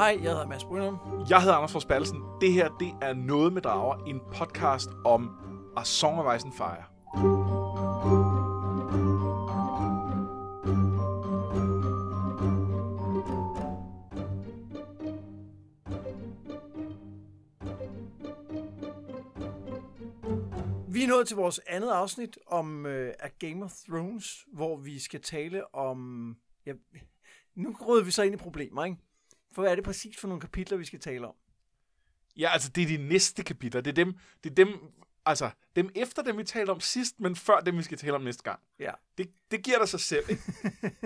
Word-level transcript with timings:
Hej, 0.00 0.18
jeg 0.22 0.30
hedder 0.30 0.46
Mads 0.46 0.64
Brynum. 0.64 0.98
Jeg 1.30 1.40
hedder 1.40 1.54
Anders 1.54 1.72
Forsbalsen. 1.72 2.22
Det 2.40 2.52
her, 2.52 2.68
det 2.68 2.94
er 3.02 3.12
Noget 3.12 3.52
med 3.52 3.62
Drager, 3.62 4.04
en 4.04 4.20
podcast 4.32 4.90
om 5.04 5.30
A 5.76 5.84
Song 5.84 6.18
of 6.18 6.36
Ice 6.36 6.46
and 6.46 6.52
Fire. 6.52 6.84
Vi 20.92 21.04
er 21.04 21.08
nået 21.08 21.28
til 21.28 21.36
vores 21.36 21.60
andet 21.66 21.90
afsnit 21.90 22.38
om 22.46 22.84
uh, 22.84 22.90
A 23.18 23.28
Game 23.38 23.64
of 23.64 23.72
Thrones, 23.88 24.46
hvor 24.52 24.76
vi 24.76 24.98
skal 24.98 25.22
tale 25.22 25.74
om... 25.74 26.36
Ja, 26.66 26.72
nu 27.54 27.76
råder 27.86 28.04
vi 28.04 28.10
så 28.10 28.22
ind 28.22 28.34
i 28.34 28.38
problemer, 28.38 28.84
ikke? 28.84 28.96
For 29.52 29.62
hvad 29.62 29.70
er 29.70 29.74
det 29.74 29.84
præcis 29.84 30.16
for 30.20 30.28
nogle 30.28 30.40
kapitler, 30.40 30.78
vi 30.78 30.84
skal 30.84 31.00
tale 31.00 31.28
om? 31.28 31.34
Ja, 32.36 32.50
altså 32.52 32.68
det 32.68 32.82
er 32.82 32.86
de 32.86 33.08
næste 33.08 33.44
kapitler. 33.44 33.80
Det 33.80 33.90
er 33.90 34.04
dem, 34.04 34.18
det 34.44 34.50
er 34.50 34.54
dem, 34.54 34.68
altså 35.26 35.50
dem 35.76 35.90
efter 35.94 36.22
dem, 36.22 36.38
vi 36.38 36.44
talte 36.44 36.70
om 36.70 36.80
sidst, 36.80 37.20
men 37.20 37.36
før 37.36 37.60
dem, 37.60 37.78
vi 37.78 37.82
skal 37.82 37.98
tale 37.98 38.14
om 38.14 38.22
næste 38.22 38.42
gang. 38.42 38.60
Ja. 38.78 38.92
Det, 39.18 39.30
det 39.50 39.62
giver 39.64 39.78
dig 39.78 39.88
sig 39.88 40.00
selv, 40.00 40.30
ikke? 40.30 40.42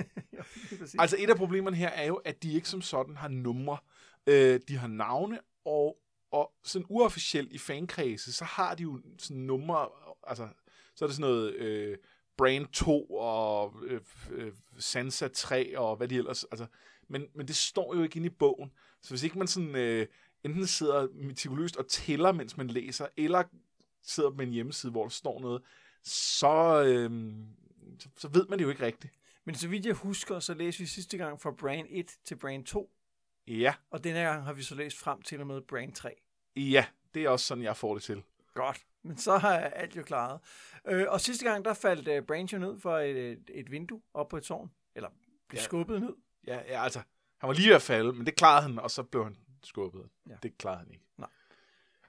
præcis. 0.79 0.97
Altså 0.99 1.17
et 1.19 1.31
af 1.31 1.37
problemerne 1.37 1.77
her 1.77 1.89
er 1.89 2.07
jo, 2.07 2.15
at 2.15 2.43
de 2.43 2.53
ikke 2.53 2.69
som 2.69 2.83
sådan 2.83 3.17
har 3.17 3.29
numre. 3.29 3.79
Øh, 4.27 4.61
de 4.69 4.77
har 4.77 4.89
navne, 4.89 5.41
og, 5.65 5.97
og 6.31 6.53
sådan 6.63 6.87
uofficielt 6.89 7.53
i 7.53 7.59
fankredse, 7.59 8.33
så 8.33 8.45
har 8.45 8.75
de 8.75 8.83
jo 8.83 9.01
sådan 9.19 9.43
numre, 9.43 9.89
altså 10.27 10.49
så 10.95 11.05
er 11.05 11.07
det 11.07 11.17
sådan 11.17 11.31
noget 11.31 11.55
øh, 11.55 11.99
Brain 12.37 12.67
2 12.67 13.07
og 13.11 13.75
øh, 13.85 14.01
øh, 14.31 14.53
Sansa 14.79 15.29
3 15.29 15.79
og 15.79 15.97
hvad 15.97 16.09
de 16.09 16.17
ellers, 16.17 16.45
altså, 16.45 16.67
men, 17.09 17.27
men 17.35 17.49
det 17.49 17.57
står 17.57 17.97
jo 17.97 18.03
ikke 18.03 18.17
inde 18.17 18.27
i 18.27 18.31
bogen. 18.39 18.73
Så 19.03 19.11
hvis 19.11 19.23
ikke 19.23 19.39
man 19.39 19.47
sådan 19.47 19.77
øh, 19.77 20.07
enten 20.45 20.67
sidder 20.67 21.09
metikuløst 21.15 21.77
og 21.77 21.89
tæller, 21.89 22.33
mens 22.33 22.57
man 22.57 22.67
læser, 22.67 23.07
eller 23.17 23.43
sidder 24.03 24.31
på 24.31 24.43
en 24.43 24.51
hjemmeside, 24.51 24.93
hvor 24.93 25.03
der 25.03 25.11
står 25.11 25.41
noget, 25.41 25.63
så, 26.03 26.85
øh, 26.87 27.35
så, 27.99 28.09
så 28.17 28.29
ved 28.29 28.47
man 28.47 28.59
det 28.59 28.65
jo 28.65 28.71
ikke 28.71 28.87
rigtigt. 28.87 29.13
Men 29.45 29.55
så 29.55 29.69
vidt 29.69 29.87
jeg 29.87 29.95
husker, 29.95 30.41
så 30.41 30.55
læste 30.55 30.81
vi 30.81 30.87
sidste 30.87 31.17
gang 31.19 31.41
fra 31.41 31.51
Brain 31.51 31.87
1 31.89 32.07
til 32.25 32.37
Brain 32.37 32.65
2, 32.65 32.91
Ja, 33.47 33.75
og 33.91 34.05
denne 34.05 34.21
gang 34.21 34.45
har 34.45 34.53
vi 34.53 34.63
så 34.63 34.75
læst 34.75 34.99
frem 34.99 35.23
til 35.23 35.41
og 35.41 35.47
med 35.47 35.61
Brain 35.61 35.93
3. 35.93 36.11
ja, 36.57 36.87
det 37.15 37.25
er 37.25 37.29
også 37.29 37.47
sådan, 37.47 37.65
jeg 37.65 37.77
får 37.77 37.95
det 37.95 38.03
til. 38.03 38.23
Godt. 38.55 38.87
Men 39.03 39.17
så 39.17 39.39
har 39.39 39.59
alt 39.59 39.97
jo 39.97 40.03
klaret. 40.03 40.41
Øh, 40.87 41.07
og 41.09 41.21
sidste 41.21 41.45
gang, 41.45 41.65
der 41.65 41.75
faldt 41.75 42.09
uh, 42.09 42.27
Brain 42.27 42.47
jo 42.47 42.59
ned 42.59 42.81
fra 42.81 43.03
et, 43.03 43.17
et, 43.17 43.51
et 43.55 43.71
vindue 43.71 44.03
op 44.15 44.29
på 44.29 44.37
et 44.37 44.43
tårn. 44.43 44.71
Eller 44.95 45.09
blev 45.49 45.59
ja. 45.59 45.65
skubbet 45.65 46.01
ned. 46.01 46.15
Ja, 46.47 46.61
ja, 46.69 46.85
altså, 46.85 46.99
han 47.39 47.49
var 47.49 47.55
lige 47.55 47.69
ved 47.69 47.77
at 47.77 47.83
falde, 47.83 48.13
men 48.13 48.27
det 48.27 48.37
klarede 48.37 48.63
han, 48.63 48.79
og 48.79 48.91
så 48.91 49.03
blev 49.03 49.25
han 49.25 49.37
skubbet. 49.63 50.09
Ja. 50.29 50.35
Det 50.43 50.59
klarede 50.59 50.79
han 50.79 50.91
ikke. 50.91 51.05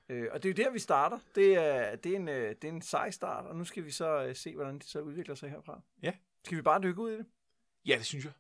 Øh, 0.10 0.28
og 0.32 0.44
det 0.44 0.50
er 0.50 0.54
jo 0.54 0.66
der, 0.66 0.72
vi 0.72 0.80
starter. 0.80 1.20
Det 1.36 1.54
er, 1.56 1.96
det 1.96 2.12
er, 2.12 2.16
en, 2.16 2.28
øh, 2.28 2.56
det 2.62 2.64
er 2.64 2.74
en 2.74 2.82
sej 2.82 3.12
start, 3.12 3.46
og 3.46 3.56
nu 3.56 3.64
skal 3.64 3.86
vi 3.86 3.92
så 3.92 4.24
øh, 4.24 4.36
se, 4.36 4.56
hvordan 4.56 4.80
det 4.80 4.86
så 4.86 5.00
udvikler 5.00 5.36
sig 5.36 5.50
herfra. 5.50 5.82
Ja. 6.02 6.12
Skal 6.44 6.58
vi 6.58 6.62
bare 6.62 6.82
dykke 6.82 7.02
ud 7.02 7.12
i 7.12 7.18
det? 7.18 7.26
Ja, 7.86 7.96
det 7.98 8.06
synes 8.06 8.26
jeg. 8.26 8.34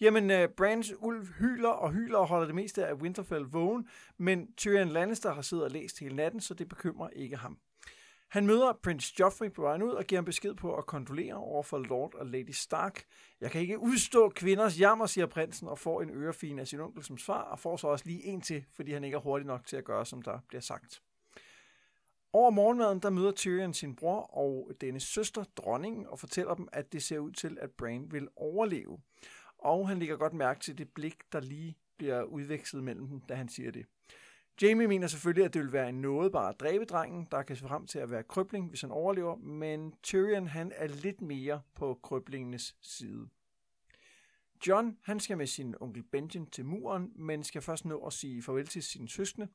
Jamen, 0.00 0.30
uh, 0.30 0.50
Brands 0.56 0.92
ulv 0.98 1.26
hyler 1.26 1.68
og 1.68 1.92
hyler 1.92 2.18
og 2.18 2.26
holder 2.26 2.46
det 2.46 2.54
meste 2.54 2.86
af 2.86 2.94
Winterfell 2.94 3.44
vågen, 3.44 3.88
men 4.16 4.52
Tyrion 4.56 4.88
Lannister 4.88 5.34
har 5.34 5.42
siddet 5.42 5.64
og 5.64 5.70
læst 5.70 5.98
hele 5.98 6.16
natten, 6.16 6.40
så 6.40 6.54
det 6.54 6.68
bekymrer 6.68 7.08
ikke 7.08 7.36
ham. 7.36 7.58
Han 8.28 8.46
møder 8.46 8.72
prins 8.82 9.20
Joffrey 9.20 9.52
på 9.52 9.62
vejen 9.62 9.82
ud 9.82 9.90
og 9.90 10.04
giver 10.04 10.18
ham 10.18 10.24
besked 10.24 10.54
på 10.54 10.74
at 10.74 10.86
kondolere 10.86 11.34
over 11.34 11.62
for 11.62 11.78
Lord 11.78 12.14
og 12.14 12.26
Lady 12.26 12.50
Stark. 12.50 13.04
Jeg 13.40 13.50
kan 13.50 13.60
ikke 13.60 13.78
udstå 13.78 14.28
kvinders 14.28 14.80
jammer, 14.80 15.06
siger 15.06 15.26
prinsen, 15.26 15.68
og 15.68 15.78
får 15.78 16.02
en 16.02 16.10
ørefin 16.10 16.58
af 16.58 16.68
sin 16.68 16.80
onkel 16.80 17.04
som 17.04 17.18
svar, 17.18 17.42
og 17.42 17.58
får 17.58 17.76
så 17.76 17.88
også 17.88 18.04
lige 18.06 18.24
en 18.24 18.40
til, 18.40 18.64
fordi 18.72 18.92
han 18.92 19.04
ikke 19.04 19.14
er 19.14 19.20
hurtig 19.20 19.46
nok 19.46 19.66
til 19.66 19.76
at 19.76 19.84
gøre, 19.84 20.06
som 20.06 20.22
der 20.22 20.38
bliver 20.48 20.60
sagt. 20.60 21.02
Over 22.32 22.50
morgenmaden, 22.50 23.00
der 23.00 23.10
møder 23.10 23.32
Tyrion 23.32 23.74
sin 23.74 23.96
bror 23.96 24.20
og 24.20 24.72
dennes 24.80 25.02
søster, 25.02 25.44
dronningen, 25.56 26.06
og 26.06 26.18
fortæller 26.18 26.54
dem, 26.54 26.68
at 26.72 26.92
det 26.92 27.02
ser 27.02 27.18
ud 27.18 27.32
til, 27.32 27.58
at 27.60 27.70
Bran 27.70 28.12
vil 28.12 28.28
overleve. 28.36 28.98
Og 29.58 29.88
han 29.88 29.98
lægger 29.98 30.16
godt 30.16 30.32
mærke 30.32 30.60
til 30.60 30.78
det 30.78 30.88
blik, 30.94 31.16
der 31.32 31.40
lige 31.40 31.76
bliver 31.98 32.22
udvekslet 32.22 32.84
mellem 32.84 33.08
dem, 33.08 33.20
da 33.20 33.34
han 33.34 33.48
siger 33.48 33.70
det. 33.70 33.86
Jamie 34.62 34.86
mener 34.86 35.06
selvfølgelig, 35.06 35.44
at 35.44 35.54
det 35.54 35.62
vil 35.62 35.72
være 35.72 35.88
en 35.88 36.00
noget 36.00 36.32
bare 36.32 36.48
at 36.48 36.60
dræbe 36.60 36.84
drengen, 36.84 37.28
der 37.30 37.42
kan 37.42 37.56
se 37.56 37.68
frem 37.68 37.86
til 37.86 37.98
at 37.98 38.10
være 38.10 38.22
krybling, 38.22 38.68
hvis 38.68 38.80
han 38.80 38.90
overlever, 38.90 39.36
men 39.36 39.94
Tyrion 40.02 40.46
han 40.46 40.72
er 40.74 40.86
lidt 40.86 41.20
mere 41.20 41.60
på 41.74 42.00
krøblingenes 42.02 42.76
side. 42.80 43.28
John 44.66 44.98
han 45.02 45.20
skal 45.20 45.38
med 45.38 45.46
sin 45.46 45.74
onkel 45.80 46.02
Benjen 46.02 46.46
til 46.46 46.64
muren, 46.64 47.12
men 47.16 47.44
skal 47.44 47.62
først 47.62 47.84
nå 47.84 47.98
at 47.98 48.12
sige 48.12 48.42
farvel 48.42 48.66
til 48.66 48.82
sine 48.82 49.08
søskende. 49.08 49.48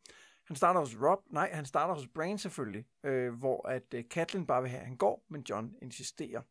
Han 0.43 0.55
starter 0.55 0.79
hos 0.79 0.97
Rob, 1.01 1.19
nej, 1.29 1.49
han 1.53 1.65
starter 1.65 1.93
hos 1.93 2.07
Bran 2.07 2.37
selvfølgelig, 2.37 2.85
øh, 3.03 3.33
hvor 3.33 3.67
at 3.67 3.93
øh, 3.93 4.03
Catelyn 4.03 4.45
bare 4.45 4.61
vil 4.61 4.71
have, 4.71 4.81
at 4.81 4.87
han 4.87 4.97
går, 4.97 5.25
men 5.29 5.43
John 5.49 5.75
insisterer. 5.81 6.41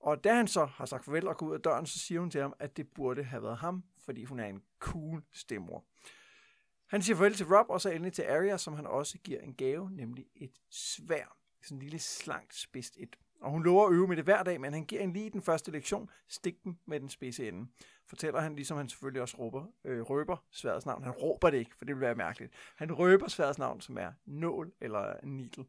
Og 0.00 0.24
da 0.24 0.34
han 0.34 0.48
så 0.48 0.64
har 0.64 0.86
sagt 0.86 1.04
farvel 1.04 1.28
og 1.28 1.36
går 1.36 1.46
ud 1.46 1.54
af 1.54 1.60
døren, 1.60 1.86
så 1.86 1.98
siger 1.98 2.20
hun 2.20 2.30
til 2.30 2.40
ham, 2.40 2.52
at 2.58 2.76
det 2.76 2.88
burde 2.88 3.24
have 3.24 3.42
været 3.42 3.58
ham, 3.58 3.84
fordi 4.04 4.24
hun 4.24 4.40
er 4.40 4.46
en 4.46 4.62
cool 4.78 5.22
stemmor. 5.32 5.84
Han 6.86 7.02
siger 7.02 7.16
farvel 7.16 7.34
til 7.34 7.46
Rob, 7.46 7.70
og 7.70 7.80
så 7.80 7.90
endelig 7.90 8.12
til 8.12 8.22
Arya, 8.22 8.56
som 8.56 8.74
han 8.74 8.86
også 8.86 9.18
giver 9.18 9.40
en 9.40 9.54
gave, 9.54 9.90
nemlig 9.90 10.26
et 10.34 10.52
svær. 10.70 11.36
Sådan 11.62 11.76
en 11.76 11.82
lille 11.82 11.98
slankt 11.98 12.54
spidst 12.54 12.96
et. 12.98 13.16
Og 13.40 13.50
hun 13.50 13.64
lover 13.64 13.86
at 13.86 13.92
øve 13.92 14.08
med 14.08 14.16
det 14.16 14.24
hver 14.24 14.42
dag, 14.42 14.60
men 14.60 14.72
han 14.72 14.84
giver 14.84 15.02
en 15.02 15.12
lige 15.12 15.30
den 15.30 15.42
første 15.42 15.70
lektion, 15.70 16.10
stik 16.28 16.64
den 16.64 16.78
med 16.86 17.00
den 17.00 17.08
spidse 17.08 17.48
ende. 17.48 17.68
Fortæller 18.06 18.40
han, 18.40 18.56
ligesom 18.56 18.76
han 18.76 18.88
selvfølgelig 18.88 19.22
også 19.22 19.36
råber, 19.36 19.66
øh, 19.84 20.00
røber 20.00 20.36
sværets 20.50 20.86
navn. 20.86 21.02
Han 21.02 21.12
råber 21.12 21.50
det 21.50 21.58
ikke, 21.58 21.74
for 21.78 21.84
det 21.84 21.94
vil 21.94 22.00
være 22.00 22.14
mærkeligt. 22.14 22.52
Han 22.76 22.92
røber 22.92 23.28
sværets 23.28 23.58
navn, 23.58 23.80
som 23.80 23.98
er 23.98 24.12
nål 24.26 24.72
eller 24.80 25.14
needle. 25.22 25.64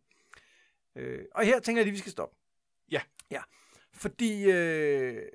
Øh, 0.95 1.25
og 1.35 1.45
her 1.45 1.59
tænker 1.59 1.79
jeg 1.79 1.85
lige, 1.85 1.94
vi 1.94 2.00
skal 2.00 2.11
stoppe. 2.11 2.35
Ja. 2.91 3.01
Ja, 3.31 3.41
fordi 3.94 4.51
øh, 4.51 5.31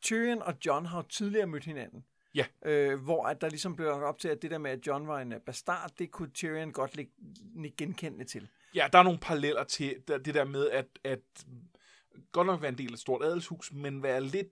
Tyrion 0.00 0.42
og 0.42 0.54
John 0.66 0.86
har 0.86 0.98
jo 0.98 1.02
tidligere 1.02 1.46
mødt 1.46 1.64
hinanden. 1.64 2.04
Ja. 2.34 2.46
Øh, 2.64 3.02
hvor 3.02 3.26
at 3.26 3.40
der 3.40 3.48
ligesom 3.48 3.76
blev 3.76 3.88
op 3.88 4.18
til, 4.18 4.28
at 4.28 4.42
det 4.42 4.50
der 4.50 4.58
med, 4.58 4.70
at 4.70 4.86
John 4.86 5.08
var 5.08 5.20
en 5.20 5.32
øh, 5.32 5.40
bastard, 5.40 5.90
det 5.98 6.10
kunne 6.10 6.30
Tyrion 6.30 6.72
godt 6.72 6.96
lægge 6.96 7.12
lægge 7.54 7.76
genkendende 7.76 8.24
til. 8.24 8.48
Ja, 8.74 8.88
der 8.92 8.98
er 8.98 9.02
nogle 9.02 9.18
paralleller 9.18 9.64
til 9.64 10.02
det 10.08 10.34
der 10.34 10.44
med, 10.44 10.70
at, 10.70 10.86
at 11.04 11.46
godt 12.32 12.46
nok 12.46 12.62
være 12.62 12.68
en 12.68 12.78
del 12.78 12.88
af 12.88 12.92
et 12.92 12.98
stort 12.98 13.24
adelshus, 13.24 13.72
men 13.72 14.02
være 14.02 14.20
lidt 14.20 14.48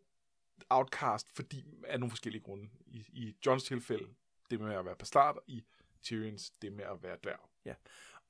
outcast, 0.71 1.27
fordi 1.37 1.65
af 1.87 2.01
nogle 2.01 2.11
forskellige 2.11 2.43
grunde. 2.43 2.69
I, 2.87 3.05
i 3.13 3.37
Johns 3.47 3.65
tilfælde, 3.65 4.05
det 4.51 4.61
med 4.61 4.75
at 4.75 4.85
være 4.85 4.97
bastard, 4.97 5.39
i 5.47 5.65
Tyrions, 6.03 6.51
det 6.51 6.73
med 6.73 6.85
at 6.85 7.03
være 7.03 7.17
dværg. 7.23 7.49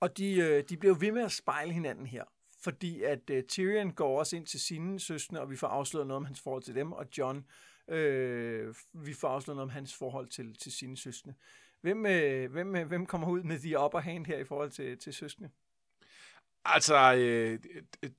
Og 0.01 0.19
de, 0.19 0.35
øh, 0.35 0.65
de 0.69 0.77
blev 0.77 1.01
ved 1.01 1.13
med 1.13 1.23
at 1.23 1.33
spejle 1.33 1.73
hinanden 1.73 2.07
her. 2.07 2.25
Fordi 2.61 3.03
at 3.03 3.31
øh, 3.31 3.45
Tyrion 3.45 3.93
går 3.93 4.19
også 4.19 4.37
ind 4.37 4.47
til 4.47 4.61
sine 4.61 5.01
søstre, 5.01 5.41
og 5.41 5.51
vi 5.51 5.57
får 5.57 5.67
afsløret 5.67 6.07
noget 6.07 6.17
om 6.17 6.25
hans 6.25 6.41
forhold 6.41 6.63
til 6.63 6.75
dem, 6.75 6.93
og 6.93 7.07
John, 7.19 7.47
øh, 7.89 8.75
vi 8.93 9.13
får 9.15 9.29
afsløret 9.29 9.57
noget 9.57 9.71
om 9.71 9.75
hans 9.75 9.95
forhold 9.95 10.29
til, 10.29 10.55
til 10.55 10.73
sine 10.73 10.97
søstre. 10.97 11.33
Hvem, 11.81 12.07
øh, 12.07 12.51
hvem, 12.51 12.77
øh, 12.77 12.87
hvem 12.87 13.07
kommer 13.07 13.29
ud 13.29 13.43
med 13.43 13.59
de 13.59 13.81
upper 13.81 13.99
hand 13.99 14.27
her 14.27 14.39
i 14.39 14.45
forhold 14.45 14.71
til, 14.71 14.99
til 14.99 15.13
søskende? 15.13 15.51
Altså, 16.65 17.15
øh, 17.15 17.59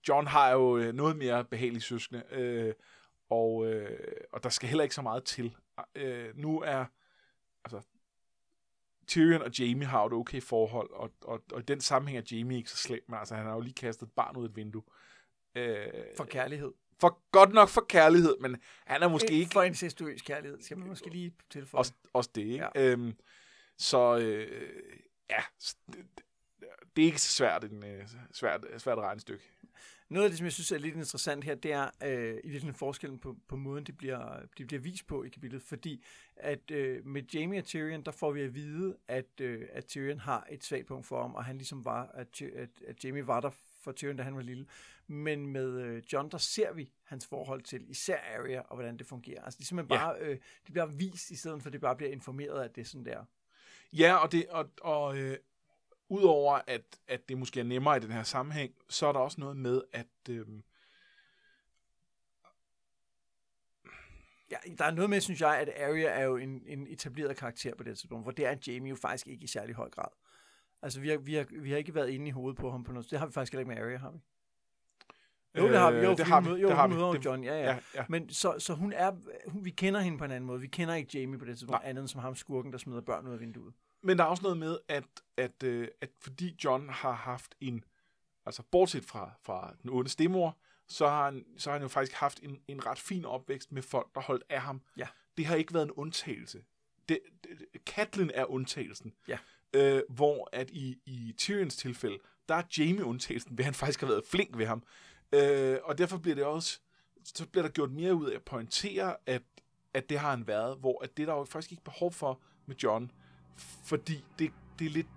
John 0.07 0.27
har 0.27 0.51
jo 0.51 0.77
øh, 0.77 0.93
noget 0.93 1.17
mere 1.17 1.45
behagelige 1.45 1.81
søskende, 1.81 2.23
øh, 2.31 2.73
og, 3.29 3.65
øh, 3.65 3.99
og 4.31 4.43
der 4.43 4.49
skal 4.49 4.69
heller 4.69 4.83
ikke 4.83 4.95
så 4.95 5.01
meget 5.01 5.23
til. 5.23 5.55
Øh, 5.95 6.37
nu 6.37 6.59
er, 6.61 6.85
altså, 7.65 7.81
Tyrion 9.07 9.41
og 9.41 9.59
Jamie 9.59 9.87
har 9.87 10.01
jo 10.01 10.07
et 10.07 10.13
okay 10.13 10.41
forhold, 10.41 10.91
og, 10.91 11.11
og, 11.21 11.43
og 11.51 11.59
i 11.59 11.63
den 11.63 11.81
sammenhæng 11.81 12.17
er 12.17 12.37
Jamie 12.37 12.57
ikke 12.57 12.69
så 12.69 12.77
slem, 12.77 13.03
men 13.07 13.19
altså, 13.19 13.35
han 13.35 13.45
har 13.45 13.53
jo 13.53 13.59
lige 13.59 13.73
kastet 13.73 14.07
et 14.07 14.11
barn 14.11 14.37
ud 14.37 14.43
af 14.43 14.49
et 14.49 14.55
vindue. 14.55 14.83
Øh, 15.55 15.87
For 16.17 16.25
kærlighed. 16.25 16.71
For 17.01 17.21
godt 17.31 17.53
nok 17.53 17.69
for 17.69 17.85
kærlighed, 17.89 18.37
men 18.41 18.57
han 18.85 19.03
er 19.03 19.07
måske 19.07 19.31
ikke 19.31 19.51
For 19.53 19.63
incestuøs 19.63 20.21
kærlighed, 20.21 20.61
skal 20.61 20.77
man 20.77 20.87
måske 20.87 21.09
lige 21.09 21.33
tilføje. 21.49 21.79
også, 21.79 21.93
også 22.13 22.29
det, 22.35 22.41
ikke? 22.41 22.67
Ja. 22.75 22.91
Øhm, 22.91 23.13
så 23.77 24.17
øh, 24.17 24.69
ja, 25.29 25.41
det, 25.87 26.05
det 26.95 27.01
er 27.01 27.05
ikke 27.05 27.21
så 27.21 27.33
svært, 27.33 27.63
en, 27.63 27.83
øh, 27.83 28.07
svært, 28.31 28.65
svært 28.77 28.97
regnestykke. 28.97 29.43
Noget 30.09 30.25
af 30.25 30.29
det, 30.29 30.37
som 30.37 30.45
jeg 30.45 30.53
synes 30.53 30.71
er 30.71 30.77
lidt 30.77 30.95
interessant 30.95 31.43
her, 31.43 31.55
det 31.55 31.71
er 31.71 31.89
øh, 32.03 32.09
i 32.09 32.33
virkeligheden 32.33 32.75
forskellen 32.75 33.19
på, 33.19 33.37
på 33.47 33.55
måden, 33.55 33.83
det 33.83 33.97
bliver, 33.97 34.39
det 34.57 34.67
bliver 34.67 34.81
vist 34.81 35.07
på 35.07 35.23
i 35.23 35.29
kapitlet, 35.29 35.61
fordi 35.61 36.05
at 36.35 36.71
øh, 36.71 37.05
med 37.05 37.23
Jamie 37.33 37.59
og 37.59 37.65
Tyrion, 37.65 38.03
der 38.03 38.11
får 38.11 38.31
vi 38.31 38.41
at 38.41 38.55
vide, 38.55 38.97
at, 39.07 39.41
øh, 39.41 39.67
at 39.71 39.85
Tyrion 39.85 40.19
har 40.19 40.47
et 40.51 40.63
svagt 40.63 40.87
punkt 40.87 41.05
for 41.05 41.21
ham, 41.21 41.35
og 41.35 41.45
han 41.45 41.57
ligesom 41.57 41.85
var, 41.85 42.11
at, 42.13 42.41
at, 42.41 42.69
at 42.87 43.05
Jamie 43.05 43.27
var 43.27 43.39
der 43.39 43.49
for 43.81 43.91
Tyrion, 43.91 44.17
da 44.17 44.23
han 44.23 44.35
var 44.35 44.41
lille. 44.41 44.65
Men 45.09 45.47
med 45.47 45.81
øh, 45.81 46.03
John, 46.13 46.31
der 46.31 46.37
ser 46.37 46.73
vi 46.73 46.91
hans 47.03 47.27
forhold 47.27 47.61
til 47.61 47.89
især 47.89 48.17
Arya, 48.39 48.61
og 48.61 48.75
hvordan 48.75 48.97
det 48.97 49.07
fungerer. 49.07 49.43
Altså 49.43 49.57
det 49.57 49.63
er 49.63 49.67
simpelthen 49.67 49.99
Ja. 49.99 50.05
bare, 50.05 50.19
øh, 50.19 50.37
det 50.65 50.71
bliver 50.71 50.85
vist, 50.85 51.31
i 51.31 51.35
stedet 51.35 51.61
for 51.61 51.69
at 51.69 51.73
det 51.73 51.81
bare 51.81 51.95
bliver 51.95 52.11
informeret, 52.11 52.63
at 52.63 52.75
det 52.75 52.81
er 52.81 52.85
sådan 52.85 53.05
der. 53.05 53.25
Ja, 53.93 54.15
og, 54.15 54.31
det, 54.31 54.47
og, 54.49 54.69
og 54.81 55.17
øh, 55.17 55.37
udover 56.09 56.59
at, 56.67 56.99
at 57.07 57.29
det 57.29 57.37
måske 57.37 57.59
er 57.59 57.63
nemmere 57.63 57.97
i 57.97 57.99
den 57.99 58.11
her 58.11 58.23
sammenhæng, 58.23 58.73
så 58.89 59.07
er 59.07 59.11
der 59.11 59.19
også 59.19 59.39
noget 59.41 59.57
med, 59.57 59.81
at 59.93 60.07
øh, 60.29 60.45
Ja, 64.51 64.57
der 64.77 64.85
er 64.85 64.91
noget 64.91 65.09
med, 65.09 65.21
synes 65.21 65.41
jeg, 65.41 65.57
at 65.59 65.69
Arya 65.83 66.07
er 66.07 66.23
jo 66.23 66.37
en, 66.37 66.63
en 66.65 66.87
etableret 66.87 67.37
karakter 67.37 67.75
på 67.75 67.83
det 67.83 67.97
tidspunkt, 67.97 68.23
for 68.25 68.31
det 68.31 68.45
er 68.45 68.55
Jamie 68.67 68.89
jo 68.89 68.95
faktisk 68.95 69.27
ikke 69.27 69.43
i 69.43 69.47
særlig 69.47 69.75
høj 69.75 69.89
grad. 69.89 70.07
Altså, 70.81 70.99
vi 71.01 71.09
har, 71.09 71.17
vi 71.17 71.33
har, 71.33 71.45
vi 71.61 71.69
har 71.71 71.77
ikke 71.77 71.95
været 71.95 72.09
inde 72.09 72.27
i 72.27 72.31
hovedet 72.31 72.57
på 72.57 72.71
ham 72.71 72.83
på 72.83 72.91
noget. 72.91 73.11
Det 73.11 73.19
har 73.19 73.25
vi 73.25 73.31
faktisk 73.31 73.53
heller 73.53 73.59
ikke 73.61 73.81
med 73.81 73.87
Arya, 73.87 73.97
har 73.97 74.11
vi? 74.11 74.19
Jo, 75.57 75.67
det 75.67 75.77
har 75.77 75.91
vi. 75.91 75.97
Jo, 75.97 76.11
Øh, 76.11 76.17
det 76.17 76.25
har 76.25 76.41
vi. 76.41 76.47
møder- 76.47 76.59
Jo, 76.61 76.67
det 76.67 76.75
har 76.75 76.87
vi. 76.87 76.93
møder 76.93 77.11
Det- 77.11 77.25
John, 77.25 77.43
ja, 77.43 77.53
ja. 77.53 77.65
ja, 77.71 77.77
ja. 77.95 78.05
Men 78.09 78.29
så, 78.29 78.55
så 78.59 78.73
hun 78.73 78.93
er, 78.93 79.11
hun, 79.47 79.65
vi 79.65 79.69
kender 79.69 79.99
hende 79.99 80.17
på 80.17 80.23
en 80.25 80.31
anden 80.31 80.47
måde. 80.47 80.59
Vi 80.61 80.67
kender 80.67 80.95
ikke 80.95 81.19
Jamie 81.19 81.39
på 81.39 81.45
det 81.45 81.57
tidspunkt, 81.57 81.81
Nej. 81.81 81.89
andet 81.89 82.01
end 82.01 82.07
som 82.07 82.21
ham 82.21 82.35
skurken, 82.35 82.71
der 82.71 82.77
smider 82.77 83.01
børn 83.01 83.27
ud 83.27 83.33
af 83.33 83.39
vinduet. 83.39 83.73
Men 84.03 84.17
der 84.17 84.23
er 84.23 84.27
også 84.27 84.43
noget 84.43 84.57
med, 84.57 84.77
at, 84.87 85.03
at, 85.37 85.63
øh, 85.63 85.87
at 86.01 86.09
fordi 86.21 86.57
John 86.63 86.89
har 86.89 87.11
haft 87.11 87.55
en, 87.61 87.83
altså 88.45 88.63
bortset 88.71 89.05
fra, 89.05 89.31
fra 89.43 89.73
den 89.81 89.89
onde 89.89 90.09
stemor, 90.09 90.57
så 90.87 91.07
har, 91.07 91.25
han, 91.25 91.45
så 91.57 91.69
har 91.69 91.77
han 91.77 91.81
jo 91.81 91.87
faktisk 91.87 92.13
haft 92.17 92.39
en, 92.43 92.59
en 92.67 92.85
ret 92.85 92.99
fin 92.99 93.25
opvækst 93.25 93.71
med 93.71 93.81
folk, 93.81 94.07
der 94.15 94.21
holdt 94.21 94.43
af 94.49 94.61
ham. 94.61 94.81
Ja. 94.97 95.07
Det 95.37 95.45
har 95.45 95.55
ikke 95.55 95.73
været 95.73 95.85
en 95.85 95.91
undtagelse. 95.91 96.63
Det, 97.09 97.19
det, 97.43 97.81
Catelyn 97.85 98.29
er 98.33 98.45
undtagelsen. 98.45 99.13
Ja. 99.27 99.37
Øh, 99.73 100.01
hvor 100.09 100.49
at 100.53 100.69
i, 100.69 100.97
i 101.05 101.33
Tyrions 101.37 101.75
tilfælde, 101.75 102.17
der 102.49 102.55
er 102.55 102.63
Jamie 102.77 103.05
undtagelsen, 103.05 103.57
ved 103.57 103.65
han 103.65 103.73
faktisk 103.73 103.99
har 103.99 104.07
været 104.07 104.23
flink 104.25 104.57
ved 104.57 104.65
ham. 104.65 104.83
Øh, 105.33 105.77
og 105.83 105.97
derfor 105.97 106.17
bliver 106.17 106.35
det 106.35 106.43
også, 106.43 106.79
så 107.23 107.47
bliver 107.47 107.63
der 107.63 107.69
gjort 107.69 107.91
mere 107.91 108.15
ud 108.15 108.29
af 108.29 108.35
at 108.35 108.43
pointere, 108.43 109.15
at, 109.25 109.41
at 109.93 110.09
det 110.09 110.19
har 110.19 110.29
han 110.29 110.47
været, 110.47 110.77
hvor 110.77 111.03
at 111.03 111.17
det 111.17 111.23
er 111.23 111.27
der 111.27 111.37
jo 111.39 111.45
faktisk 111.45 111.71
ikke 111.71 111.83
behov 111.83 112.11
for 112.11 112.39
med 112.65 112.75
John, 112.75 113.11
fordi 113.83 114.25
det, 114.39 114.51
det 114.79 114.85
er 114.85 114.91
lidt 114.91 115.07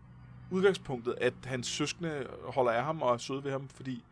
udgangspunktet, 0.51 1.15
at 1.21 1.35
hans 1.45 1.67
søskende 1.67 2.27
holder 2.45 2.73
af 2.73 2.85
ham 2.85 3.03
og 3.03 3.15
er 3.15 3.19
søde 3.19 3.45
ved 3.45 3.51
ham, 3.51 3.69
fordi 3.69 4.05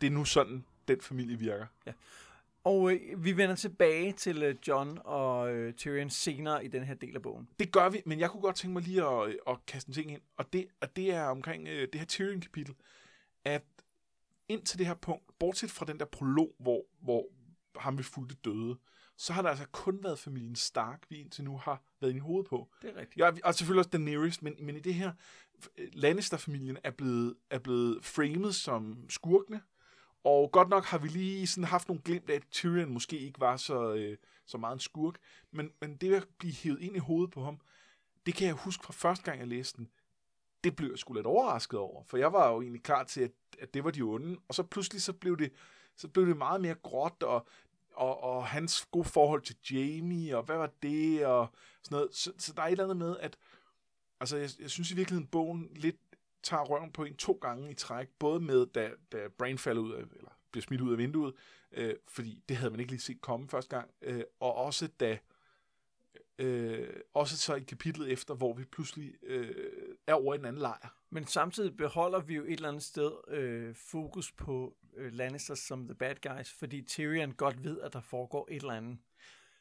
det 0.00 0.06
er 0.06 0.10
nu 0.10 0.24
sådan, 0.24 0.64
den 0.88 1.00
familie 1.00 1.38
virker. 1.38 1.66
Og 2.64 2.92
øh, 2.92 3.24
vi 3.24 3.36
vender 3.36 3.54
tilbage 3.54 4.12
til 4.12 4.42
øh, 4.42 4.54
John 4.68 4.98
og 5.04 5.54
øh, 5.54 5.74
Tyrion 5.74 6.10
senere 6.10 6.64
i 6.64 6.68
den 6.68 6.82
her 6.82 6.94
del 6.94 7.16
af 7.16 7.22
bogen. 7.22 7.48
Det 7.58 7.72
gør 7.72 7.88
vi, 7.88 8.02
men 8.06 8.20
jeg 8.20 8.30
kunne 8.30 8.40
godt 8.40 8.56
tænke 8.56 8.72
mig 8.72 8.82
lige 8.82 9.04
at, 9.04 9.36
at 9.48 9.66
kaste 9.66 9.88
en 9.88 9.94
ting 9.94 10.12
ind, 10.12 10.20
og 10.36 10.52
det, 10.52 10.66
og 10.80 10.96
det 10.96 11.14
er 11.14 11.24
omkring 11.24 11.68
øh, 11.68 11.88
det 11.92 11.94
her 11.94 12.06
Tyrion-kapitel, 12.06 12.74
at 13.44 13.62
indtil 14.48 14.78
det 14.78 14.86
her 14.86 14.94
punkt, 14.94 15.38
bortset 15.38 15.70
fra 15.70 15.86
den 15.86 15.98
der 15.98 16.04
prolog, 16.04 16.54
hvor, 16.58 16.84
hvor 17.00 17.24
ham 17.76 17.98
vi 17.98 18.02
fulgte 18.02 18.34
døde, 18.34 18.78
så 19.16 19.32
har 19.32 19.42
der 19.42 19.48
altså 19.48 19.66
kun 19.72 20.02
været 20.02 20.18
familien 20.18 20.56
Stark, 20.56 21.06
vi 21.08 21.16
indtil 21.16 21.44
nu 21.44 21.56
har 21.56 21.82
været 22.00 22.14
i 22.14 22.18
hovedet 22.18 22.50
på. 22.50 22.68
Det 22.82 22.90
er 22.90 23.00
rigtigt. 23.00 23.18
Ja, 23.18 23.30
og 23.44 23.54
selvfølgelig 23.54 23.78
også 23.78 23.90
Daenerys, 23.90 24.42
men, 24.42 24.54
men 24.60 24.76
i 24.76 24.80
det 24.80 24.94
her, 24.94 25.12
Lannister-familien 25.92 26.78
er 26.84 26.90
blevet, 26.90 27.34
er 27.50 27.58
blevet 27.58 28.04
framet 28.04 28.54
som 28.54 29.10
skurkene, 29.10 29.60
og 30.24 30.52
godt 30.52 30.68
nok 30.68 30.84
har 30.84 30.98
vi 30.98 31.08
lige 31.08 31.46
sådan 31.46 31.64
haft 31.64 31.88
nogle 31.88 32.02
glimt 32.02 32.30
af, 32.30 32.34
at 32.34 32.42
Tyrion 32.50 32.92
måske 32.92 33.18
ikke 33.18 33.40
var 33.40 33.56
så, 33.56 33.94
øh, 33.94 34.16
så 34.46 34.58
meget 34.58 34.74
en 34.74 34.80
skurk, 34.80 35.14
men, 35.50 35.70
men 35.80 35.96
det 35.96 36.14
at 36.14 36.28
blive 36.38 36.54
hævet 36.54 36.80
ind 36.80 36.96
i 36.96 36.98
hovedet 36.98 37.30
på 37.30 37.44
ham, 37.44 37.60
det 38.26 38.34
kan 38.34 38.46
jeg 38.46 38.54
huske 38.54 38.84
fra 38.84 38.92
første 38.92 39.24
gang, 39.24 39.38
jeg 39.38 39.48
læste 39.48 39.76
den, 39.76 39.88
det 40.64 40.76
blev 40.76 40.90
jeg 40.90 40.98
sgu 40.98 41.12
lidt 41.12 41.26
overrasket 41.26 41.78
over, 41.78 42.04
for 42.04 42.16
jeg 42.16 42.32
var 42.32 42.48
jo 42.48 42.60
egentlig 42.62 42.82
klar 42.82 43.04
til, 43.04 43.20
at, 43.20 43.32
at 43.58 43.74
det 43.74 43.84
var 43.84 43.90
de 43.90 44.02
onde, 44.02 44.36
og 44.48 44.54
så 44.54 44.62
pludselig 44.62 45.02
så 45.02 45.12
blev 45.12 45.38
det, 45.38 45.52
så 45.96 46.08
blev 46.08 46.26
det 46.26 46.36
meget 46.36 46.60
mere 46.60 46.74
gråt, 46.74 47.22
og, 47.22 47.46
og, 47.94 48.22
og 48.22 48.46
hans 48.46 48.86
gode 48.90 49.04
forhold 49.04 49.42
til 49.42 49.56
Jamie, 49.70 50.36
og 50.36 50.42
hvad 50.42 50.56
var 50.56 50.70
det, 50.82 51.26
og 51.26 51.48
sådan 51.82 51.96
noget. 51.96 52.14
Så, 52.14 52.32
så 52.38 52.52
der 52.52 52.62
er 52.62 52.66
et 52.66 52.70
eller 52.70 52.84
andet 52.84 52.96
med, 52.96 53.16
at 53.20 53.38
altså, 54.20 54.36
jeg, 54.36 54.50
jeg 54.60 54.70
synes 54.70 54.90
i 54.90 54.94
virkeligheden, 54.94 55.28
bogen 55.28 55.70
lidt 55.76 55.96
tager 56.42 56.64
røven 56.64 56.92
på 56.92 57.04
en 57.04 57.16
to 57.16 57.38
gange 57.42 57.70
i 57.70 57.74
træk, 57.74 58.08
både 58.18 58.40
med, 58.40 58.66
da, 58.66 58.90
da 59.12 59.28
Brain 59.38 59.58
falder 59.58 59.82
ud 59.82 59.92
af, 59.92 59.98
eller 60.00 60.38
bliver 60.50 60.62
smidt 60.62 60.80
ud 60.80 60.92
af 60.92 60.98
vinduet, 60.98 61.34
øh, 61.72 61.94
fordi 62.08 62.42
det 62.48 62.56
havde 62.56 62.70
man 62.70 62.80
ikke 62.80 62.92
lige 62.92 63.00
set 63.00 63.20
komme 63.20 63.48
første 63.48 63.76
gang, 63.76 63.90
øh, 64.02 64.22
og 64.40 64.54
også 64.54 64.88
da, 65.00 65.18
øh, 66.38 66.88
også 67.14 67.36
så 67.36 67.54
i 67.54 67.60
kapitlet 67.60 68.12
efter, 68.12 68.34
hvor 68.34 68.52
vi 68.52 68.64
pludselig 68.64 69.14
øh, 69.22 69.87
er 70.08 70.14
over 70.14 70.34
i 70.34 70.38
en 70.38 70.44
anden 70.44 70.62
lejr. 70.62 70.94
Men 71.10 71.26
samtidig 71.26 71.76
beholder 71.76 72.20
vi 72.20 72.34
jo 72.34 72.44
et 72.44 72.52
eller 72.52 72.68
andet 72.68 72.82
sted 72.82 73.12
øh, 73.28 73.74
fokus 73.74 74.32
på 74.32 74.76
øh, 74.96 75.12
Lannisters 75.12 75.58
som 75.58 75.84
the 75.84 75.94
bad 75.94 76.14
guys, 76.22 76.52
fordi 76.52 76.82
Tyrion 76.82 77.32
godt 77.32 77.64
ved, 77.64 77.80
at 77.80 77.92
der 77.92 78.00
foregår 78.00 78.48
et 78.50 78.56
eller 78.56 78.72
andet. 78.72 78.98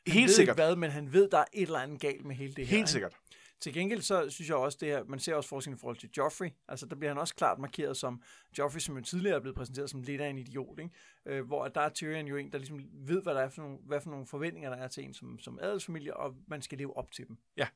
Han 0.07 0.13
Helt 0.13 0.27
ved 0.27 0.33
sikkert. 0.33 0.53
Ikke 0.53 0.65
hvad, 0.65 0.75
men 0.75 0.91
han 0.91 1.13
ved, 1.13 1.29
der 1.29 1.38
er 1.38 1.45
et 1.53 1.61
eller 1.61 1.79
andet 1.79 2.01
galt 2.01 2.25
med 2.25 2.35
hele 2.35 2.53
det 2.53 2.67
her. 2.67 2.77
Helt 2.77 2.79
ikke? 2.79 2.91
sikkert. 2.91 3.15
Til 3.59 3.73
gengæld 3.73 4.01
så 4.01 4.29
synes 4.29 4.49
jeg 4.49 4.57
også 4.57 4.77
det 4.81 4.88
her, 4.88 5.03
man 5.03 5.19
ser 5.19 5.35
også 5.35 5.49
forskellen 5.49 5.77
i 5.77 5.79
forhold 5.79 5.97
til 5.97 6.09
Joffrey. 6.17 6.49
Altså 6.67 6.85
der 6.85 6.95
bliver 6.95 7.09
han 7.09 7.17
også 7.17 7.35
klart 7.35 7.59
markeret 7.59 7.97
som 7.97 8.21
Joffrey, 8.57 8.79
som 8.79 8.97
jo 8.97 9.03
tidligere 9.03 9.35
er 9.35 9.39
blevet 9.39 9.55
præsenteret 9.55 9.89
som 9.89 10.01
lidt 10.01 10.21
af 10.21 10.29
en 10.29 10.38
idiot. 10.38 10.79
Ikke? 10.79 10.91
Øh, 11.25 11.45
hvor 11.45 11.67
der 11.67 11.81
er 11.81 11.89
Tyrion 11.89 12.27
jo 12.27 12.35
en, 12.35 12.51
der 12.51 12.57
ligesom 12.57 12.79
ved, 12.94 13.23
hvad 13.23 13.35
der 13.35 13.41
er 13.41 13.49
for 13.49 13.61
nogle, 13.61 13.77
hvad 13.85 14.01
for 14.01 14.09
nogle 14.09 14.25
forventninger, 14.25 14.69
der 14.69 14.77
er 14.77 14.88
til 14.88 15.03
en 15.03 15.13
som, 15.13 15.39
som 15.39 15.59
adelsfamilie, 15.61 16.17
og 16.17 16.35
man 16.47 16.61
skal 16.61 16.77
leve 16.77 16.97
op 16.97 17.11
til 17.11 17.27
dem. 17.27 17.38
Ja. 17.57 17.67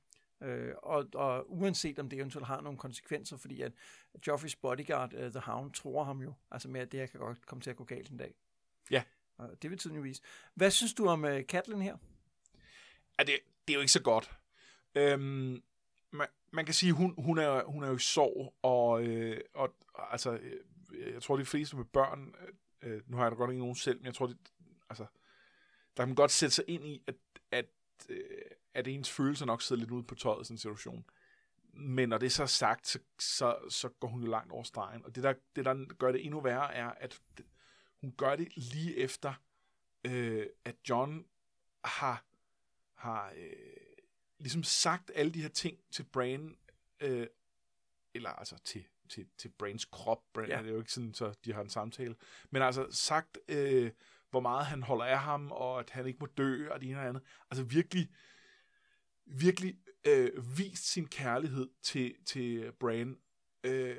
Øh, 0.42 0.74
og, 0.78 1.08
og 1.14 1.52
uanset 1.52 2.00
om 2.00 2.10
det 2.10 2.20
eventuelt 2.20 2.48
har 2.48 2.62
nogle 2.62 2.78
konsekvenser, 2.78 3.38
fordi 3.38 3.62
at 3.62 3.72
Joffreys 4.28 4.56
bodyguard, 4.56 5.14
uh, 5.14 5.20
The 5.20 5.40
Hound, 5.40 5.72
tror 5.72 6.04
ham 6.04 6.22
jo, 6.22 6.34
altså 6.52 6.70
med, 6.70 6.82
at 6.82 6.92
det 6.92 7.00
her 7.00 7.08
kan 7.08 7.20
godt 7.20 7.46
komme 7.46 7.62
til 7.62 7.70
at 7.70 7.76
gå 7.76 7.84
galt 7.84 8.10
en 8.10 8.18
dag. 8.18 8.36
Ja. 8.92 9.04
Og 9.38 9.62
det 9.62 9.72
vil 9.72 10.04
vise. 10.04 10.22
Hvad 10.54 10.72
synes 10.72 10.94
du 10.94 11.08
om 11.08 11.24
uh, 11.24 11.40
Catelyn 11.42 11.82
her? 11.82 11.98
Ja, 13.20 13.24
det, 13.24 13.40
det 13.68 13.74
er 13.74 13.76
jo 13.78 13.80
ikke 13.82 13.92
så 13.92 14.02
godt. 14.02 14.32
Øhm, 14.96 15.64
man, 16.12 16.28
man 16.52 16.66
kan 16.66 16.74
sige, 16.74 16.94
hun, 16.94 17.16
hun, 17.18 17.38
er, 17.38 17.64
hun 17.64 17.84
er 17.84 17.88
jo 17.88 17.96
i 17.96 18.00
sorg, 18.00 18.56
og, 18.62 19.04
øh, 19.04 19.42
og 19.54 19.76
altså, 20.12 20.32
øh, 20.32 21.14
jeg 21.14 21.22
tror, 21.22 21.38
de 21.38 21.46
fleste 21.46 21.76
med 21.76 21.86
børn, 21.86 22.36
øh, 22.82 23.02
nu 23.08 23.18
har 23.18 23.24
jeg 23.24 23.32
da 23.32 23.36
godt 23.36 23.52
ikke 23.52 23.60
nogen 23.60 23.76
selv, 23.76 23.98
men 23.98 24.06
jeg 24.06 24.14
tror, 24.14 24.28
det, 24.28 24.38
altså, 24.90 25.06
der 25.98 26.04
kan 26.04 26.08
man 26.08 26.16
godt 26.16 26.32
sætte 26.32 26.56
sig 26.56 26.66
ind 26.68 26.86
i, 26.86 27.04
at, 27.08 27.16
at, 28.10 28.16
øh, 28.16 28.42
at 28.74 28.88
ens 28.88 29.10
følelser 29.12 29.46
nok 29.46 29.62
sidder 29.62 29.80
lidt 29.80 29.92
ude 29.92 30.04
på 30.04 30.16
tøjet 30.16 30.42
i 30.42 30.46
sådan 30.46 30.54
en 30.54 30.58
situation. 30.58 31.06
Men 31.74 32.10
når 32.10 32.18
det 32.18 32.26
er 32.26 32.30
så 32.30 32.48
sagt, 32.48 32.88
så, 32.88 33.00
så, 33.20 33.58
så 33.70 33.90
går 33.90 34.08
hun 34.08 34.22
jo 34.24 34.28
langt 34.30 34.52
over 34.52 34.64
stregen. 34.64 35.06
Og 35.06 35.16
det 35.16 35.24
der, 35.24 35.34
det, 35.56 35.66
der 35.66 35.94
gør 35.94 36.12
det 36.12 36.26
endnu 36.26 36.42
værre, 36.42 36.74
er, 36.74 36.88
at 36.90 37.22
hun 38.02 38.14
gør 38.18 38.36
det 38.36 38.56
lige 38.56 38.98
efter, 38.98 39.34
øh, 40.04 40.48
at 40.66 40.76
John 40.90 41.26
har, 41.86 42.26
har 42.94 43.34
øh, 43.38 43.54
ligesom 44.38 44.64
sagt 44.64 45.12
alle 45.16 45.32
de 45.34 45.42
her 45.42 45.50
ting 45.50 45.78
til 45.92 46.04
Brain, 46.04 46.58
øh, 47.00 47.28
eller 48.14 48.30
altså 48.30 48.58
til, 48.64 48.84
til, 49.10 49.28
til 49.38 49.50
Brains 49.50 49.86
krop. 49.86 50.24
Brain, 50.34 50.50
Ja. 50.50 50.56
ja. 50.56 50.62
Det 50.62 50.70
er 50.70 50.74
jo 50.74 50.80
ikke 50.80 50.92
sådan, 50.92 51.14
så 51.14 51.34
de 51.46 51.54
har 51.54 51.62
en 51.62 51.70
samtale. 51.70 52.16
Men 52.50 52.62
altså 52.62 52.88
sagt, 52.92 53.38
øh, 53.48 53.92
hvor 54.32 54.40
meget 54.40 54.66
han 54.66 54.84
holder 54.84 55.06
af 55.06 55.20
ham, 55.20 55.52
og 55.52 55.80
at 55.80 55.90
han 55.90 56.08
ikke 56.08 56.20
må 56.20 56.26
dø, 56.26 56.70
og 56.70 56.82
det 56.82 56.90
ene 56.90 56.98
og 56.98 57.02
det 57.04 57.10
andet. 57.10 57.24
Altså 57.52 57.64
virkelig, 57.64 58.10
virkelig 59.26 59.76
øh, 60.08 60.58
vist 60.58 60.92
sin 60.92 61.08
kærlighed 61.08 61.70
til, 61.84 62.16
til 62.26 62.72
Bran, 62.80 63.18
øh, 63.64 63.98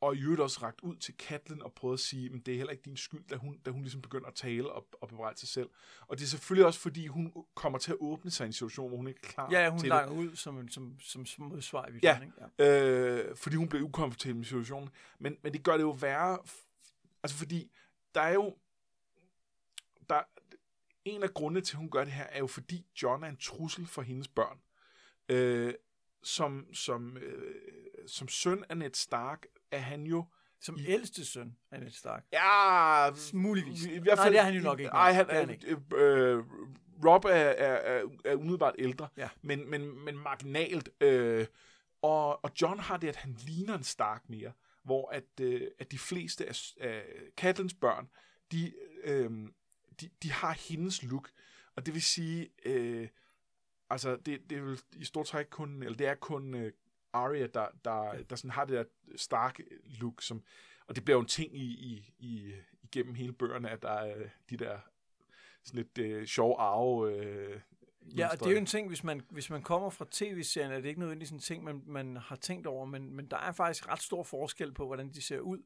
og 0.00 0.16
i 0.16 0.20
øvrigt 0.22 0.40
også 0.40 0.62
ragt 0.62 0.80
ud 0.80 0.96
til 0.96 1.14
Catelyn 1.18 1.60
og 1.60 1.72
prøvet 1.72 1.94
at 1.94 2.00
sige, 2.00 2.30
at 2.34 2.46
det 2.46 2.52
er 2.54 2.56
heller 2.56 2.72
ikke 2.72 2.82
din 2.84 2.96
skyld, 2.96 3.24
da 3.30 3.36
hun, 3.36 3.58
da 3.58 3.70
hun 3.70 3.82
ligesom 3.82 4.02
begynder 4.02 4.26
at 4.26 4.34
tale 4.34 4.72
og, 4.72 4.88
og 5.00 5.08
bebrejde 5.08 5.38
sig 5.38 5.48
selv. 5.48 5.68
Og 6.00 6.18
det 6.18 6.24
er 6.24 6.28
selvfølgelig 6.28 6.66
også, 6.66 6.80
fordi 6.80 7.06
hun 7.06 7.32
kommer 7.54 7.78
til 7.78 7.90
at 7.92 7.96
åbne 8.00 8.30
sig 8.30 8.44
i 8.44 8.46
en 8.46 8.52
situation, 8.52 8.88
hvor 8.88 8.96
hun 8.96 9.08
ikke 9.08 9.20
er 9.24 9.28
klar 9.28 9.50
Ja, 9.50 9.70
hun 9.70 9.78
til 9.80 9.92
ud 9.92 10.36
som, 10.36 10.68
som, 10.68 11.00
som, 11.00 11.26
som 11.26 11.44
modsvar 11.44 11.86
i 11.86 11.86
Ja. 11.86 11.92
virkeligheden, 11.92 12.22
ikke? 12.48 12.64
ja. 12.64 13.28
øh, 13.30 13.36
fordi 13.36 13.56
hun 13.56 13.68
bliver 13.68 13.84
ukomfortabel 13.84 14.42
i 14.42 14.44
situationen. 14.44 14.88
Men, 15.18 15.36
men 15.42 15.52
det 15.52 15.62
gør 15.62 15.72
det 15.76 15.82
jo 15.82 15.90
værre, 15.90 16.38
altså 17.22 17.36
fordi 17.38 17.70
der 18.14 18.20
er 18.20 18.32
jo, 18.32 18.56
der, 20.10 20.22
en 21.04 21.22
af 21.22 21.34
grundene 21.34 21.60
til, 21.60 21.74
at 21.74 21.78
hun 21.78 21.90
gør 21.90 22.04
det 22.04 22.12
her, 22.12 22.24
er 22.24 22.38
jo 22.38 22.46
fordi 22.46 22.86
John 23.02 23.22
er 23.24 23.28
en 23.28 23.36
trussel 23.36 23.86
for 23.86 24.02
hendes 24.02 24.28
børn. 24.28 24.58
Øh, 25.28 25.74
som, 26.22 26.74
som, 26.74 27.16
øh, 27.16 27.54
som 28.06 28.28
søn 28.28 28.64
af 28.68 28.76
Ned 28.76 28.94
Stark 28.94 29.46
er 29.70 29.78
han 29.78 30.02
jo 30.06 30.24
Som 30.60 30.76
I- 30.78 30.86
ældste 30.86 31.24
søn 31.24 31.56
af 31.70 31.80
Ned 31.80 31.90
Stark. 31.90 32.24
Ja, 32.32 33.10
Muligvis. 33.32 33.84
I, 33.84 33.94
i 33.94 33.98
Nej, 33.98 34.28
det 34.28 34.38
er 34.38 34.42
han 34.42 34.54
jo 34.54 34.62
nok 34.62 34.78
ikke. 34.80 34.90
Nej, 34.92 35.12
han, 35.12 35.26
han 35.30 35.50
ikke. 35.50 35.76
Øh, 35.94 36.44
Rob 37.04 37.24
er, 37.24 37.28
er, 37.30 37.74
er, 37.74 38.04
er 38.24 38.34
umiddelbart 38.34 38.74
ældre, 38.78 39.08
Ja. 39.16 39.28
men, 39.42 39.70
men, 39.70 40.04
men 40.04 40.18
marginalt. 40.18 40.90
Øh, 41.00 41.46
og, 42.02 42.44
og 42.44 42.50
John 42.62 42.80
har 42.80 42.96
det, 42.96 43.08
at 43.08 43.16
han 43.16 43.36
ligner 43.46 43.74
en 43.74 43.82
Stark 43.84 44.28
mere, 44.30 44.52
hvor 44.84 45.10
at, 45.10 45.40
øh, 45.40 45.62
at 45.78 45.92
de 45.92 45.98
fleste 45.98 46.48
af, 46.48 46.56
af 46.80 47.54
børn, 47.80 48.08
de, 48.52 48.72
øh, 49.04 49.30
de, 50.00 50.10
de 50.22 50.32
har 50.32 50.52
hendes 50.68 51.02
look. 51.02 51.30
Og 51.76 51.86
det 51.86 51.94
vil 51.94 52.02
sige, 52.02 52.48
øh, 52.64 53.08
altså 53.90 54.16
det, 54.16 54.50
det 54.50 54.58
er 54.58 54.62
vel 54.62 54.80
i 54.96 55.04
stort 55.04 55.26
træk 55.26 55.46
kun, 55.50 55.82
eller 55.82 55.96
det 55.96 56.06
er 56.06 56.14
kun 56.14 56.54
øh, 56.54 56.72
Arya, 57.12 57.46
der, 57.46 57.66
der, 57.84 58.22
der 58.30 58.36
sådan 58.36 58.50
har 58.50 58.64
det 58.64 58.76
der 58.76 58.84
Stark 59.16 59.60
look, 60.00 60.22
som, 60.22 60.42
og 60.86 60.96
det 60.96 61.04
bliver 61.04 61.16
jo 61.16 61.20
en 61.20 61.26
ting 61.26 61.56
i, 61.56 61.64
i, 61.64 62.14
i, 62.18 62.54
igennem 62.82 63.14
hele 63.14 63.32
bøgerne, 63.32 63.70
at 63.70 63.82
der 63.82 63.90
er 63.90 64.28
de 64.50 64.56
der 64.56 64.78
sådan 65.64 65.78
lidt 65.78 65.98
øh, 65.98 66.26
sjove 66.26 66.56
arve 66.58 67.14
øh, 67.16 67.60
Ja, 68.16 68.28
og 68.28 68.38
det 68.38 68.46
er 68.46 68.50
jo 68.50 68.56
en 68.56 68.66
ting, 68.66 68.88
hvis 68.88 69.04
man, 69.04 69.22
hvis 69.30 69.50
man 69.50 69.62
kommer 69.62 69.90
fra 69.90 70.06
tv-serien, 70.10 70.72
er 70.72 70.80
det 70.80 70.88
ikke 70.88 71.00
nødvendigvis 71.00 71.30
en 71.30 71.38
ting, 71.38 71.64
man, 71.64 71.82
man 71.86 72.16
har 72.16 72.36
tænkt 72.36 72.66
over, 72.66 72.84
men, 72.84 73.14
men 73.14 73.26
der 73.26 73.36
er 73.36 73.52
faktisk 73.52 73.88
ret 73.88 74.02
stor 74.02 74.22
forskel 74.22 74.72
på, 74.72 74.86
hvordan 74.86 75.08
de 75.08 75.22
ser 75.22 75.40
ud. 75.40 75.58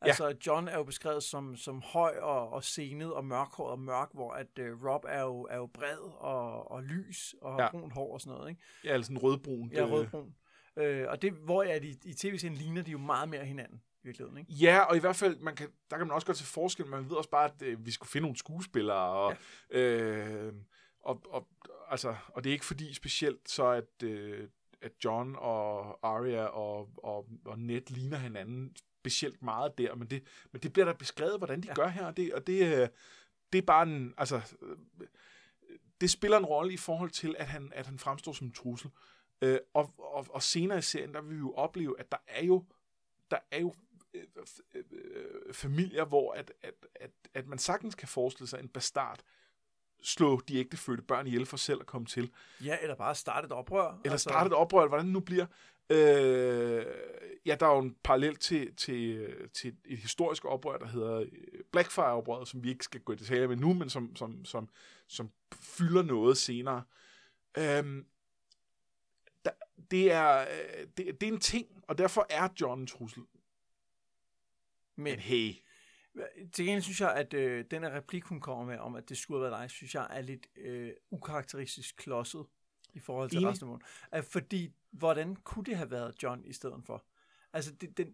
Altså, 0.00 0.34
John 0.46 0.68
er 0.68 0.76
jo 0.76 0.82
beskrevet 0.84 1.22
som, 1.22 1.56
som 1.56 1.82
høj 1.84 2.18
og, 2.22 2.50
og 2.50 2.64
senet 2.64 3.12
og 3.14 3.24
mørkhåret 3.24 3.70
og 3.72 3.78
mørk, 3.78 4.08
hvor 4.14 4.32
at 4.32 4.46
uh, 4.60 4.84
Rob 4.86 5.04
er 5.08 5.22
jo, 5.22 5.42
er 5.50 5.56
jo 5.56 5.66
bred 5.66 5.98
og, 6.18 6.70
og 6.70 6.82
lys 6.82 7.34
og 7.42 7.52
har 7.52 7.62
Ja. 7.62 7.70
brunt 7.70 7.92
hår 7.92 8.12
og 8.12 8.20
sådan 8.20 8.36
noget, 8.36 8.50
ikke? 8.50 8.62
Ja, 8.84 8.92
eller 8.92 9.04
sådan 9.04 9.18
rødbrun. 9.18 9.70
Ja, 9.72 9.84
rødbrun. 9.84 10.34
Øh, 10.76 11.06
og 11.08 11.22
det, 11.22 11.32
hvor 11.32 11.62
at 11.62 11.84
i, 11.84 11.96
i 12.04 12.14
tv-serien 12.14 12.56
ligner 12.56 12.82
de 12.82 12.90
jo 12.90 12.98
meget 12.98 13.28
mere 13.28 13.44
hinanden, 13.44 13.82
i 14.04 14.06
virkeligheden, 14.06 14.38
ikke? 14.38 14.52
Ja, 14.52 14.78
og 14.80 14.96
i 14.96 15.00
hvert 15.00 15.16
fald, 15.16 15.38
man 15.38 15.56
kan, 15.56 15.68
der 15.90 15.96
kan 15.98 16.06
man 16.06 16.14
også 16.14 16.26
godt 16.26 16.36
se 16.36 16.44
forskel. 16.44 16.86
Man 16.86 17.04
ved 17.10 17.16
også 17.16 17.30
bare, 17.30 17.44
at 17.44 17.62
øh, 17.62 17.86
vi 17.86 17.90
skulle 17.90 18.08
finde 18.10 18.22
nogle 18.22 18.36
skuespillere. 18.36 19.08
Og, 19.08 19.34
ja. 19.72 19.78
øh, 19.78 20.52
og, 21.00 21.22
og, 21.30 21.48
altså, 21.88 22.14
og 22.28 22.44
det 22.44 22.50
er 22.50 22.54
ikke 22.54 22.64
fordi 22.64 22.94
specielt 22.94 23.50
så, 23.50 23.66
at, 23.66 24.02
øh, 24.02 24.48
at 24.82 24.92
John 25.04 25.36
og 25.38 25.98
Arya 26.02 26.44
og, 26.44 26.88
og, 26.96 27.26
og 27.44 27.58
Ned 27.58 27.82
ligner 27.90 28.18
hinanden 28.18 28.76
specielt 29.00 29.42
meget 29.42 29.78
der, 29.78 29.94
men 29.94 30.10
det, 30.10 30.22
men 30.52 30.62
det 30.62 30.72
bliver 30.72 30.86
der 30.86 30.92
beskrevet, 30.92 31.38
hvordan 31.38 31.60
de 31.60 31.68
ja. 31.68 31.74
Gør 31.74 31.88
her, 31.88 32.06
og 32.06 32.16
det, 32.16 32.34
og 32.34 32.46
det, 32.46 32.62
øh, 32.62 32.88
det 33.52 33.58
er 33.58 33.62
bare 33.62 33.82
en, 33.82 34.14
altså, 34.18 34.56
øh, 34.62 34.76
det 36.00 36.10
spiller 36.10 36.38
en 36.38 36.46
rolle 36.46 36.72
i 36.72 36.76
forhold 36.76 37.10
til, 37.10 37.36
at 37.38 37.46
han, 37.46 37.72
at 37.74 37.86
han 37.86 37.98
fremstår 37.98 38.32
som 38.32 38.46
en 38.46 38.52
trussel. 38.52 38.90
Øh, 39.42 39.58
og, 39.74 39.94
og, 39.98 40.26
og 40.30 40.42
senere 40.42 40.78
i 40.78 40.82
serien, 40.82 41.14
der 41.14 41.20
vil 41.20 41.34
vi 41.34 41.38
jo 41.38 41.54
opleve, 41.54 42.00
at 42.00 42.12
der 42.12 42.18
er 42.26 42.44
jo, 42.44 42.64
der 43.30 43.38
er 43.50 43.60
jo 43.60 43.74
øh, 44.14 44.24
familier, 45.52 46.04
hvor 46.04 46.32
at, 46.32 46.52
at, 46.62 46.74
at, 46.94 47.10
at 47.34 47.46
man 47.46 47.58
sagtens 47.58 47.94
kan 47.94 48.08
forestille 48.08 48.48
sig 48.48 48.60
en 48.60 48.68
bastard 48.68 49.20
slå 50.02 50.40
de 50.40 50.56
ægtefødte 50.56 51.02
børn 51.02 51.26
ihjel 51.26 51.46
for 51.46 51.56
selv 51.56 51.80
at 51.80 51.86
komme 51.86 52.06
til. 52.06 52.30
Ja, 52.64 52.76
eller 52.82 52.94
bare 52.94 53.14
starte 53.14 53.46
et 53.46 53.52
oprør. 53.52 54.00
Eller 54.04 54.12
altså, 54.12 54.28
starte 54.28 54.46
et 54.46 54.52
oprør, 54.52 54.88
hvordan 54.88 55.06
det 55.06 55.12
nu 55.12 55.20
bliver. 55.20 55.46
Øh, 55.90 56.86
ja, 57.46 57.54
der 57.60 57.66
er 57.66 57.74
jo 57.74 57.78
en 57.78 57.96
parallel 58.04 58.36
til, 58.36 58.76
til, 58.76 59.34
til 59.52 59.76
et 59.84 59.98
historisk 59.98 60.44
oprør, 60.44 60.78
der 60.78 60.86
hedder 60.86 61.20
øh, 61.20 61.28
Blackfire-oprøret, 61.72 62.48
som 62.48 62.64
vi 62.64 62.68
ikke 62.68 62.84
skal 62.84 63.00
gå 63.00 63.12
i 63.12 63.16
detaljer 63.16 63.48
med 63.48 63.56
nu, 63.56 63.74
men 63.74 63.90
som, 63.90 64.16
som, 64.16 64.44
som, 64.44 64.68
som 65.06 65.30
fylder 65.54 66.02
noget 66.02 66.36
senere. 66.36 66.82
Øh, 67.58 68.04
der, 69.44 69.50
det, 69.90 70.12
er, 70.12 70.40
øh, 70.40 70.86
det, 70.96 71.20
det 71.20 71.28
er 71.28 71.32
en 71.32 71.40
ting, 71.40 71.68
og 71.88 71.98
derfor 71.98 72.26
er 72.30 72.48
John 72.60 72.80
en 72.80 72.86
trussel. 72.86 73.22
Men 74.96 75.18
hey, 75.18 75.54
til 76.52 76.64
gengæld 76.64 76.82
synes 76.82 77.00
jeg, 77.00 77.14
at 77.14 77.34
øh, 77.34 77.64
den 77.70 77.82
her 77.82 77.96
replik, 77.96 78.24
hun 78.24 78.40
kommer 78.40 78.64
med, 78.64 78.78
om 78.78 78.94
at 78.94 79.08
det 79.08 79.18
skulle 79.18 79.44
have 79.44 79.50
været 79.50 79.62
dig, 79.62 79.70
synes 79.70 79.94
jeg 79.94 80.06
er 80.10 80.20
lidt 80.20 80.46
øh, 80.56 80.92
ukarakteristisk 81.10 81.96
klodset 81.96 82.46
i 82.94 83.00
forhold 83.00 83.30
til 83.30 83.38
Enig. 83.38 83.50
resten 83.50 83.64
af 83.64 83.68
måneden. 83.68 84.24
Fordi, 84.24 84.72
hvordan 84.92 85.36
kunne 85.36 85.64
det 85.64 85.76
have 85.76 85.90
været 85.90 86.22
John 86.22 86.44
i 86.44 86.52
stedet 86.52 86.82
for? 86.84 87.04
Altså, 87.52 87.72
det, 87.72 87.96
det, 87.96 88.08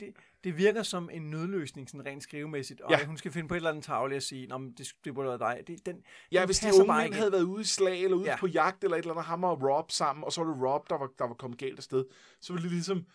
det, 0.00 0.14
det, 0.44 0.56
virker 0.56 0.82
som 0.82 1.10
en 1.12 1.30
nødløsning, 1.30 1.90
sådan 1.90 2.06
rent 2.06 2.22
skrivemæssigt. 2.22 2.80
Og 2.80 2.90
Ja. 2.90 3.04
hun 3.06 3.16
skal 3.18 3.32
finde 3.32 3.48
på 3.48 3.54
et 3.54 3.56
eller 3.56 3.70
andet 3.70 3.84
tavle 3.84 4.16
og 4.16 4.22
sige, 4.22 4.46
"Nå, 4.46 4.58
det, 4.78 4.88
det 5.04 5.14
burde 5.14 5.28
været 5.28 5.40
dig. 5.40 5.62
Det, 5.66 5.86
den, 5.86 6.04
Ja, 6.32 6.38
den 6.40 6.48
hvis 6.48 6.58
de 6.58 6.68
unge 6.74 6.86
bare 6.86 7.02
mænd 7.02 7.14
havde 7.14 7.32
været 7.32 7.42
ude 7.42 7.60
i 7.60 7.64
slag, 7.64 8.02
eller 8.04 8.16
ude 8.16 8.24
ja. 8.24 8.30
Ja. 8.30 8.36
på 8.36 8.46
jagt, 8.46 8.84
eller 8.84 8.96
et 8.96 9.00
eller 9.00 9.12
andet, 9.12 9.24
ham 9.24 9.44
og 9.44 9.62
Rob 9.62 9.90
sammen, 9.90 10.24
og 10.24 10.32
så 10.32 10.44
var 10.44 10.52
det 10.54 10.62
Rob, 10.62 10.90
der 10.90 10.98
var, 10.98 11.10
der 11.18 11.24
var 11.26 11.34
kommet 11.34 11.58
galt 11.58 11.78
afsted, 11.78 12.04
så 12.40 12.52
ville 12.52 12.62
det 12.64 12.72
ligesom, 12.72 13.06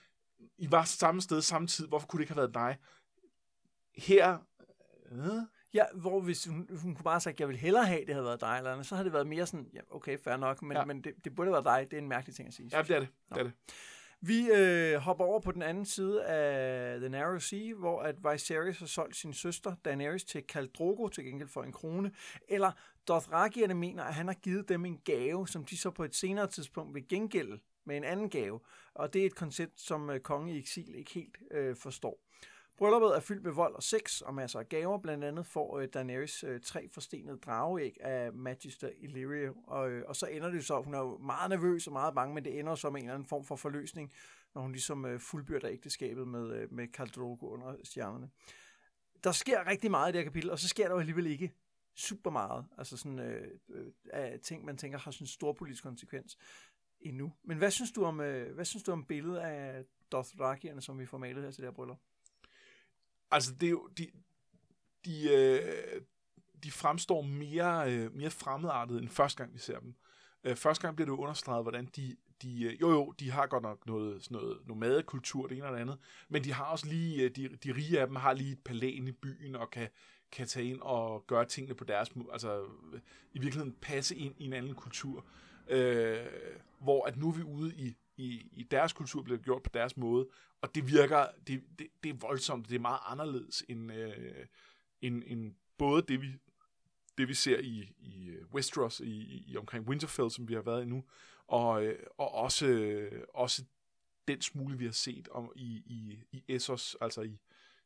I 0.58 0.72
var 0.72 0.84
samme 0.84 1.22
sted 1.22 1.42
samtidig, 1.42 1.90
hvorfor 1.90 2.08
kunne 2.08 2.18
det 2.18 2.24
ikke 2.24 2.34
have 2.34 2.42
været 2.42 2.54
dig? 2.54 2.78
Her, 3.98 4.38
øh, 5.12 5.42
Ja, 5.76 5.84
hvor 5.94 6.20
hvis 6.22 6.46
hun, 6.46 6.70
hun 6.82 6.96
kunne 6.96 7.04
bare 7.04 7.14
have 7.14 7.22
sagt, 7.22 7.40
jeg 7.40 7.48
vil 7.48 7.58
hellere 7.58 7.86
have, 7.86 8.00
det 8.06 8.14
havde 8.14 8.26
været 8.26 8.42
dig, 8.42 8.58
eller 8.58 8.72
andet, 8.72 8.86
så 8.86 8.96
havde 8.96 9.06
det 9.06 9.14
været 9.14 9.28
mere 9.28 9.46
sådan, 9.46 9.68
ja, 9.74 9.80
okay, 9.92 10.18
fair 10.20 10.38
nok, 10.38 10.62
men, 10.62 10.78
Ja. 10.78 10.86
men 10.86 11.02
det, 11.04 11.14
det 11.24 11.36
burde 11.36 11.48
have 11.54 11.66
været 11.66 11.80
dig. 11.80 11.92
Det 11.92 11.98
er 11.98 12.02
en 12.02 12.10
mærkelig 12.10 12.36
ting 12.36 12.48
at 12.48 12.54
sige. 12.54 12.70
ja, 12.74 12.82
det 12.82 12.92
er 12.92 13.00
det, 13.00 13.10
det 13.30 13.38
er 13.38 13.44
det. 13.44 13.54
Vi 14.22 14.50
øh, 14.56 14.96
hopper 14.96 15.26
over 15.26 15.40
på 15.40 15.52
den 15.52 15.62
anden 15.62 15.86
side 15.86 16.26
af 16.26 17.00
The 17.00 17.10
Narrow 17.10 17.38
Sea, 17.40 17.74
hvor 17.74 18.02
at 18.02 18.16
Viserys 18.32 18.80
har 18.80 18.86
solgt 18.86 19.16
sin 19.16 19.34
søster 19.34 19.76
Daenerys 19.86 20.24
til 20.24 20.44
Khal 20.48 20.68
Drogo 20.68 21.08
til 21.08 21.24
gengæld 21.26 21.50
for 21.50 21.64
en 21.64 21.72
krone, 21.72 22.12
eller 22.50 22.72
Dothrakierne 23.08 23.74
mener, 23.74 24.04
at 24.04 24.14
han 24.14 24.28
har 24.28 24.34
givet 24.34 24.70
dem 24.70 24.86
en 24.86 24.98
gave, 25.06 25.48
som 25.48 25.66
de 25.66 25.78
så 25.78 25.92
på 25.92 26.04
et 26.04 26.16
senere 26.16 26.48
tidspunkt 26.48 26.94
vil 26.96 27.08
gengælde 27.08 27.60
med 27.86 27.98
en 27.98 28.04
anden 28.04 28.30
gave. 28.30 28.60
Og 28.94 29.14
det 29.14 29.22
er 29.22 29.26
et 29.26 29.36
koncept, 29.36 29.82
som 29.82 30.10
øh, 30.10 30.20
kongen 30.20 30.50
i 30.50 30.60
eksil 30.60 30.96
ikke 30.96 31.14
helt 31.14 31.38
øh, 31.52 31.76
forstår. 31.76 32.20
Brylluppet 32.78 33.16
er 33.16 33.20
fyldt 33.20 33.44
med 33.44 33.52
vold 33.52 33.76
og 33.76 33.84
sex 33.84 34.22
og 34.22 34.34
masser 34.34 34.60
af 34.60 34.70
gaver. 34.70 34.98
Blandt 34.98 35.24
andet 35.24 35.46
får 35.46 35.80
øh, 35.80 35.88
Daenerys 35.94 36.44
øh, 36.44 36.62
tre 36.62 36.90
forstenede 36.90 37.38
drageæg 37.38 37.98
af 38.02 38.34
Magister 38.34 38.90
Illyrio. 38.98 39.56
Og, 39.68 39.90
øh, 39.90 40.04
og 40.08 40.16
så 40.16 40.26
ender 40.26 40.50
det 40.50 40.66
så, 40.66 40.82
hun 40.82 40.94
er 40.94 41.00
jo 41.00 41.18
meget 41.18 41.50
nervøs 41.50 41.88
og 41.88 41.94
meget 41.94 42.16
bange, 42.16 42.36
men 42.36 42.46
det 42.46 42.60
ender 42.60 42.76
så 42.76 42.90
med 42.90 43.00
en 43.00 43.06
eller 43.06 43.14
anden 43.14 43.28
form 43.28 43.44
for 43.44 43.56
forløsning, 43.56 44.14
når 44.56 44.62
hun 44.62 44.72
ligesom 44.72 45.06
øh, 45.06 45.20
fuldbyrder 45.20 45.70
ægteskabet 45.70 46.28
med, 46.28 46.54
øh, 46.54 46.74
med 46.74 46.88
Khal 46.88 47.08
Drogo 47.08 47.50
under 47.50 47.76
stjernerne. 47.84 48.30
Der 49.24 49.32
sker 49.32 49.68
rigtig 49.68 49.92
meget 49.92 50.10
i 50.10 50.12
det 50.12 50.20
her 50.20 50.24
kapitel, 50.24 50.52
og 50.52 50.60
så 50.60 50.68
sker 50.68 50.84
der 50.88 50.94
jo 50.94 51.00
alligevel 51.00 51.28
ikke 51.28 51.54
super 51.96 52.32
meget. 52.32 52.66
Altså 52.78 52.98
sådan 52.98 53.20
øh, 53.20 53.48
øh, 53.70 53.92
af 54.14 54.40
ting, 54.44 54.66
man 54.66 54.78
tænker 54.78 55.00
har 55.00 55.12
sådan 55.12 55.24
en 55.24 55.28
stor 55.28 55.54
politisk 55.54 55.84
konsekvens 55.84 56.38
endnu. 57.00 57.34
Men 57.44 57.58
hvad 57.58 57.72
synes 57.72 57.92
du 57.92 58.04
om, 58.04 58.22
øh, 58.22 58.56
hvad 58.56 58.66
synes 58.66 58.84
du 58.84 58.92
om 58.92 59.06
billedet 59.06 59.38
af 59.38 59.86
Dothrakierne, 60.12 60.82
som 60.82 61.00
vi 61.00 61.06
får 61.06 61.18
malet 61.18 61.44
her 61.44 61.52
til 61.52 61.62
det 61.62 61.68
her 61.68 61.76
bryllup? 61.76 62.00
Altså, 63.32 63.54
det 63.54 63.68
er 63.68 63.72
jo, 63.72 63.88
de, 63.98 64.08
de, 65.06 65.34
øh, 65.34 66.02
de 66.64 66.72
fremstår 66.72 67.22
mere, 67.22 67.94
øh, 67.94 68.16
mere 68.16 68.30
fremmedartet, 68.30 69.02
end 69.02 69.10
første 69.10 69.38
gang, 69.38 69.54
vi 69.54 69.60
ser 69.60 69.80
dem. 69.80 69.96
Øh, 70.44 70.56
første 70.56 70.82
gang 70.82 70.96
bliver 70.96 71.06
det 71.06 71.18
jo 71.18 71.22
understreget, 71.22 71.64
hvordan 71.64 71.86
de, 71.96 72.16
de, 72.42 72.64
øh, 72.64 72.82
jo 72.82 72.90
jo, 72.90 73.12
de 73.12 73.32
har 73.32 73.48
godt 73.48 73.64
nok 73.64 73.86
noget, 73.88 74.24
sådan 74.24 74.36
noget 74.36 74.68
nomadekultur, 74.68 75.48
det 75.48 75.58
ene 75.58 75.66
og 75.66 75.74
det 75.74 75.80
andet, 75.80 75.98
men 76.30 76.44
de 76.44 76.54
har 76.54 76.66
også 76.66 76.88
lige, 76.88 77.24
øh, 77.24 77.32
de, 77.36 77.50
de 77.64 77.76
rige 77.76 78.00
af 78.00 78.08
dem 78.08 78.16
har 78.16 78.34
lige 78.34 78.52
et 78.52 78.64
palæ 78.66 78.88
i 78.88 79.12
byen, 79.12 79.56
og 79.56 79.72
kan, 79.72 79.90
kan 80.32 80.48
tage 80.48 80.70
ind 80.70 80.82
og 80.82 81.28
gøre 81.28 81.46
tingene 81.46 81.76
på 81.76 81.84
deres 81.84 82.16
måde, 82.16 82.30
altså 82.32 82.62
øh, 82.62 83.00
i 83.34 83.40
virkeligheden 83.40 83.76
passe 83.82 84.16
ind 84.16 84.36
i 84.38 84.46
en 84.46 84.54
anden 84.54 84.76
kultur. 84.76 85.26
Øh, 85.68 86.26
hvor 86.80 87.06
at 87.06 87.18
nu 87.18 87.28
er 87.28 87.34
vi 87.34 87.44
ude 87.44 87.76
i, 87.76 87.96
i, 88.18 88.50
i 88.52 88.64
deres 88.64 88.94
kultur, 88.94 89.22
bliver 89.22 89.40
gjort 89.40 89.64
på 89.64 89.70
deres 89.74 89.98
måde, 89.98 90.28
og 90.62 90.76
det 90.76 90.88
virker, 90.88 91.28
det, 91.48 91.64
det, 91.80 91.88
det 92.04 92.10
er 92.10 92.14
voldsomt, 92.14 92.70
det 92.70 92.76
er 92.76 92.80
meget 92.80 93.00
anderledes 93.06 93.64
end, 93.70 93.92
øh, 93.94 94.46
end, 95.02 95.24
end 95.28 95.56
både 95.78 96.02
det, 96.08 96.22
vi 96.22 96.28
det 97.18 97.28
vi 97.28 97.34
ser 97.34 97.60
i, 97.60 97.94
i 98.00 98.28
øh, 98.28 98.46
Westeros, 98.54 99.00
i, 99.00 99.44
i 99.48 99.58
omkring 99.58 99.88
Winterfell, 99.88 100.32
som 100.32 100.48
vi 100.48 100.54
har 100.54 100.62
været 100.62 100.84
i 100.84 100.86
nu, 100.86 101.04
og, 101.48 101.86
øh, 101.86 102.00
og 102.18 102.32
også, 102.34 102.68
øh, 102.68 103.24
også 103.34 103.64
den 104.28 104.42
smule, 104.42 104.78
vi 104.78 104.86
har 104.86 104.92
set 104.92 105.28
om 105.28 105.52
i, 105.56 105.84
i, 105.86 106.20
i 106.32 106.44
Essos, 106.48 106.98
altså 107.02 107.22
i, 107.22 107.40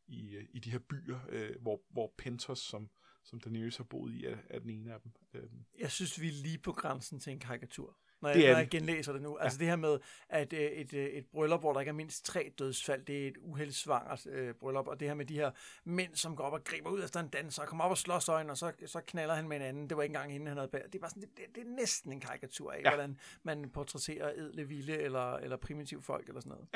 i, 0.07 0.37
i 0.49 0.59
de 0.59 0.71
her 0.71 0.79
byer, 0.79 1.19
øh, 1.29 1.61
hvor, 1.61 1.81
hvor 1.89 2.13
Pentos, 2.17 2.59
som, 2.59 2.89
som 3.23 3.39
Daenerys 3.39 3.77
har 3.77 3.83
boet 3.83 4.13
i, 4.13 4.25
er, 4.25 4.37
er 4.49 4.59
den 4.59 4.69
ene 4.69 4.93
af 4.93 5.01
dem. 5.01 5.11
Øh, 5.33 5.49
Jeg 5.79 5.91
synes, 5.91 6.21
vi 6.21 6.27
er 6.27 6.31
lige 6.31 6.57
på 6.57 6.71
grænsen 6.71 7.19
til 7.19 7.33
en 7.33 7.39
karikatur. 7.39 7.97
Når, 8.21 8.29
Det 8.33 8.43
jeg, 8.43 8.51
når 8.51 8.59
jeg 8.59 8.69
genlæser 8.69 9.13
det 9.13 9.21
nu. 9.21 9.37
Altså 9.37 9.59
det 9.59 9.67
her 9.67 9.75
med, 9.75 9.99
at 10.29 10.53
øh, 10.53 10.59
et, 10.59 10.93
øh, 10.93 11.05
et 11.05 11.25
bryllup, 11.31 11.59
hvor 11.59 11.73
der 11.73 11.79
ikke 11.79 11.89
er 11.89 11.93
mindst 11.93 12.25
tre 12.25 12.51
dødsfald, 12.59 13.05
det 13.05 13.23
er 13.23 13.27
et 13.27 13.37
uheldsvangert 13.37 14.25
øh, 14.27 14.53
bryllup. 14.53 14.87
Og 14.87 14.99
det 14.99 15.07
her 15.07 15.15
med 15.15 15.25
de 15.25 15.33
her 15.33 15.51
mænd, 15.83 16.15
som 16.15 16.35
går 16.35 16.43
op 16.43 16.53
og 16.53 16.63
griber 16.63 16.89
ud 16.89 17.03
efter 17.03 17.19
en 17.19 17.27
danser, 17.27 17.61
og 17.61 17.67
kommer 17.67 17.83
op 17.83 17.91
og 17.91 17.97
slås 17.97 18.29
øjne, 18.29 18.51
og 18.51 18.57
så, 18.57 18.71
så 18.85 19.01
knaller 19.07 19.33
han 19.35 19.47
med 19.47 19.57
en 19.57 19.63
anden. 19.63 19.89
Det 19.89 19.97
var 19.97 20.03
ikke 20.03 20.13
engang 20.15 20.33
inden 20.33 20.47
han 20.47 20.57
havde 20.57 20.69
bag. 20.71 20.83
Det 20.85 20.95
er, 20.95 20.99
bare 20.99 21.09
sådan, 21.09 21.21
det, 21.23 21.37
det, 21.37 21.45
det 21.55 21.61
er 21.61 21.69
næsten 21.69 22.11
en 22.11 22.19
karikatur 22.19 22.71
af, 22.71 22.75
Ja. 22.77 22.81
ja. 22.89 22.89
hvordan 22.95 23.19
man 23.43 23.69
portrætterer 23.69 24.31
edle, 24.35 24.67
vilde 24.67 24.97
eller, 24.97 25.33
eller 25.33 25.57
primitive 25.57 26.01
folk 26.01 26.27
eller 26.27 26.41
sådan 26.41 26.49
noget. 26.49 26.67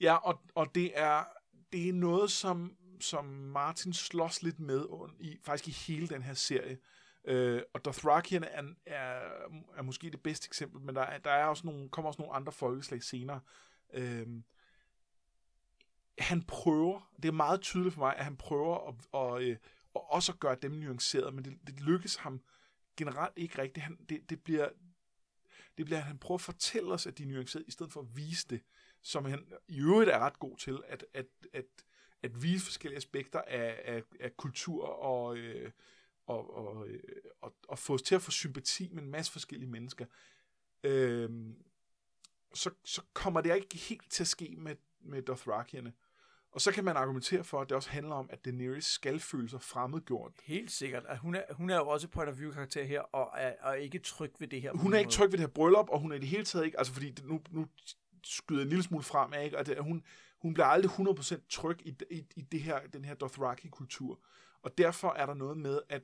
Ja, 0.00 0.14
og, 0.14 0.40
og 0.54 0.74
det 0.74 0.92
er 0.94 1.24
det 1.72 1.88
er 1.88 1.92
noget, 1.92 2.30
som, 2.30 2.76
som 3.00 3.24
Martin 3.24 3.92
slås 3.92 4.42
lidt 4.42 4.60
med 4.60 4.86
i, 5.20 5.38
faktisk 5.44 5.68
i 5.68 5.92
hele 5.92 6.08
den 6.08 6.22
her 6.22 6.34
serie. 6.34 6.78
Øh, 7.24 7.62
og 7.74 7.84
Dothrakierne 7.84 8.46
er, 8.46 8.62
er, 8.86 9.20
er 9.76 9.82
måske 9.82 10.10
det 10.10 10.22
bedste 10.22 10.46
eksempel, 10.46 10.80
men 10.80 10.96
der, 10.96 11.18
der 11.18 11.30
er 11.30 11.44
også 11.44 11.66
nogle, 11.66 11.88
kommer 11.88 12.08
også 12.08 12.22
nogle 12.22 12.34
andre 12.34 12.52
folkeslag 12.52 13.02
senere. 13.02 13.40
Øh, 13.92 14.26
han 16.18 16.42
prøver, 16.42 17.10
det 17.16 17.28
er 17.28 17.32
meget 17.32 17.60
tydeligt 17.60 17.94
for 17.94 18.00
mig, 18.00 18.16
at 18.16 18.24
han 18.24 18.36
prøver 18.36 18.88
at, 18.88 18.94
og, 19.12 19.42
øh, 19.42 19.56
og 19.94 20.12
også 20.12 20.32
at 20.32 20.40
gøre 20.40 20.56
dem 20.62 20.72
nuanceret, 20.72 21.34
men 21.34 21.44
det, 21.44 21.58
det 21.66 21.80
lykkes 21.80 22.16
ham 22.16 22.40
generelt 22.96 23.32
ikke 23.36 23.62
rigtigt. 23.62 23.84
Han, 23.84 23.98
det, 24.08 24.30
det 24.30 24.42
bliver 24.42 24.68
det 25.78 25.86
bliver, 25.86 25.98
at 25.98 26.04
han 26.04 26.18
prøver 26.18 26.38
at 26.38 26.42
fortælle 26.42 26.92
os, 26.92 27.06
at 27.06 27.18
de 27.18 27.22
er 27.22 27.26
nuanceret, 27.26 27.64
i 27.68 27.70
stedet 27.70 27.92
for 27.92 28.00
at 28.00 28.16
vise 28.16 28.48
det, 28.48 28.62
som 29.02 29.24
han 29.24 29.46
i 29.68 29.80
øvrigt 29.80 30.10
er 30.10 30.18
ret 30.18 30.38
god 30.38 30.56
til, 30.56 30.78
at, 30.88 31.04
at, 31.14 31.26
at, 31.52 31.64
at 32.22 32.42
vise 32.42 32.64
forskellige 32.64 32.96
aspekter 32.96 33.40
af, 33.40 33.80
af, 33.84 34.02
af 34.20 34.36
kultur 34.36 34.84
og, 34.84 35.36
øh, 35.36 35.70
og, 36.30 36.56
og, 36.56 36.88
øh, 36.88 37.00
og, 37.40 37.54
og 37.68 37.78
få 37.78 37.94
os 37.94 38.02
til 38.02 38.14
at 38.14 38.22
få 38.22 38.30
sympati 38.30 38.88
med 38.92 39.02
en 39.02 39.10
masse 39.10 39.32
forskellige 39.32 39.70
mennesker. 39.70 40.06
Øhm, 40.82 41.54
så, 42.54 42.70
så 42.84 43.02
kommer 43.12 43.40
det 43.40 43.54
ikke 43.54 43.76
helt 43.76 44.10
til 44.10 44.22
at 44.22 44.28
ske 44.28 44.54
med, 44.58 44.76
med 45.00 45.22
Dothrakierne. 45.22 45.92
Og 46.52 46.60
så 46.60 46.72
kan 46.72 46.84
man 46.84 46.96
argumentere 46.96 47.44
for, 47.44 47.60
at 47.60 47.68
det 47.68 47.76
også 47.76 47.90
handler 47.90 48.14
om, 48.14 48.28
at 48.32 48.44
Daenerys 48.44 48.84
skal 48.84 49.20
føle 49.20 49.48
sig 49.48 49.62
fremmedgjort. 49.62 50.32
Helt 50.42 50.70
sikkert. 50.70 51.04
At 51.08 51.18
hun, 51.18 51.34
er, 51.34 51.42
hun 51.50 51.70
er 51.70 51.76
jo 51.76 51.88
også 51.88 52.08
point 52.08 52.30
of 52.30 52.38
view 52.38 52.52
karakter 52.52 52.84
her, 52.84 53.00
og 53.00 53.30
er, 53.36 53.52
er 53.62 53.72
ikke 53.72 53.98
tryg 53.98 54.32
ved 54.38 54.48
det 54.48 54.62
her. 54.62 54.72
på 54.72 54.78
Hun 54.78 54.94
er 54.94 54.98
ikke 54.98 55.10
tryg 55.10 55.26
ved 55.26 55.32
det 55.32 55.40
her 55.40 55.46
bryllup, 55.46 55.88
og 55.88 56.00
hun 56.00 56.12
er 56.12 56.16
i 56.16 56.18
det 56.18 56.28
hele 56.28 56.44
taget 56.44 56.64
ikke, 56.64 56.78
altså 56.78 56.92
fordi 56.92 57.10
det, 57.10 57.24
nu, 57.24 57.40
nu 57.50 57.66
skyder 58.24 58.62
en 58.62 58.68
lille 58.68 58.82
smule 58.82 59.02
frem, 59.04 59.32
ikke? 59.44 59.58
og 59.58 59.66
det, 59.66 59.78
hun, 59.78 60.04
hun 60.38 60.54
bliver 60.54 60.66
aldrig 60.66 60.90
100% 60.90 61.46
tryg 61.48 61.86
i, 61.86 61.96
i, 62.10 62.26
i 62.36 62.40
det 62.40 62.62
her, 62.62 62.80
den 62.92 63.04
her 63.04 63.14
Dothraki-kultur. 63.14 64.20
Og 64.62 64.78
derfor 64.78 65.12
er 65.12 65.26
der 65.26 65.34
noget 65.34 65.56
med, 65.56 65.80
at, 65.88 66.02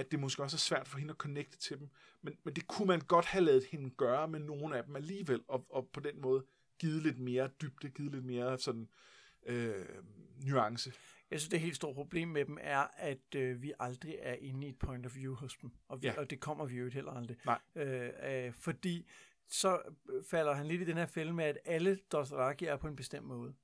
at 0.00 0.10
det 0.10 0.20
måske 0.20 0.42
også 0.42 0.56
er 0.56 0.58
svært 0.58 0.88
for 0.88 0.98
hende 0.98 1.10
at 1.10 1.16
connecte 1.16 1.58
til 1.58 1.78
dem. 1.78 1.88
Men, 2.22 2.36
men 2.44 2.54
det 2.54 2.66
kunne 2.66 2.86
man 2.88 3.00
godt 3.00 3.24
have 3.26 3.44
lavet 3.44 3.64
hende 3.64 3.90
gøre 3.90 4.28
med 4.28 4.40
nogle 4.40 4.76
af 4.78 4.84
dem 4.84 4.96
alligevel, 4.96 5.40
og, 5.48 5.66
og 5.70 5.88
på 5.92 6.00
den 6.00 6.20
måde 6.20 6.44
givet 6.78 7.02
lidt 7.02 7.18
mere 7.18 7.50
dybde, 7.62 7.90
givet 7.90 8.12
lidt 8.12 8.24
mere 8.24 8.58
sådan 8.58 8.88
øh, 9.46 9.74
nuance. 10.46 10.92
Jeg 11.30 11.40
synes, 11.40 11.50
det 11.50 11.60
helt 11.60 11.76
store 11.76 11.94
problem 11.94 12.28
med 12.28 12.44
dem 12.44 12.58
er, 12.60 12.86
at 12.96 13.34
øh, 13.36 13.62
vi 13.62 13.72
aldrig 13.80 14.16
er 14.20 14.34
inde 14.34 14.66
i 14.66 14.70
et 14.70 14.78
point 14.78 15.06
of 15.06 15.16
view 15.16 15.34
hos 15.34 15.56
dem. 15.62 15.70
Og, 15.88 16.02
vi, 16.02 16.06
Ja. 16.06 16.14
og 16.18 16.30
det 16.30 16.40
kommer 16.40 16.64
vi 16.66 16.76
jo 16.76 16.84
ikke 16.84 16.94
heller 16.94 17.12
aldrig. 17.12 17.36
Nej. 17.44 17.58
Øh, 17.74 18.10
øh, 18.46 18.52
fordi 18.52 19.06
så 19.48 19.82
falder 20.30 20.54
han 20.54 20.66
lidt 20.66 20.82
i 20.82 20.84
den 20.84 20.96
her 20.96 21.06
fælde 21.06 21.32
med, 21.32 21.44
at 21.44 21.58
alle 21.64 21.98
Dothraki 22.12 22.64
er 22.64 22.76
på 22.76 22.86
en 22.88 22.96
bestemt 22.96 23.26
måde. 23.26 23.54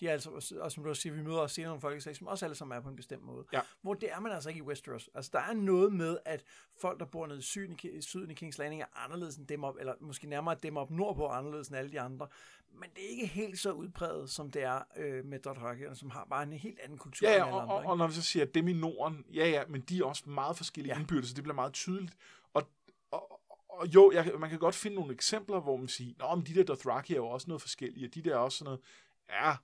De 0.00 0.08
er 0.08 0.12
altså, 0.12 0.56
og 0.60 0.72
som 0.72 0.82
du 0.82 0.88
også 0.88 1.02
siger, 1.02 1.14
vi 1.14 1.22
møder 1.22 1.38
også 1.38 1.54
senere 1.54 1.68
nogle 1.68 1.80
folkeslag, 1.80 2.16
som 2.16 2.26
også 2.26 2.44
alle 2.46 2.54
sammen 2.54 2.76
er 2.76 2.80
på 2.80 2.88
en 2.88 2.96
bestemt 2.96 3.22
måde. 3.22 3.44
Ja. 3.52 3.60
Hvor 3.82 3.94
det 3.94 4.12
er 4.12 4.20
man 4.20 4.32
altså 4.32 4.48
ikke 4.48 4.58
i 4.58 4.62
Westeros. 4.62 5.10
Altså, 5.14 5.30
der 5.34 5.40
er 5.40 5.52
noget 5.52 5.92
med, 5.92 6.18
at 6.24 6.44
folk, 6.80 7.00
der 7.00 7.06
bor 7.06 7.26
nede 7.26 7.38
i 7.38 7.42
syden 7.42 7.78
i, 7.82 8.00
syden 8.00 8.30
i 8.30 8.34
Kings 8.34 8.58
Landing, 8.58 8.82
er 8.82 9.04
anderledes 9.04 9.36
end 9.36 9.46
dem 9.46 9.64
op, 9.64 9.76
eller 9.80 9.94
måske 10.00 10.26
nærmere 10.26 10.56
dem 10.62 10.76
op 10.76 10.90
nordpå 10.90 11.24
er 11.24 11.30
anderledes 11.30 11.68
end 11.68 11.76
alle 11.76 11.90
de 11.92 12.00
andre. 12.00 12.28
Men 12.80 12.90
det 12.94 13.04
er 13.04 13.08
ikke 13.08 13.26
helt 13.26 13.58
så 13.58 13.72
udpræget, 13.72 14.30
som 14.30 14.50
det 14.50 14.62
er 14.62 14.80
øh, 14.96 15.24
med 15.24 15.38
Dothrakierne, 15.38 15.96
som 15.96 16.10
har 16.10 16.26
bare 16.30 16.42
en 16.42 16.52
helt 16.52 16.80
anden 16.80 16.98
kultur 16.98 17.28
Ja, 17.28 17.34
end 17.34 17.38
ja 17.38 17.46
alle 17.46 17.56
og, 17.56 17.62
andre. 17.62 17.74
og, 17.74 17.84
og 17.84 17.98
når 17.98 18.06
vi 18.06 18.12
så 18.12 18.22
siger, 18.22 18.44
at 18.44 18.54
dem 18.54 18.68
i 18.68 18.72
Norden, 18.72 19.24
ja, 19.34 19.48
ja, 19.48 19.62
men 19.68 19.80
de 19.80 19.98
er 19.98 20.04
også 20.04 20.30
meget 20.30 20.56
forskellige 20.56 20.94
ja. 20.94 21.00
indbyrdes, 21.00 21.28
så 21.28 21.34
det 21.34 21.44
bliver 21.44 21.54
meget 21.54 21.72
tydeligt. 21.72 22.16
Og, 22.54 22.68
og, 23.10 23.40
og 23.68 23.86
jo, 23.94 24.12
jeg, 24.12 24.32
man 24.38 24.50
kan 24.50 24.58
godt 24.58 24.74
finde 24.74 24.96
nogle 24.96 25.12
eksempler, 25.14 25.60
hvor 25.60 25.76
man 25.76 25.88
siger, 25.88 26.14
Nå, 26.18 26.34
men 26.34 26.46
de 26.46 26.54
der 26.54 26.64
Dothraki 26.64 27.12
er 27.12 27.16
jo 27.16 27.28
også 27.28 27.48
noget 27.48 27.60
forskellige, 27.62 28.08
og 28.08 28.14
de 28.14 28.22
der 28.22 28.34
er 28.34 28.38
også 28.38 28.58
sådan 28.58 28.64
noget, 28.64 28.80
ja, 29.30 29.56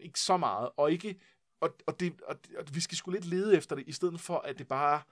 ikke 0.00 0.20
så 0.20 0.36
meget, 0.36 0.70
og 0.76 0.92
ikke, 0.92 1.20
og, 1.60 1.76
og, 1.86 2.00
det, 2.00 2.20
og, 2.22 2.36
og 2.58 2.64
vi 2.74 2.80
skal 2.80 2.96
sgu 2.96 3.10
lidt 3.10 3.24
lede 3.24 3.56
efter 3.56 3.76
det, 3.76 3.84
i 3.86 3.92
stedet 3.92 4.20
for, 4.20 4.38
at 4.38 4.58
det 4.58 4.68
bare 4.68 5.02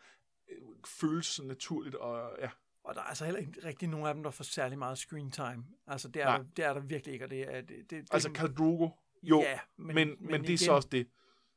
øh, 0.50 0.58
føles 0.86 1.26
så 1.26 1.44
naturligt, 1.44 1.94
og 1.94 2.36
ja, 2.40 2.50
Og 2.84 2.94
der 2.94 3.00
er 3.00 3.04
altså 3.04 3.24
heller 3.24 3.40
ikke 3.40 3.52
rigtig 3.64 3.88
nogen 3.88 4.06
af 4.06 4.14
dem, 4.14 4.22
der 4.22 4.30
får 4.30 4.44
særlig 4.44 4.78
meget 4.78 4.98
screen 4.98 5.30
time. 5.30 5.64
Altså, 5.86 6.08
det 6.08 6.22
er, 6.22 6.26
Nej. 6.26 6.36
der, 6.36 6.44
det 6.56 6.64
er 6.64 6.72
der 6.72 6.80
virkelig 6.80 7.12
ikke, 7.12 7.24
og 7.24 7.30
det 7.30 7.54
er... 7.54 7.60
Det, 7.60 7.68
det, 7.68 7.90
det, 7.90 8.08
altså 8.10 8.30
Khal 8.32 8.54
Drogo, 8.54 8.88
jo, 9.22 9.40
ja, 9.40 9.58
men, 9.76 9.94
men, 9.94 10.16
men, 10.20 10.40
det 10.40 10.40
er 10.40 10.44
igen, 10.44 10.58
så 10.58 10.72
også 10.72 10.88
det. 10.92 11.06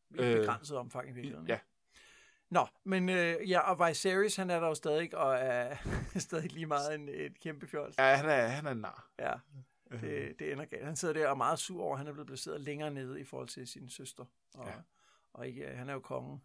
i 0.10 0.22
øh, 0.22 0.40
begrænset 0.40 0.78
omfang 0.78 1.10
i 1.10 1.12
virkeligheden. 1.12 1.48
Ja, 1.48 1.60
Nå, 2.50 2.68
men 2.84 3.10
øh, 3.10 3.50
ja, 3.50 3.60
og 3.60 3.88
Viserys, 3.88 4.36
han 4.36 4.50
er 4.50 4.60
der 4.60 4.68
jo 4.68 4.76
stadig, 4.76 5.18
og 5.18 5.36
er 5.36 5.76
stadig 6.18 6.52
lige 6.52 6.66
meget 6.66 6.96
en, 6.96 7.10
et 7.10 7.40
kæmpe 7.40 7.68
fjols. 7.68 7.98
ja 7.98 8.16
han, 8.16 8.30
er, 8.30 8.48
han 8.48 8.66
er 8.66 8.74
nar. 8.74 9.10
Ja, 9.20 9.34
det, 9.92 10.36
det 10.40 10.52
ender 10.52 10.66
galt. 10.66 10.86
Han 10.86 10.96
sidder 10.96 11.14
der 11.14 11.26
og 11.28 11.32
er 11.32 11.36
meget 11.36 11.60
sur 11.60 11.84
over, 11.84 11.94
at 11.94 11.98
han 11.98 12.08
er 12.08 12.12
blevet 12.12 12.28
placeret 12.28 12.62
længere 12.62 12.92
nede 12.92 13.20
i 13.22 13.24
forhold 13.24 13.48
til 13.48 13.68
sin 13.68 13.90
søster. 13.90 14.26
Og, 14.54 14.66
Ja. 14.68 14.74
og 15.34 15.48
ikke, 15.48 15.68
han 15.68 15.90
er 15.90 15.94
jo 15.94 16.00
kongen. 16.00 16.42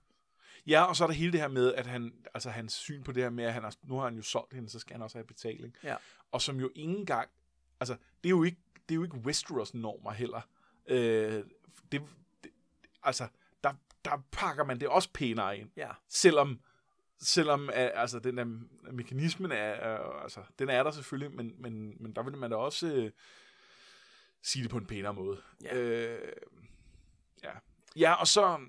Ja, 0.66 0.82
og 0.84 0.96
så 0.96 1.04
er 1.04 1.08
der 1.08 1.14
hele 1.14 1.32
det 1.32 1.40
her 1.40 1.48
med, 1.48 1.74
at 1.74 1.86
han, 1.86 2.12
altså 2.34 2.50
hans 2.50 2.72
syn 2.72 3.02
på 3.02 3.12
det 3.12 3.22
her 3.22 3.30
med, 3.30 3.44
at 3.44 3.52
han 3.52 3.62
har, 3.62 3.74
nu 3.82 3.94
har 3.96 4.04
han 4.04 4.16
jo 4.16 4.22
solgt 4.22 4.54
hende, 4.54 4.68
så 4.68 4.78
skal 4.78 4.94
han 4.94 5.02
også 5.02 5.18
have 5.18 5.26
betaling. 5.26 5.74
Ja. 5.82 5.96
Og 6.32 6.42
som 6.42 6.60
jo 6.60 6.70
ingen 6.74 7.06
gang, 7.06 7.28
altså 7.80 7.94
det 7.94 8.28
er 8.28 8.30
jo 8.30 8.42
ikke, 8.42 8.58
det 8.88 8.94
er 8.94 8.96
jo 8.96 9.02
ikke 9.02 9.16
Westeros 9.16 9.74
normer 9.74 10.10
heller. 10.10 10.40
Øh, 10.86 11.44
det, 11.92 12.02
det, 12.44 12.50
altså, 13.02 13.28
der, 13.64 13.74
der 14.04 14.22
pakker 14.32 14.64
man 14.64 14.80
det 14.80 14.88
også 14.88 15.08
pænere 15.14 15.58
ind. 15.58 15.70
Ja, 15.76 15.90
Selvom, 16.08 16.60
selvom 17.20 17.68
øh, 17.68 17.90
altså, 17.94 18.18
den 18.18 18.36
der 18.36 18.44
mekanismen 18.92 19.52
er, 19.52 19.74
altså, 20.22 20.42
den 20.58 20.68
er 20.68 20.82
der 20.82 20.90
selvfølgelig, 20.90 21.36
men, 21.36 21.54
men, 21.62 22.02
men 22.02 22.12
der 22.12 22.22
vil 22.22 22.36
man 22.36 22.50
da 22.50 22.56
også 22.56 22.94
øh, 22.94 23.10
sige 24.42 24.62
det 24.62 24.70
på 24.70 24.78
en 24.78 24.86
pænere 24.86 25.14
måde. 25.14 25.42
Ja. 25.62 25.76
Øh, 25.76 26.32
ja. 27.42 27.52
ja, 27.96 28.12
og 28.12 28.26
så, 28.26 28.60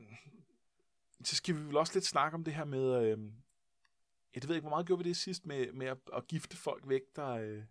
så 1.24 1.36
skal 1.36 1.56
vi 1.56 1.62
vel 1.62 1.78
også 1.78 1.94
lidt 1.94 2.06
snakke 2.06 2.36
om 2.36 2.44
det 2.44 2.54
her 2.54 2.66
med, 2.66 3.04
øh, 3.04 3.18
jeg 4.36 4.48
ved 4.48 4.56
ikke, 4.56 4.68
hvor 4.68 4.70
meget 4.70 4.86
gjorde 4.86 5.04
vi 5.04 5.10
det 5.10 5.18
sidst 5.18 5.46
med, 5.46 5.72
med 5.72 5.88
at, 5.88 5.98
at 6.14 6.28
gifte 6.28 6.58
folk 6.58 6.84
væk, 6.90 7.02
der, 7.16 7.30
øh, 7.30 7.64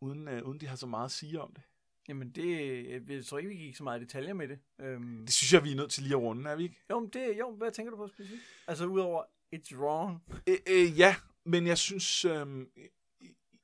uden, 0.00 0.28
øh, 0.28 0.42
uden 0.44 0.60
de 0.60 0.66
har 0.66 0.76
så 0.76 0.86
meget 0.86 1.04
at 1.04 1.10
sige 1.10 1.40
om 1.40 1.54
det. 1.54 1.62
Jamen 2.08 2.30
det, 2.30 3.08
jeg 3.08 3.24
tror 3.24 3.38
ikke, 3.38 3.48
vi 3.48 3.56
gik 3.56 3.76
så 3.76 3.84
meget 3.84 4.00
i 4.00 4.04
detaljer 4.04 4.34
med 4.34 4.48
det. 4.48 4.58
Øhm, 4.78 5.20
Det 5.24 5.32
synes 5.34 5.52
jeg, 5.52 5.64
vi 5.64 5.72
er 5.72 5.76
nødt 5.76 5.90
til 5.90 6.02
lige 6.02 6.14
at 6.14 6.20
runde, 6.22 6.50
er 6.50 6.56
vi 6.56 6.62
ikke? 6.62 6.76
jo, 6.90 7.00
men 7.00 7.08
det, 7.10 7.38
jo, 7.38 7.50
hvad 7.56 7.72
tænker 7.72 7.90
du 7.90 7.96
på 7.96 8.08
specifikt? 8.08 8.42
Altså 8.66 8.86
udover, 8.86 9.22
it's 9.56 9.76
wrong. 9.76 10.22
Øh, 10.46 10.56
øh, 10.68 10.98
ja, 10.98 11.16
men 11.44 11.66
jeg 11.66 11.78
synes, 11.78 12.24
øh, 12.24 12.46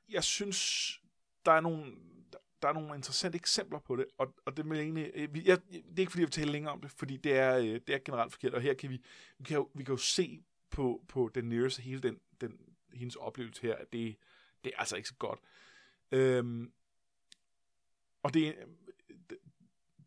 jeg 0.09 0.25
synes, 0.25 0.91
der 1.47 1.53
er 1.53 1.61
nogle, 1.61 1.95
der 2.63 2.69
er 2.69 2.73
nogle 2.73 2.95
interessante 2.97 3.37
eksempler 3.37 3.79
på 3.79 3.97
det, 3.97 4.07
og, 4.19 4.35
og 4.45 4.57
det, 4.57 4.71
vil 4.71 4.79
egentlig, 4.79 5.11
øh, 5.15 5.35
vi- 5.35 5.43
jeg, 5.47 5.59
det 5.71 5.77
er 5.97 5.99
ikke 5.99 6.13
fordi, 6.13 6.21
jeg 6.23 6.27
vil 6.27 6.33
tale 6.33 6.53
længere 6.53 6.73
om 6.73 6.81
det, 6.81 6.91
fordi 6.91 7.17
det 7.17 7.33
er, 7.37 7.59
øh, 7.59 7.65
det 7.87 7.89
er 7.91 7.99
generelt 8.05 8.33
forkert, 8.33 8.55
og 8.55 8.61
her 8.61 8.75
kan 8.75 8.91
vi, 8.91 9.01
vi 9.39 9.45
kan 9.45 9.55
jo, 9.57 9.71
vi 9.75 9.85
kan 9.85 9.93
jo 9.93 9.97
se 9.99 10.43
på, 10.71 11.05
på 11.09 11.31
Daenerys 11.35 11.79
og 11.79 11.85
hele 11.85 12.01
den, 12.01 12.21
den, 12.41 12.59
hendes 12.93 13.17
oplevelse 13.17 13.63
her, 13.63 13.75
at 13.75 13.93
det, 13.93 14.17
det 14.65 14.73
er 14.75 14.79
altså 14.81 14.97
ikke 14.97 15.09
så 15.09 15.15
godt. 15.15 15.39
Øhm, 16.13 16.73
og 18.25 18.35
det, 18.35 18.55
det, 19.31 19.39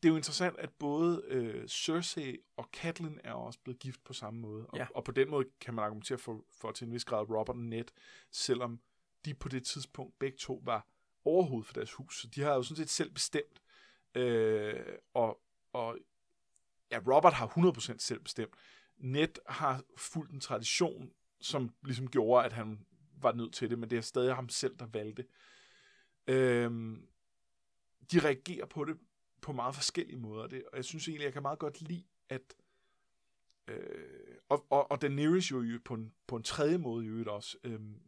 det 0.03 0.09
er 0.09 0.09
jo 0.09 0.15
interessant, 0.15 0.57
at 0.59 0.69
både 0.79 1.23
øh, 1.27 1.67
Cersei 1.67 2.37
og 2.57 2.69
Catelyn 2.73 3.17
er 3.23 3.33
også 3.33 3.59
blevet 3.63 3.79
gift 3.79 4.03
på 4.03 4.13
samme 4.13 4.39
måde. 4.39 4.65
Og, 4.65 4.77
Ja. 4.77 4.87
og 4.95 5.03
på 5.03 5.11
den 5.11 5.29
måde 5.29 5.45
kan 5.61 5.73
man 5.73 5.85
argumentere 5.85 6.17
for, 6.17 6.45
for 6.61 6.71
til 6.71 6.87
en 6.87 6.93
vis 6.93 7.05
grad 7.05 7.29
Robert 7.29 7.49
og 7.55 7.57
Ned, 7.57 7.85
selvom 8.31 8.79
de 9.25 9.33
på 9.33 9.49
det 9.49 9.65
tidspunkt 9.65 10.19
begge 10.19 10.37
to 10.37 10.61
var 10.65 10.87
overhovedet 11.25 11.65
for 11.67 11.73
deres 11.73 11.93
hus. 11.93 12.21
Så 12.21 12.27
de 12.27 12.41
har 12.41 12.53
jo 12.53 12.63
sådan 12.63 12.75
set 12.77 12.89
selv 12.89 13.11
bestemt. 13.11 13.61
Øh, 14.15 14.85
og, 15.13 15.41
og 15.73 15.97
ja, 16.91 16.99
Robert 17.07 17.33
har 17.33 17.47
100% 17.47 17.95
selv 17.97 18.19
bestemt. 18.19 18.53
Ned 18.97 19.29
har 19.49 19.83
fulgt 19.97 20.31
en 20.31 20.39
tradition, 20.39 21.11
som 21.41 21.69
ligesom 21.83 22.09
gjorde, 22.09 22.45
at 22.45 22.53
han 22.53 22.85
var 23.21 23.33
nødt 23.33 23.53
til 23.53 23.69
det, 23.69 23.79
men 23.79 23.89
det 23.89 23.97
er 23.97 24.01
stadig 24.01 24.35
ham 24.35 24.49
selv, 24.49 24.75
der 24.79 24.85
valgte. 24.85 25.25
Øhm, 26.27 27.07
de 28.11 28.19
reagerer 28.19 28.65
på 28.65 28.85
det 28.85 28.97
på 29.41 29.51
meget 29.53 29.75
forskellige 29.75 30.17
måder, 30.17 30.47
det, 30.47 30.63
og 30.71 30.77
jeg 30.77 30.85
synes 30.85 31.07
egentlig, 31.07 31.25
jeg 31.25 31.33
kan 31.33 31.41
meget 31.41 31.59
godt 31.59 31.81
lide, 31.81 32.03
at 32.29 32.55
øh, 33.67 34.37
og, 34.49 34.65
og, 34.69 34.91
og 34.91 35.01
Daenerys 35.01 35.51
jo 35.51 35.79
på 35.85 35.93
en, 35.93 36.13
på 36.27 36.35
en 36.35 36.43
tredje 36.43 36.77
måde 36.77 37.05
i 37.05 37.07
øvrigt 37.07 37.29
også. 37.29 37.57
Øhm, 37.63 38.01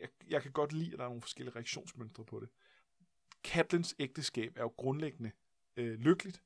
jeg, 0.00 0.08
jeg 0.28 0.42
kan 0.42 0.52
godt 0.52 0.72
lide, 0.72 0.92
at 0.92 0.98
der 0.98 1.04
er 1.04 1.08
nogle 1.08 1.22
forskellige 1.22 1.54
reaktionsmønstre 1.54 2.24
på 2.24 2.40
det. 2.40 2.48
Catelyn's 3.46 3.94
ægteskab 3.98 4.52
er 4.56 4.62
jo 4.62 4.72
grundlæggende 4.76 5.30
øh, 5.76 5.98
lykkeligt, 5.98 6.42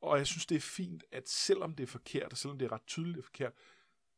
og 0.00 0.18
jeg 0.18 0.26
synes, 0.26 0.46
det 0.46 0.56
er 0.56 0.60
fint, 0.60 1.04
at 1.12 1.28
selvom 1.28 1.74
det 1.74 1.82
er 1.82 1.86
forkert, 1.86 2.32
og 2.32 2.38
selvom 2.38 2.58
det 2.58 2.66
er 2.66 2.72
ret 2.72 2.86
tydeligt, 2.86 3.16
det 3.16 3.22
er 3.22 3.26
forkert, 3.26 3.52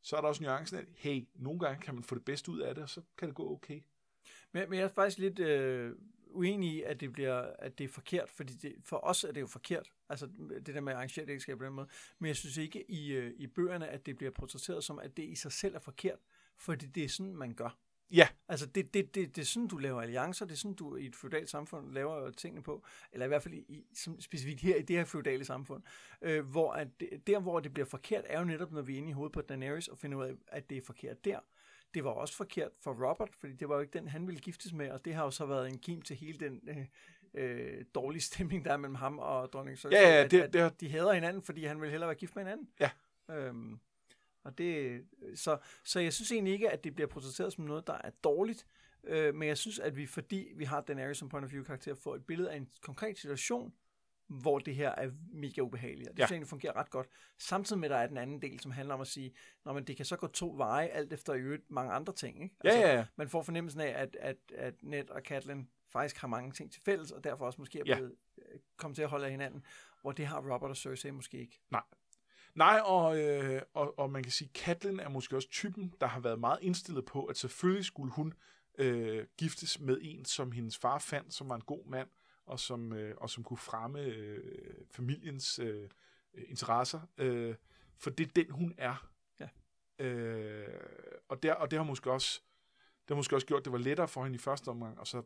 så 0.03 0.17
er 0.17 0.21
der 0.21 0.29
også 0.29 0.43
nuancen 0.43 0.79
af, 0.79 0.85
hey, 0.95 1.29
nogle 1.35 1.61
gange 1.61 1.83
kan 1.83 1.95
man 1.95 2.05
få 2.05 2.15
det 2.15 2.25
bedste 2.25 2.51
ud 2.51 2.59
af 2.59 2.75
det, 2.75 2.83
og 2.83 2.89
så 2.89 3.03
kan 3.19 3.29
det 3.29 3.37
gå 3.37 3.53
okay. 3.53 3.81
Men, 4.53 4.71
men 4.71 4.79
jeg 4.79 4.85
er 4.85 4.89
faktisk 4.89 5.19
lidt 5.19 5.39
øh, 5.39 5.97
uenig 6.33 6.73
i, 6.73 6.83
at 6.83 7.01
det, 7.01 7.13
bliver, 7.13 7.41
at 7.59 7.79
det 7.79 7.85
er 7.85 7.89
forkert, 7.89 8.31
fordi 8.31 8.53
det, 8.53 8.75
for 8.85 9.05
os 9.05 9.25
er 9.25 9.33
det 9.33 9.41
jo 9.41 9.47
forkert, 9.47 9.93
altså 10.09 10.29
det 10.67 10.75
der 10.75 10.81
med 10.81 10.93
at 10.93 10.97
arrangere 10.97 11.25
et 11.25 11.31
ægteskab 11.31 11.59
på 11.59 11.65
den 11.65 11.73
måde. 11.73 11.89
Men 12.19 12.29
jeg 12.29 12.37
synes 12.37 12.57
ikke 12.57 12.91
i, 12.91 13.13
øh, 13.13 13.33
i 13.37 13.47
bøgerne, 13.47 13.89
at 13.89 14.07
det 14.07 14.17
bliver 14.17 14.31
portrætteret 14.31 14.85
som, 14.85 14.99
at 14.99 15.17
det 15.17 15.23
i 15.23 15.35
sig 15.35 15.53
selv 15.53 15.75
er 15.75 15.79
forkert, 15.79 16.19
fordi 16.57 16.87
det 16.87 17.05
er 17.05 17.09
sådan, 17.09 17.37
man 17.37 17.55
gør. 17.55 17.79
Ja, 18.11 18.29
Altså, 18.49 18.67
det, 18.67 18.95
det, 18.95 19.15
det, 19.15 19.37
det 19.37 19.43
er 19.43 19.47
sådan, 19.47 19.69
du 19.69 19.79
laver 19.79 20.03
alliancer, 20.03 20.47
det 20.47 20.53
er 20.53 20.57
sådan, 20.57 20.75
du 20.75 20.97
i 20.97 21.07
et 21.07 21.17
feudalt 21.17 21.51
samfund 21.51 21.93
laver 21.93 22.31
tingene 22.31 22.63
på, 22.63 22.85
eller 23.13 23.27
i 23.27 23.29
hvert 23.29 23.43
fald 23.43 23.55
i, 23.55 23.85
som 23.95 24.21
specifikt 24.21 24.61
her 24.61 24.77
i 24.77 24.83
det 24.83 24.97
her 24.97 25.05
feudale 25.05 25.45
samfund, 25.45 25.83
øh, 26.23 26.47
hvor 26.47 26.73
at 26.73 26.89
der, 27.27 27.41
hvor 27.41 27.61
det 27.61 27.73
bliver 27.73 27.87
forkert, 27.87 28.25
er 28.27 28.39
jo 28.39 28.45
netop, 28.45 28.73
når 28.73 28.83
vi 28.83 28.95
er 28.95 28.99
inde 28.99 29.09
i 29.09 29.13
hovedet 29.13 29.33
på 29.33 29.41
Daenerys 29.41 29.89
og 29.89 29.99
finder 29.99 30.19
ud 30.19 30.25
af, 30.25 30.35
at 30.47 30.71
det 30.71 30.79
er 30.79 30.83
forkert 30.83 31.25
der. 31.25 31.39
Det 31.95 32.05
var 32.05 32.11
også 32.11 32.35
forkert 32.37 32.71
for 32.81 33.09
Robert, 33.11 33.31
fordi 33.41 33.53
det 33.53 33.69
var 33.69 33.75
jo 33.75 33.81
ikke 33.81 33.99
den, 33.99 34.09
han 34.09 34.27
ville 34.27 34.41
giftes 34.41 34.73
med, 34.73 34.91
og 34.91 35.05
det 35.05 35.15
har 35.15 35.25
jo 35.25 35.31
så 35.31 35.47
været 35.47 35.69
en 35.69 35.79
kim 35.79 36.03
til 36.03 36.17
hele 36.17 36.39
den 36.39 36.61
øh, 36.69 36.87
øh, 37.35 37.85
dårlige 37.95 38.23
stemning, 38.23 38.65
der 38.65 38.73
er 38.73 38.77
mellem 38.77 38.95
ham 38.95 39.19
og 39.19 39.53
dronning 39.53 39.79
Cersei, 39.79 39.99
Ja, 39.99 40.09
ja, 40.09 40.25
at, 40.25 40.31
det- 40.31 40.41
at 40.43 40.53
det 40.53 40.61
har- 40.61 40.69
de 40.69 40.89
hader 40.91 41.13
hinanden, 41.13 41.43
fordi 41.43 41.65
han 41.65 41.81
vil 41.81 41.91
hellere 41.91 42.09
være 42.09 42.19
gift 42.19 42.37
med 42.37 42.45
hinanden. 42.45 42.69
Ja. 42.81 42.91
Øhm, 43.31 43.79
og 44.45 44.59
det, 44.59 45.03
så, 45.35 45.59
så 45.85 46.01
jeg 46.01 46.13
synes 46.13 46.33
egentlig 46.33 46.53
ikke, 46.53 46.71
at 46.71 46.85
det 46.85 46.95
bliver 46.95 47.09
portrætteret 47.09 47.53
som 47.53 47.65
noget, 47.65 47.87
der 47.87 47.99
er 48.05 48.11
dårligt, 48.25 48.67
øh, 49.05 49.35
men 49.35 49.49
jeg 49.49 49.59
synes, 49.59 49.79
at 49.79 49.97
vi, 49.97 50.07
fordi 50.07 50.53
vi 50.57 50.65
har 50.65 50.81
Daenerys 50.81 51.19
som 51.19 51.29
point 51.29 51.45
of 51.45 51.53
view 51.53 51.65
karakter, 51.65 51.95
får 51.95 52.15
et 52.15 52.27
billede 52.27 52.51
af 52.53 52.57
en 52.57 52.69
konkret 52.83 53.19
situation, 53.19 53.75
hvor 54.31 54.59
det 54.59 54.75
her 54.75 54.91
er 54.91 55.11
mega 55.33 55.61
ubehageligt. 55.61 56.09
Og 56.09 56.17
det 56.17 56.23
Ja. 56.23 56.27
synes 56.27 56.41
jeg 56.41 56.49
fungerer 56.49 56.77
ret 56.77 56.91
godt. 56.91 57.09
Samtidig 57.39 57.81
med, 57.81 57.89
at 57.89 57.91
der 57.91 57.97
er 57.97 58.07
den 58.07 58.17
anden 58.17 58.43
del, 58.43 58.61
som 58.61 58.71
handler 58.71 58.95
om 58.95 59.01
at 59.01 59.07
sige, 59.07 59.35
Nå, 59.65 59.73
men 59.73 59.85
det 59.85 59.97
kan 59.97 60.05
så 60.07 60.17
gå 60.17 60.27
to 60.27 60.55
veje, 60.57 60.87
alt 60.87 61.13
efter 61.13 61.35
i 61.35 61.39
øvrigt 61.41 61.71
mange 61.71 61.93
andre 61.93 62.13
ting. 62.13 62.43
Ikke? 62.43 62.55
ja, 62.65 62.81
ja, 62.81 62.95
ja. 62.97 63.07
Man 63.17 63.29
får 63.29 63.43
fornemmelsen 63.43 63.81
af, 63.81 64.03
at, 64.03 64.17
at, 64.21 64.37
at 64.55 64.75
Ned 64.83 65.11
og 65.11 65.21
Catelyn 65.25 65.65
faktisk 65.93 66.17
har 66.21 66.29
mange 66.29 66.53
ting 66.53 66.73
til 66.73 66.83
fælles, 66.83 67.11
og 67.11 67.25
derfor 67.25 67.47
også 67.47 67.61
måske 67.61 67.79
er 67.79 67.85
blevet 67.85 68.17
ja. 68.39 68.43
kommet 68.77 68.97
til 68.97 69.03
at 69.03 69.09
holde 69.09 69.25
af 69.25 69.31
hinanden, 69.31 69.65
hvor 70.03 70.13
det 70.13 70.27
har 70.27 70.41
Robert 70.55 70.71
og 70.71 70.77
Cersei 70.77 71.11
måske 71.11 71.39
ikke. 71.39 71.61
Nej, 72.55 72.81
og, 72.85 73.19
øh, 73.21 73.63
og, 73.75 73.99
og 73.99 74.11
man 74.11 74.23
kan 74.23 74.33
sige, 74.33 74.51
at 74.55 74.61
Catelyn 74.61 74.99
er 75.01 75.09
måske 75.09 75.37
også 75.37 75.49
typen, 75.51 75.95
der 76.01 76.07
har 76.07 76.21
været 76.21 76.41
meget 76.41 76.59
indstillet 76.63 77.05
på, 77.05 77.25
at 77.25 77.37
selvfølgelig 77.37 77.85
skulle 77.85 78.13
hun 78.13 78.33
øh, 78.79 79.27
giftes 79.39 79.81
med 79.81 79.99
en, 80.03 80.25
som 80.25 80.53
hendes 80.53 80.79
far 80.79 80.99
fandt, 80.99 81.35
som 81.35 81.49
var 81.49 81.55
en 81.55 81.61
god 81.61 81.87
mand, 81.87 82.09
og 82.51 82.61
som, 82.61 82.93
øh, 82.93 83.15
og 83.17 83.31
som 83.31 83.45
kunne 83.45 83.59
fremme 83.59 84.01
øh, 84.01 84.85
familiens 84.91 85.59
øh, 85.59 85.89
interesser. 86.35 87.01
Øh, 87.19 87.55
for 87.97 88.11
det 88.11 88.27
er 88.27 88.31
den, 88.37 88.51
hun 88.51 88.75
er. 88.79 89.09
Ja. 89.41 89.49
Øh, 90.05 90.81
og, 91.29 91.43
der, 91.43 91.55
og 91.55 91.71
det 91.71 91.79
har 91.79 91.85
måske 91.85 92.13
også 92.13 92.41
det 93.03 93.15
har 93.15 93.17
måske 93.17 93.37
også 93.37 93.47
gjort, 93.47 93.61
at 93.61 93.65
det 93.65 93.73
var 93.73 93.79
lettere 93.79 94.09
for 94.09 94.23
hende 94.23 94.37
i 94.37 94.39
første 94.39 94.69
omgang, 94.69 94.99
og 94.99 95.07
så 95.07 95.23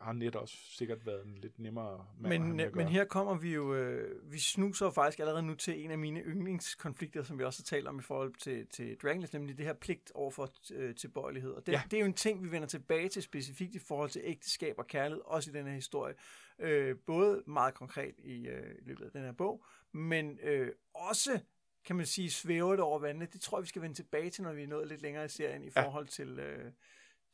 har 0.00 0.12
net 0.12 0.36
også 0.36 0.56
sikkert 0.56 1.06
været 1.06 1.26
en 1.26 1.34
lidt 1.38 1.58
nemmere 1.58 2.06
mand 2.20 2.44
men, 2.44 2.60
at 2.60 2.74
men 2.74 2.88
her 2.88 3.04
kommer 3.04 3.34
vi 3.34 3.54
jo, 3.54 3.74
øh, 3.74 4.32
vi 4.32 4.38
snuser 4.38 4.90
faktisk 4.90 5.20
allerede 5.20 5.42
nu 5.42 5.54
til 5.54 5.84
en 5.84 5.90
af 5.90 5.98
mine 5.98 6.20
yndlingskonflikter, 6.20 7.22
som 7.22 7.38
vi 7.38 7.44
også 7.44 7.60
har 7.62 7.76
talt 7.76 7.86
om 7.88 7.98
i 7.98 8.02
forhold 8.02 8.34
til, 8.34 8.66
til 8.66 8.96
Dragonless, 9.02 9.32
nemlig 9.32 9.58
det 9.58 9.66
her 9.66 9.72
pligt 9.72 10.12
over 10.14 10.30
for 10.30 10.50
øh, 10.72 10.94
tilbøjelighed. 10.94 11.50
Og 11.50 11.66
det, 11.66 11.72
Ja. 11.72 11.82
det 11.90 11.96
er 11.96 12.00
jo 12.00 12.06
en 12.06 12.14
ting, 12.14 12.42
vi 12.44 12.50
vender 12.50 12.68
tilbage 12.68 13.08
til 13.08 13.22
specifikt 13.22 13.74
i 13.74 13.78
forhold 13.78 14.10
til 14.10 14.22
ægteskab 14.24 14.74
og 14.78 14.86
kærlighed, 14.86 15.22
også 15.24 15.50
i 15.50 15.52
den 15.52 15.66
her 15.66 15.74
historie. 15.74 16.14
Øh, 16.58 16.96
både 17.06 17.42
meget 17.46 17.74
konkret 17.74 18.14
i, 18.18 18.46
øh, 18.48 18.74
i 18.78 18.84
løbet 18.88 19.04
af 19.04 19.10
den 19.10 19.22
her 19.22 19.32
bog, 19.32 19.64
men 19.92 20.38
øh, 20.42 20.68
også 20.94 21.40
kan 21.84 21.96
man 21.96 22.06
sige, 22.06 22.30
svæver 22.30 22.70
det 22.70 22.80
over 22.80 22.98
vandene. 22.98 23.26
Det 23.32 23.40
tror 23.40 23.58
jeg, 23.58 23.62
vi 23.62 23.68
skal 23.68 23.82
vende 23.82 23.96
tilbage 23.96 24.30
til, 24.30 24.44
når 24.44 24.52
vi 24.52 24.62
er 24.62 24.66
nået 24.66 24.88
lidt 24.88 25.02
længere 25.02 25.24
i 25.24 25.28
serien 25.28 25.64
i 25.64 25.70
Ja. 25.76 25.82
forhold 25.86 26.06
til, 26.06 26.38
øh, 26.38 26.72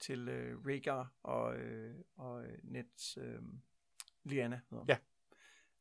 til 0.03 0.29
øh, 0.29 0.67
Rhaegar 0.67 1.13
og, 1.23 1.57
øh, 1.57 1.95
og 2.17 2.45
øh, 2.45 2.59
Nets 2.63 3.19
øh, 3.21 3.39
Lyanna. 4.25 4.61
hedder. 4.71 4.85
Ja. 4.89 4.97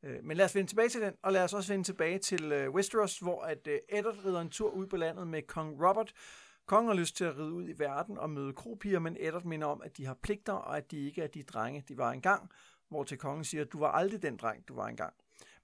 Øh, 0.04 0.24
men 0.24 0.38
lad 0.38 0.46
os 0.46 0.56
vende 0.56 0.70
tilbage 0.70 0.90
til 0.90 1.02
den, 1.02 1.14
og 1.22 1.34
lad 1.34 1.44
os 1.44 1.54
også 1.54 1.74
vende 1.74 1.86
tilbage 1.86 2.20
til 2.20 2.52
øh, 2.52 2.70
Westeros, 2.70 3.20
hvor 3.20 3.42
at 3.42 3.68
øh, 3.68 3.80
Eddard 3.90 4.26
rider 4.26 4.42
en 4.42 4.50
tur 4.50 4.70
ud 4.70 4.88
på 4.88 4.98
landet 4.98 5.28
med 5.28 5.42
kong 5.42 5.88
Robert. 5.88 6.14
Kongen 6.66 6.88
har 6.88 6.96
lyst 6.96 7.16
til 7.16 7.24
at 7.24 7.38
ride 7.38 7.54
ud 7.54 7.70
i 7.70 7.80
verden 7.80 8.18
og 8.18 8.30
møde 8.30 8.54
kropiger, 8.54 9.00
men 9.00 9.18
Eddard 9.20 9.46
minder 9.46 9.68
om, 9.68 9.82
at 9.82 9.98
de 9.98 10.06
har 10.06 10.14
pligter, 10.14 10.54
og 10.54 10.78
at 10.78 10.92
de 10.92 11.06
ikke 11.06 11.22
er 11.22 11.28
de 11.28 11.44
drenge, 11.44 11.84
de 11.88 11.98
var 11.98 12.12
engang, 12.12 12.50
hvor 12.90 13.04
til 13.04 13.18
kongen 13.18 13.44
siger, 13.44 13.64
du 13.64 13.80
var 13.80 13.92
aldrig 13.92 14.22
den 14.22 14.38
dreng, 14.38 14.68
du 14.68 14.76
var 14.76 14.88
engang. 14.88 15.14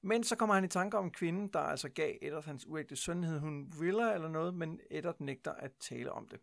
Men 0.02 0.24
så 0.24 0.36
kommer 0.36 0.56
han 0.56 0.64
i 0.64 0.68
tanke 0.68 0.98
om 0.98 1.12
kvinden, 1.12 1.48
der 1.48 1.60
altså 1.60 1.90
gav 1.90 2.16
Eddard 2.22 2.46
hans 2.46 2.68
uægte 2.68 2.96
søn, 2.96 3.24
hed 3.24 3.40
hun 3.40 3.74
Willa 3.80 4.14
eller 4.14 4.30
noget, 4.30 4.54
men 4.54 4.80
Eddard 4.92 5.20
nægter 5.20 5.52
at 5.52 5.72
tale 5.80 6.12
om 6.12 6.28
det. 6.28 6.40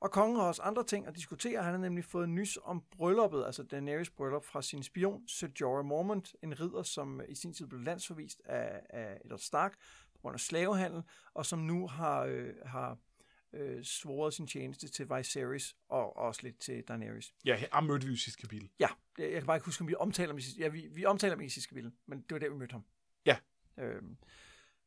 Og 0.00 0.10
kongen 0.10 0.36
har 0.36 0.42
også 0.42 0.62
andre 0.62 0.84
ting 0.84 1.06
at 1.06 1.16
diskutere. 1.16 1.62
Han 1.62 1.72
har 1.72 1.80
nemlig 1.80 2.04
fået 2.04 2.28
nys 2.28 2.58
om 2.62 2.82
brylluppet, 2.90 3.44
altså 3.46 3.62
Daenerys 3.62 4.10
bryllup 4.10 4.44
fra 4.44 4.62
sin 4.62 4.82
spion, 4.82 5.28
Sir 5.28 5.48
Jorah 5.60 5.84
Mormont, 5.84 6.34
en 6.42 6.60
ridder, 6.60 6.82
som 6.82 7.20
i 7.28 7.34
sin 7.34 7.52
tid 7.52 7.66
blev 7.66 7.80
landsforvist 7.80 8.42
af, 8.44 8.80
af 8.90 9.20
Eddard 9.24 9.38
Stark 9.38 9.72
på 10.12 10.18
grund 10.20 10.34
af 10.34 10.40
slavehandel, 10.40 11.02
og 11.34 11.46
som 11.46 11.58
nu 11.58 11.88
har, 11.88 12.20
øh, 12.20 12.54
har 12.64 12.98
øh, 13.52 13.84
svoret 13.84 14.34
sin 14.34 14.46
tjeneste 14.46 14.88
til 14.88 15.08
Viserys 15.10 15.76
og 15.88 16.16
også 16.16 16.40
lidt 16.42 16.58
til 16.58 16.84
Daenerys. 16.88 17.34
Ja, 17.44 17.56
her 17.56 17.80
mødte 17.80 18.06
vi 18.06 18.10
jo 18.10 18.14
i 18.14 18.18
sidste 18.18 18.40
kapitel. 18.40 18.70
Ja, 18.78 18.88
jeg 19.18 19.32
jeg 19.32 19.40
kan 19.40 19.46
bare 19.46 19.56
ikke 19.56 19.66
huske, 19.66 19.82
om 19.82 19.88
vi 19.88 19.94
omtaler 19.94 20.28
ham 20.28 20.38
i 20.38 20.40
sidste, 20.40 20.60
ja, 20.60 20.68
vi, 20.68 20.88
vi 20.92 21.04
omtaler 21.04 21.34
ham 21.34 21.40
i 21.40 21.48
sidste 21.48 21.68
kapitel, 21.68 21.92
men 22.06 22.20
det 22.20 22.32
var 22.32 22.38
der, 22.38 22.48
vi 22.48 22.56
mødte 22.56 22.72
ham. 22.72 22.84
Ja. 23.26 23.36
Øhm, 23.78 24.16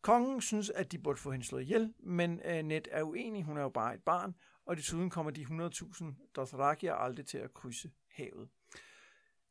kongen 0.01 0.41
synes, 0.41 0.69
at 0.69 0.91
de 0.91 0.99
burde 0.99 1.19
få 1.19 1.31
hende 1.31 1.45
slået 1.45 1.61
ihjel, 1.61 1.93
men 1.99 2.41
øh, 2.45 2.63
Ned 2.63 2.81
er 2.91 3.03
uenig, 3.03 3.43
hun 3.43 3.57
er 3.57 3.61
jo 3.61 3.69
bare 3.69 3.95
et 3.95 4.03
barn, 4.03 4.35
og 4.69 4.77
desuden 4.77 5.09
kommer 5.09 5.31
de 5.31 5.41
100.000 5.41 6.31
Dothrakier 6.35 6.93
aldrig 6.93 7.25
til 7.25 7.37
at 7.37 7.53
krydse 7.53 7.91
havet. 8.11 8.49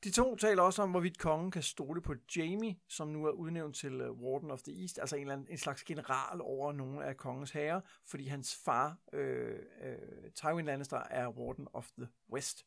De 0.04 0.10
to 0.10 0.36
taler 0.36 0.62
også 0.62 0.82
om, 0.82 0.90
hvorvidt 0.90 1.18
kongen 1.18 1.50
kan 1.50 1.62
stole 1.62 2.00
på 2.02 2.14
Jamie, 2.36 2.76
som 2.88 3.08
nu 3.08 3.24
er 3.24 3.30
udnævnt 3.30 3.76
til 3.76 4.08
uh, 4.08 4.20
Warden 4.20 4.50
of 4.50 4.62
the 4.62 4.82
East, 4.82 4.98
altså 4.98 5.16
en, 5.16 5.22
eller 5.22 5.32
anden, 5.32 5.46
en 5.50 5.58
slags 5.58 5.84
general 5.84 6.40
over 6.40 6.72
nogle 6.72 7.04
af 7.04 7.16
kongens 7.16 7.50
herrer, 7.50 7.80
fordi 8.04 8.26
hans 8.26 8.56
far, 8.64 8.96
øh, 9.12 9.58
øh, 9.82 10.30
Tywin 10.34 10.64
Lannister, 10.64 11.02
er 11.10 11.28
Warden 11.28 11.68
of 11.72 11.90
the 11.98 12.08
West. 12.32 12.64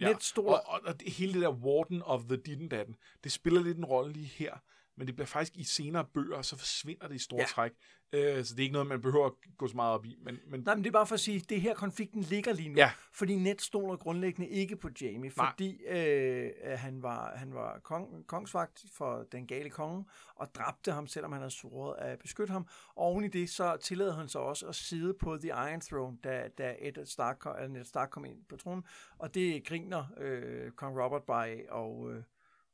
Ja, 0.00 0.12
Ned 0.12 0.20
stoler... 0.20 0.52
Og, 0.52 0.62
og, 0.66 0.80
og 0.86 0.94
hele 1.06 1.32
det 1.32 1.42
der 1.42 1.52
Warden 1.52 2.02
of 2.02 2.22
the 2.22 2.36
Didden 2.36 2.68
Datten, 2.68 2.96
det 3.24 3.32
spiller 3.32 3.62
lidt 3.62 3.78
en 3.78 3.84
rolle 3.84 4.12
lige 4.12 4.26
her, 4.26 4.58
men 4.98 5.06
det 5.06 5.14
bliver 5.16 5.26
faktisk 5.26 5.56
i 5.56 5.64
senere 5.64 6.04
bøger, 6.14 6.42
så 6.42 6.56
forsvinder 6.58 7.08
det 7.08 7.14
i 7.14 7.18
store 7.18 7.40
Ja. 7.40 7.46
træk. 7.46 7.72
Øh, 8.12 8.44
så 8.44 8.54
det 8.54 8.60
er 8.60 8.62
ikke 8.62 8.72
noget, 8.72 8.88
man 8.88 9.00
behøver 9.00 9.26
at 9.26 9.32
gå 9.58 9.66
så 9.68 9.76
meget 9.76 9.92
op 9.94 10.04
i. 10.04 10.16
Men, 10.22 10.38
men 10.46 10.60
Nej, 10.60 10.74
men 10.74 10.84
det 10.84 10.90
er 10.90 10.92
bare 10.92 11.06
for 11.06 11.14
at 11.14 11.20
sige, 11.20 11.36
at 11.36 11.48
det 11.48 11.56
er 11.56 11.60
her 11.60 11.74
konflikten 11.74 12.22
ligger 12.22 12.52
lige 12.52 12.68
nu. 12.68 12.74
Ja. 12.76 12.90
Fordi 13.12 13.36
Ned 13.36 13.58
stoler 13.58 13.96
grundlæggende 13.96 14.48
ikke 14.50 14.76
på 14.76 14.88
Jamie, 15.00 15.30
fordi 15.30 15.82
øh, 15.86 16.50
han 16.76 17.02
var, 17.02 17.36
han 17.36 17.54
var 17.54 17.78
kong, 17.78 18.26
kongsvagt 18.26 18.84
for 18.92 19.26
den 19.32 19.46
gale 19.46 19.70
konge, 19.70 20.04
og 20.34 20.54
dræbte 20.54 20.92
ham, 20.92 21.06
selvom 21.06 21.32
han 21.32 21.40
havde 21.40 21.54
svoret 21.54 21.96
at 21.98 22.18
beskytte 22.18 22.52
ham. 22.52 22.66
Og 22.88 23.04
oven 23.04 23.24
i 23.24 23.28
det, 23.28 23.50
så 23.50 23.76
tillader 23.76 24.14
han 24.16 24.28
sig 24.28 24.40
også 24.40 24.66
at 24.66 24.74
sidde 24.74 25.14
på 25.14 25.36
The 25.36 25.48
Iron 25.48 25.80
Throne, 25.80 26.16
da, 26.24 26.48
da 26.58 26.74
Ed 26.78 27.06
Stark, 27.06 27.36
kom- 27.38 27.56
eller 27.56 27.68
Ned 27.68 27.84
Stark 27.84 28.10
kom 28.10 28.24
ind 28.24 28.44
på 28.48 28.56
tronen. 28.56 28.84
Og 29.18 29.34
det 29.34 29.64
griner 29.66 30.04
øh, 30.16 30.70
kong 30.70 30.98
Robert 31.02 31.22
bare 31.22 31.48
af, 31.48 31.66
og, 31.70 32.12
øh, 32.12 32.22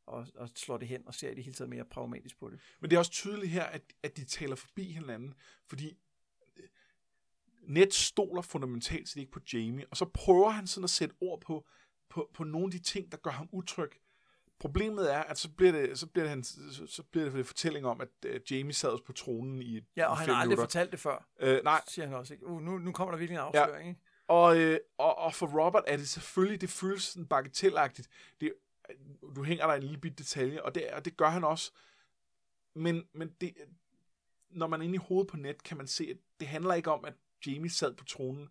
og, 0.07 0.27
og 0.35 0.49
slår 0.57 0.77
det 0.77 0.89
hen, 0.89 1.03
og 1.07 1.15
ser 1.15 1.31
i 1.31 1.35
det 1.35 1.45
hele 1.45 1.55
taget 1.55 1.71
mere 1.71 1.85
pragmatisk 1.85 2.39
på 2.39 2.51
det. 2.51 2.61
Men 2.81 2.91
det 2.91 2.97
er 2.97 2.99
også 2.99 3.11
tydeligt 3.11 3.53
her, 3.53 3.65
at, 3.65 3.83
at 4.03 4.17
de 4.17 4.25
taler 4.25 4.57
forbi 4.57 4.93
hinanden, 4.93 5.35
fordi 5.69 5.99
øh, 6.57 6.65
Ned 7.63 7.91
stoler 7.91 8.43
fundamentalt 8.43 9.09
set 9.09 9.21
ikke 9.21 9.33
på 9.33 9.41
Jamie, 9.53 9.87
og 9.91 9.97
så 9.97 10.05
prøver 10.05 10.51
han 10.51 10.67
sådan 10.67 10.85
at 10.85 10.91
sætte 10.91 11.15
ord 11.21 11.41
på, 11.41 11.67
på, 12.11 12.31
på 12.35 12.45
nogle 12.45 12.67
af 12.67 12.71
de 12.71 12.79
ting, 12.79 13.13
der 13.13 13.19
gør 13.19 13.31
ham 13.31 13.49
utryg. 13.53 13.91
Problemet 14.59 15.15
er, 15.15 15.21
at 15.21 15.39
så 15.39 15.51
bliver 15.51 15.73
det, 15.73 15.99
så 15.99 16.07
bliver 16.07 16.25
det, 16.25 16.31
han, 16.31 16.45
så, 16.45 17.03
bliver 17.11 17.31
det 17.31 17.39
en 17.39 17.45
fortælling 17.45 17.87
om, 17.87 18.01
at 18.01 18.09
uh, 18.27 18.53
Jamie 18.53 18.73
sad 18.73 18.99
på 19.07 19.13
tronen 19.13 19.63
i, 19.63 19.81
Ja, 19.97 20.07
og 20.07 20.17
han 20.17 20.29
har 20.29 20.35
aldrig 20.35 20.49
minutter. 20.49 20.65
fortalt 20.65 20.93
det 20.93 21.01
før, 21.01 21.29
Øh, 21.41 21.65
nej, 21.65 21.81
siger 21.89 22.07
han 22.07 22.15
også. 22.15 22.35
Ikke? 22.35 22.47
Uh, 22.47 22.63
nu, 22.63 22.79
nu 22.79 22.93
kommer 22.93 23.13
der 23.13 23.19
virkelig 23.19 23.37
en 23.37 23.41
afsløring, 23.41 23.89
ikke? 23.89 24.01
Og, 24.29 24.61
øh, 24.61 24.79
og, 24.99 25.19
og 25.19 25.35
for 25.35 25.65
Robert 25.65 25.85
er 25.87 25.97
det 25.97 26.09
selvfølgelig, 26.09 26.61
det 26.61 26.71
føles 26.71 27.03
sådan 27.03 27.27
bagatelagtigt. 27.27 28.09
Det, 28.41 28.53
du 29.37 29.45
hænger 29.45 29.67
der 29.67 29.75
en 29.75 29.83
lille 29.83 29.99
bit 29.99 30.19
detalje, 30.19 30.63
og 30.63 30.75
det, 30.75 30.91
og 30.91 31.05
det 31.05 31.17
gør 31.17 31.29
han 31.29 31.45
også. 31.45 31.73
Men, 32.75 33.05
men 33.13 33.29
det, 33.41 33.55
når 34.51 34.67
man 34.67 34.81
er 34.81 34.85
inde 34.85 34.95
i 34.95 35.07
hovedet 35.09 35.31
på 35.31 35.37
net, 35.37 35.63
kan 35.63 35.77
man 35.77 35.87
se, 35.87 36.07
at 36.11 36.17
det 36.41 36.49
handler 36.49 36.75
ikke 36.75 36.91
om, 36.91 37.05
at 37.05 37.15
Jamie 37.47 37.71
sad 37.71 37.95
på 37.95 38.05
tronen. 38.05 38.49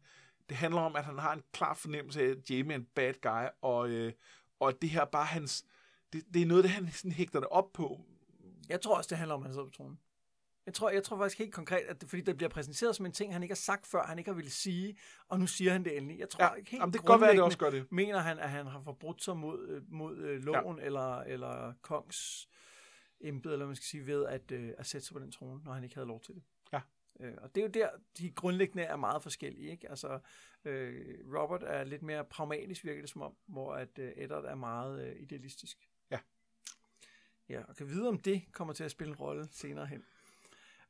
Det 0.49 0.57
handler 0.57 0.81
om, 0.81 0.95
at 0.95 1.05
han 1.05 1.17
har 1.17 1.33
en 1.33 1.43
klar 1.51 1.73
fornemmelse 1.73 2.21
af, 2.21 2.25
at 2.25 2.49
Jamie 2.49 2.73
er 2.73 2.79
en 2.79 2.87
bad 2.95 3.13
guy, 3.21 3.47
og, 3.61 3.89
øh, 3.89 4.13
og 4.59 4.81
det 4.81 4.89
her 4.89 5.05
bare 5.05 5.25
hans... 5.25 5.65
Det, 6.13 6.23
det 6.33 6.41
er 6.41 6.45
noget, 6.45 6.63
det 6.63 6.71
han 6.71 6.91
sådan 6.91 7.11
hægter 7.11 7.39
det 7.39 7.49
op 7.49 7.73
på. 7.73 8.05
Jeg 8.69 8.81
tror 8.81 8.97
også, 8.97 9.07
det 9.07 9.17
handler 9.17 9.35
om, 9.35 9.41
at 9.41 9.47
han 9.47 9.53
sidder 9.53 9.67
på 9.67 9.71
tronen. 9.71 9.99
Jeg 10.65 10.73
tror, 10.73 10.89
jeg 10.89 11.03
tror 11.03 11.17
faktisk 11.17 11.37
helt 11.37 11.53
konkret, 11.53 11.79
at 11.79 12.01
det, 12.01 12.09
fordi 12.09 12.21
det 12.21 12.37
bliver 12.37 12.49
præsenteret 12.49 12.95
som 12.95 13.05
en 13.05 13.11
ting, 13.11 13.33
han 13.33 13.43
ikke 13.43 13.51
har 13.53 13.55
sagt 13.55 13.87
før, 13.87 14.03
han 14.03 14.17
ikke 14.19 14.29
har 14.31 14.35
ville 14.35 14.51
sige, 14.51 14.97
og 15.27 15.39
nu 15.39 15.47
siger 15.47 15.71
han 15.71 15.85
det 15.85 15.97
endelig. 15.97 16.19
Jeg 16.19 16.29
tror 16.29 16.43
Ja, 16.43 16.53
ikke 16.53 16.71
helt 16.71 16.81
jamen, 16.81 16.93
det 16.93 17.01
kan 17.01 17.05
godt 17.07 17.21
være, 17.21 17.29
at 17.29 17.35
det 17.35 17.43
også 17.43 17.57
gør 17.57 17.69
det. 17.69 17.91
Mener 17.91 18.19
han, 18.19 18.39
at 18.39 18.49
han 18.49 18.65
har 18.65 18.81
forbrudt 18.81 19.23
sig 19.23 19.37
mod, 19.37 19.67
øh, 19.67 19.81
mod 19.87 20.17
øh, 20.17 20.43
loven 20.43 20.79
ja. 20.79 20.85
eller, 20.85 21.19
eller 21.19 21.73
kongs 21.81 22.49
embed, 23.21 23.53
eller 23.53 23.65
man 23.65 23.75
skal 23.75 23.85
sige, 23.85 24.07
ved 24.07 24.25
at, 24.25 24.51
øh, 24.51 24.73
at 24.77 24.85
sætte 24.85 25.07
sig 25.07 25.13
på 25.13 25.19
den 25.19 25.31
trone, 25.31 25.63
når 25.63 25.73
han 25.73 25.83
ikke 25.83 25.95
havde 25.95 26.07
lov 26.07 26.21
til 26.21 26.35
det. 26.35 26.43
Ja. 26.73 26.81
Øh, 27.19 27.33
og 27.37 27.55
det 27.55 27.61
er 27.61 27.65
jo 27.65 27.71
der, 27.71 27.89
de 28.17 28.31
grundlæggende 28.31 28.83
er 28.83 28.95
meget 28.95 29.23
forskellige. 29.23 29.71
Ikke? 29.71 29.89
Altså, 29.89 30.19
øh, 30.65 31.19
Robert 31.35 31.63
er 31.63 31.83
lidt 31.83 32.01
mere 32.01 32.25
pragmatisk, 32.25 32.83
virker 32.83 33.01
det 33.01 33.09
som 33.09 33.21
om, 33.21 33.35
hvor 33.45 33.73
at 33.73 33.99
øh, 33.99 34.11
Eddard 34.15 34.45
er 34.45 34.55
meget 34.55 35.07
øh, 35.07 35.21
idealistisk. 35.21 35.89
Ja. 36.11 36.19
Ja, 37.49 37.63
og 37.67 37.75
kan 37.75 37.89
vide, 37.89 38.07
om 38.07 38.19
det 38.19 38.43
kommer 38.51 38.73
til 38.73 38.83
at 38.83 38.91
spille 38.91 39.11
en 39.11 39.19
rolle 39.19 39.47
senere 39.51 39.85
hen. 39.85 40.03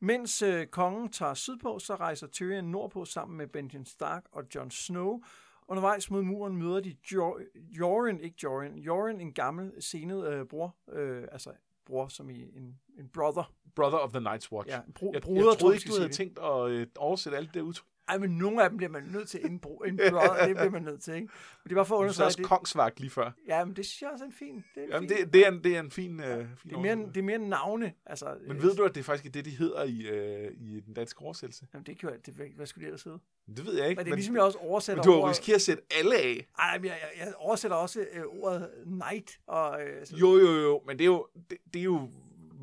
Mens 0.03 0.41
øh, 0.41 0.67
kongen 0.67 1.09
tager 1.09 1.33
sydpå, 1.33 1.79
så 1.79 1.95
rejser 1.95 2.27
Tyrion 2.27 2.63
nordpå 2.65 3.05
sammen 3.05 3.37
med 3.37 3.47
Benjen 3.47 3.85
Stark 3.85 4.23
og 4.31 4.43
Jon 4.55 4.71
Snow. 4.71 5.21
Undervejs 5.67 6.11
mod 6.11 6.21
muren 6.21 6.57
møder 6.57 6.79
de 6.79 6.95
jo- 7.13 7.39
Joren, 7.55 8.19
ikke 8.19 8.35
Joren, 8.43 8.77
Joren, 8.77 9.21
en 9.21 9.33
gammel 9.33 9.71
senet 9.79 10.27
øh, 10.33 10.45
bror, 10.45 10.75
øh, 10.91 11.23
altså 11.31 11.51
bror 11.85 12.07
som 12.07 12.29
i 12.29 12.41
en, 12.41 12.79
en 12.99 13.09
brother. 13.13 13.53
Brother 13.75 13.97
of 13.99 14.11
the 14.11 14.19
Night's 14.19 14.51
Watch. 14.51 14.69
Ja, 14.69 14.79
bro, 14.95 15.11
jeg, 15.13 15.21
bruder, 15.21 15.49
jeg 15.51 15.59
troede 15.59 15.75
ikke, 15.75 15.87
du 15.89 15.93
havde 15.97 16.13
tænkt 16.13 16.39
at 16.39 16.69
øh, 16.69 16.87
oversætte 16.97 17.37
alt 17.37 17.53
det 17.53 17.61
udtryk. 17.61 17.87
Ej, 18.09 18.17
men 18.17 18.29
nogle 18.37 18.63
af 18.63 18.69
dem 18.69 18.77
bliver 18.77 18.89
man 18.91 19.03
nødt 19.03 19.27
til 19.29 19.39
en, 19.45 19.51
en 19.51 19.59
brother, 19.59 20.45
det 20.47 20.55
bliver 20.55 20.69
man 20.69 20.81
nødt 20.81 21.01
til, 21.01 21.13
ikke? 21.13 21.25
Men 21.27 21.63
det 21.63 21.71
er 21.71 21.75
bare 21.75 21.85
for 21.85 21.95
at 21.95 21.97
Du 21.97 22.01
understrege 22.01 22.27
også 22.27 22.37
det. 22.37 22.45
kongsvagt 22.45 22.99
lige 22.99 23.09
før. 23.09 23.31
Ja, 23.47 23.65
men 23.65 23.75
det 23.75 23.85
synes 23.85 24.01
jeg 24.01 24.09
også 24.09 24.23
er 24.25 24.27
en 24.27 24.33
fin. 24.33 24.55
Det 24.55 24.81
er 24.81 24.83
en 24.83 24.89
Jamen, 24.91 25.09
fin. 25.09 25.17
det, 25.17 25.33
det, 25.33 25.47
er 25.47 25.51
en, 25.51 25.63
det 25.63 25.75
er 25.75 25.79
en 25.79 25.91
fin, 25.91 26.19
øh, 26.19 26.25
fin 26.25 26.35
det, 26.35 26.75
er 26.75 26.79
mere, 26.79 26.91
oversættelse. 26.91 27.13
det 27.13 27.19
er 27.19 27.23
mere 27.23 27.37
navne. 27.49 27.93
Altså, 28.05 28.35
Men 28.47 28.57
øh, 28.57 28.63
ved 28.63 28.75
du, 28.75 28.83
at 28.83 28.95
det 28.95 29.05
faktisk 29.05 29.25
er 29.25 29.31
det, 29.31 29.45
de 29.45 29.49
hedder 29.49 29.83
i, 29.83 30.01
øh, 30.01 30.51
i 30.59 30.79
den 30.85 30.93
danske 30.93 31.21
oversættelse? 31.21 31.65
Jamen, 31.73 31.85
det 31.85 31.99
kan 31.99 32.09
jo, 32.09 32.15
det, 32.25 32.33
hvad 32.55 32.65
skulle 32.65 32.81
det 32.83 32.87
ellers 32.87 33.03
hedde? 33.03 33.19
Det 33.57 33.65
ved 33.65 33.77
jeg 33.77 33.89
ikke. 33.89 33.99
Men 33.99 34.05
det 34.05 34.11
er 34.11 34.15
ligesom, 34.15 34.35
jeg 34.35 34.43
også 34.43 34.57
oversætter 34.57 35.03
men 35.03 35.13
du 35.13 35.21
har 35.21 35.29
risikeret 35.29 35.55
at 35.55 35.61
sætte 35.61 35.83
alle 35.99 36.15
af. 36.17 36.47
Ej, 36.59 36.77
men 36.77 36.85
jeg, 36.85 36.97
jeg, 37.17 37.25
jeg 37.25 37.33
oversætter 37.37 37.77
også 37.77 38.05
øh, 38.13 38.23
ordet 38.29 38.69
night. 38.85 39.39
Og, 39.47 39.83
øh, 39.83 40.05
sådan. 40.05 40.19
Jo, 40.19 40.37
jo, 40.37 40.51
jo, 40.51 40.81
men 40.87 40.97
det 40.99 41.03
er 41.03 41.07
jo, 41.07 41.27
det, 41.49 41.57
det 41.73 41.79
er 41.79 41.83
jo 41.83 42.09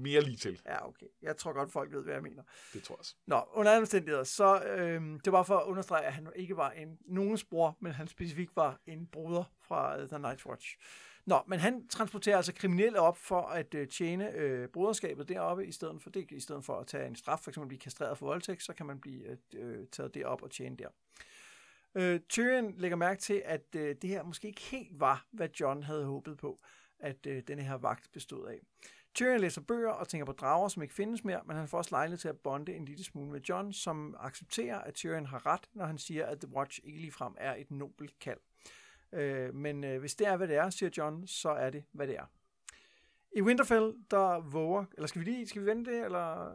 mere 0.03 0.21
lige 0.21 0.37
til. 0.37 0.61
Ja, 0.67 0.89
okay. 0.89 1.07
Jeg 1.23 1.37
tror 1.37 1.53
godt, 1.53 1.73
folk 1.73 1.93
ved, 1.93 2.03
hvad 2.03 2.15
jeg 2.15 2.23
mener. 2.23 2.43
Det 2.73 2.83
tror 2.83 2.95
jeg 2.95 2.99
også. 2.99 3.15
Nå, 3.27 3.43
under 3.53 3.73
alle 3.73 3.81
omstændigheder, 3.81 4.25
så 4.25 4.63
øh, 4.63 5.03
det 5.25 5.33
var 5.33 5.43
for 5.43 5.59
at 5.59 5.67
understrege, 5.67 6.05
at 6.05 6.13
han 6.13 6.29
ikke 6.37 6.57
var 6.57 6.71
en 6.71 6.99
nogens 7.07 7.45
bror, 7.45 7.77
men 7.81 7.93
han 7.93 8.09
specifikt 8.09 8.57
var 8.57 8.81
en 8.87 9.07
bruder 9.07 9.45
fra 9.63 10.03
uh, 10.03 10.09
The 10.09 10.19
Night 10.19 10.47
Watch. 10.47 10.77
Nå, 11.27 11.43
men 11.47 11.59
han 11.59 11.89
transporterer 11.89 12.37
altså 12.37 12.55
kriminelle 12.55 13.01
op 13.01 13.17
for 13.17 13.41
at 13.43 13.75
øh, 13.75 13.89
tjene 13.89 14.31
øh, 14.33 14.69
broderskabet 14.69 15.29
deroppe, 15.29 15.67
i 15.67 15.73
stedet 15.73 16.03
for, 16.03 16.11
det, 16.11 16.31
i 16.31 16.41
stedet 16.41 16.65
for 16.65 16.79
at 16.79 16.87
tage 16.87 17.07
en 17.07 17.17
straf, 17.17 17.39
for 17.41 17.51
eksempel 17.51 17.69
blive 17.69 17.81
kastreret 17.81 18.19
for 18.19 18.27
voldtægt, 18.27 18.63
så 18.63 18.73
kan 18.73 18.87
man 18.87 19.01
blive 19.01 19.25
øh, 19.25 19.37
øh, 19.55 19.87
taget 19.93 20.15
derop 20.15 20.43
og 20.43 20.51
tjene 20.51 20.77
der. 20.77 20.89
Øh, 21.95 22.21
Tyrion 22.29 22.75
lægger 22.77 22.97
mærke 22.97 23.21
til, 23.21 23.43
at 23.45 23.65
øh, 23.77 23.97
det 24.03 24.11
her 24.11 24.23
måske 24.23 24.49
ikke 24.49 24.61
helt 24.61 25.01
var, 25.01 25.27
hvad 25.33 25.49
John 25.61 25.83
havde 25.83 26.05
håbet 26.05 26.39
på. 26.39 26.61
at 27.03 27.27
øh, 27.27 27.43
denne 27.49 27.63
her 27.63 27.75
vagt 27.75 28.13
bestod 28.13 28.49
af. 28.49 28.61
Tyrion 29.15 29.41
læser 29.41 29.61
bøger 29.61 29.91
og 29.91 30.09
tænker 30.09 30.25
på 30.25 30.33
drager, 30.33 30.69
som 30.69 30.83
ikke 30.83 30.95
findes 30.95 31.25
mere, 31.25 31.41
men 31.47 31.57
han 31.57 31.69
får 31.69 31.79
også 31.79 31.91
lejlighed 31.91 32.19
til 32.19 32.29
at 32.29 32.39
bonde 32.39 32.75
en 32.75 32.85
lille 32.85 33.05
smule 33.05 33.31
med 33.31 33.41
John, 33.41 33.73
som 33.73 34.17
accepterer, 34.21 34.79
at 34.79 34.95
Tyrion 34.95 35.27
har 35.27 35.47
ret, 35.47 35.69
når 35.73 35.85
han 35.85 35.99
siger, 35.99 36.27
at 36.27 36.41
The 36.41 36.55
Watch 36.55 36.81
ikke 36.85 37.01
ligefrem 37.01 37.35
er 37.39 37.55
et 37.55 37.71
nobelt 37.71 38.19
kald. 38.19 38.39
Øh, 39.13 39.55
men 39.55 39.85
øh, 39.85 40.01
hvis 40.01 40.15
det 40.15 40.27
er, 40.27 40.37
hvad 40.37 40.49
det 40.49 40.57
er, 40.57 40.71
siger 40.71 40.91
John, 40.97 41.27
så 41.27 41.51
er 41.51 41.71
det, 41.71 41.85
hvad 41.93 42.07
det 42.07 42.17
er. 42.17 42.27
I 43.37 43.43
Winterfell, 43.43 43.95
der 44.11 44.41
våger, 44.41 44.85
eller 44.95 45.07
skal 45.07 45.21
vi 45.21 45.25
lige, 45.25 45.49
skal 45.49 45.63
vi 45.63 45.67
vente 45.67 45.91
det, 45.93 46.05
eller 46.05 46.53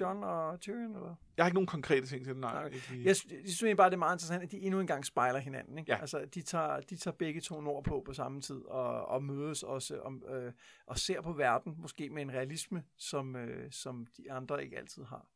John 0.00 0.24
og 0.24 0.60
Tyrion, 0.60 0.94
eller? 0.94 1.14
Jeg 1.36 1.44
har 1.44 1.48
ikke 1.48 1.54
nogen 1.54 1.66
konkrete 1.66 2.06
ting 2.06 2.24
til 2.24 2.32
det, 2.34 2.40
nej. 2.40 2.52
Nej, 2.52 2.80
lige. 2.90 3.04
Jeg, 3.04 3.16
sy- 3.16 3.26
jeg 3.30 3.38
synes 3.44 3.62
egentlig 3.62 3.76
bare, 3.76 3.90
det 3.90 3.94
er 3.94 3.98
meget 3.98 4.14
interessant, 4.14 4.42
at 4.42 4.50
de 4.50 4.58
endnu 4.58 4.80
en 4.80 4.86
gang 4.86 5.06
spejler 5.06 5.38
hinanden. 5.38 5.78
Ikke? 5.78 5.92
Ja. 5.92 5.98
Altså, 6.00 6.24
de 6.34 6.42
tager, 6.42 6.80
de 6.80 6.96
tager 6.96 7.14
begge 7.14 7.40
to 7.40 7.60
nord 7.60 7.84
på 7.84 8.02
på 8.06 8.12
samme 8.12 8.40
tid, 8.40 8.64
og, 8.64 9.06
og 9.06 9.22
mødes 9.22 9.62
også, 9.62 10.00
om, 10.00 10.22
øh, 10.28 10.52
og 10.86 10.98
ser 10.98 11.20
på 11.20 11.32
verden, 11.32 11.74
måske 11.78 12.10
med 12.10 12.22
en 12.22 12.32
realisme, 12.32 12.82
som, 12.96 13.36
øh, 13.36 13.70
som 13.72 14.06
de 14.16 14.32
andre 14.32 14.64
ikke 14.64 14.78
altid 14.78 15.04
har. 15.04 15.26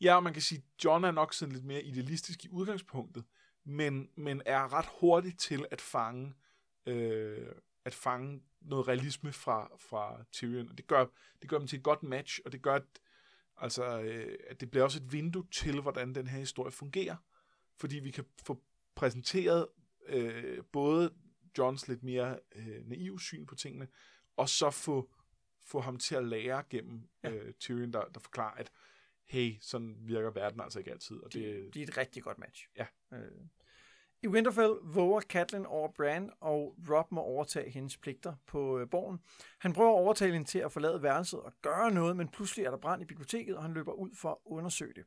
Ja, 0.00 0.16
og 0.16 0.22
man 0.22 0.32
kan 0.32 0.42
sige, 0.42 0.62
John 0.84 1.04
er 1.04 1.10
nok 1.10 1.34
sådan 1.34 1.52
lidt 1.54 1.64
mere 1.64 1.82
idealistisk 1.82 2.44
i 2.44 2.48
udgangspunktet, 2.48 3.24
men, 3.64 4.08
men 4.16 4.42
er 4.46 4.72
ret 4.72 4.86
hurtig 5.00 5.38
til 5.38 5.66
at 5.70 5.80
fange, 5.80 6.34
øh, 6.86 7.46
at 7.84 7.94
fange 7.94 8.42
noget 8.66 8.88
realisme 8.88 9.32
fra, 9.32 9.70
fra 9.78 10.24
Tyrion. 10.32 10.68
Og 10.68 10.78
det 10.78 10.86
gør, 10.86 11.06
det 11.42 11.50
gør 11.50 11.58
dem 11.58 11.66
til 11.66 11.76
et 11.76 11.82
godt 11.82 12.02
match, 12.02 12.40
og 12.44 12.52
det 12.52 12.62
gør, 12.62 12.74
at, 12.74 12.82
altså, 13.56 14.00
øh, 14.00 14.38
at 14.48 14.60
det 14.60 14.70
bliver 14.70 14.84
også 14.84 14.98
et 14.98 15.12
vindue 15.12 15.46
til, 15.50 15.80
hvordan 15.80 16.14
den 16.14 16.26
her 16.26 16.38
historie 16.38 16.72
fungerer. 16.72 17.16
Fordi 17.76 17.98
vi 17.98 18.10
kan 18.10 18.24
få 18.42 18.62
præsenteret 18.94 19.68
øh, 20.06 20.64
både 20.72 21.14
Johns 21.58 21.88
lidt 21.88 22.02
mere 22.02 22.38
øh, 22.54 22.88
naive 22.88 23.20
syn 23.20 23.46
på 23.46 23.54
tingene, 23.54 23.88
og 24.36 24.48
så 24.48 24.70
få, 24.70 25.10
få 25.64 25.80
ham 25.80 25.98
til 25.98 26.14
at 26.14 26.24
lære 26.24 26.62
gennem 26.70 27.08
Ja. 27.24 27.30
øh, 27.30 27.52
Tyrion, 27.54 27.92
der, 27.92 28.04
der 28.04 28.20
forklarer, 28.20 28.54
at 28.54 28.72
hey, 29.24 29.56
sådan 29.60 29.96
virker 30.00 30.30
verden 30.30 30.60
altså 30.60 30.78
ikke 30.78 30.90
altid. 30.90 31.16
Og 31.16 31.32
De, 31.32 31.38
det, 31.38 31.74
de 31.74 31.82
er 31.82 31.86
et 31.86 31.96
rigtig 31.96 32.22
godt 32.22 32.38
match. 32.38 32.68
Ja. 32.76 32.86
Øh. 33.12 33.30
I 34.26 34.28
Winterfell 34.28 34.74
våger 34.82 35.20
Catelyn 35.20 35.64
over 35.64 35.88
Bran, 35.96 36.30
og 36.40 36.74
Rob 36.90 37.12
må 37.12 37.20
overtage 37.20 37.70
hendes 37.70 37.96
pligter 37.96 38.34
på 38.46 38.78
øh, 38.78 38.90
borgen. 38.90 39.20
Han 39.58 39.72
prøver 39.72 39.90
at 39.90 39.94
overtale 39.94 40.32
hende 40.32 40.46
til 40.46 40.58
at 40.58 40.72
forlade 40.72 41.02
værelset 41.02 41.40
og 41.40 41.52
gøre 41.62 41.90
noget, 41.90 42.16
men 42.16 42.28
pludselig 42.28 42.64
er 42.66 42.70
der 42.70 42.78
brand 42.78 43.02
i 43.02 43.04
biblioteket, 43.04 43.56
og 43.56 43.62
han 43.62 43.72
løber 43.74 43.92
ud 43.92 44.10
for 44.14 44.30
at 44.30 44.36
undersøge 44.44 44.92
det. 44.94 45.04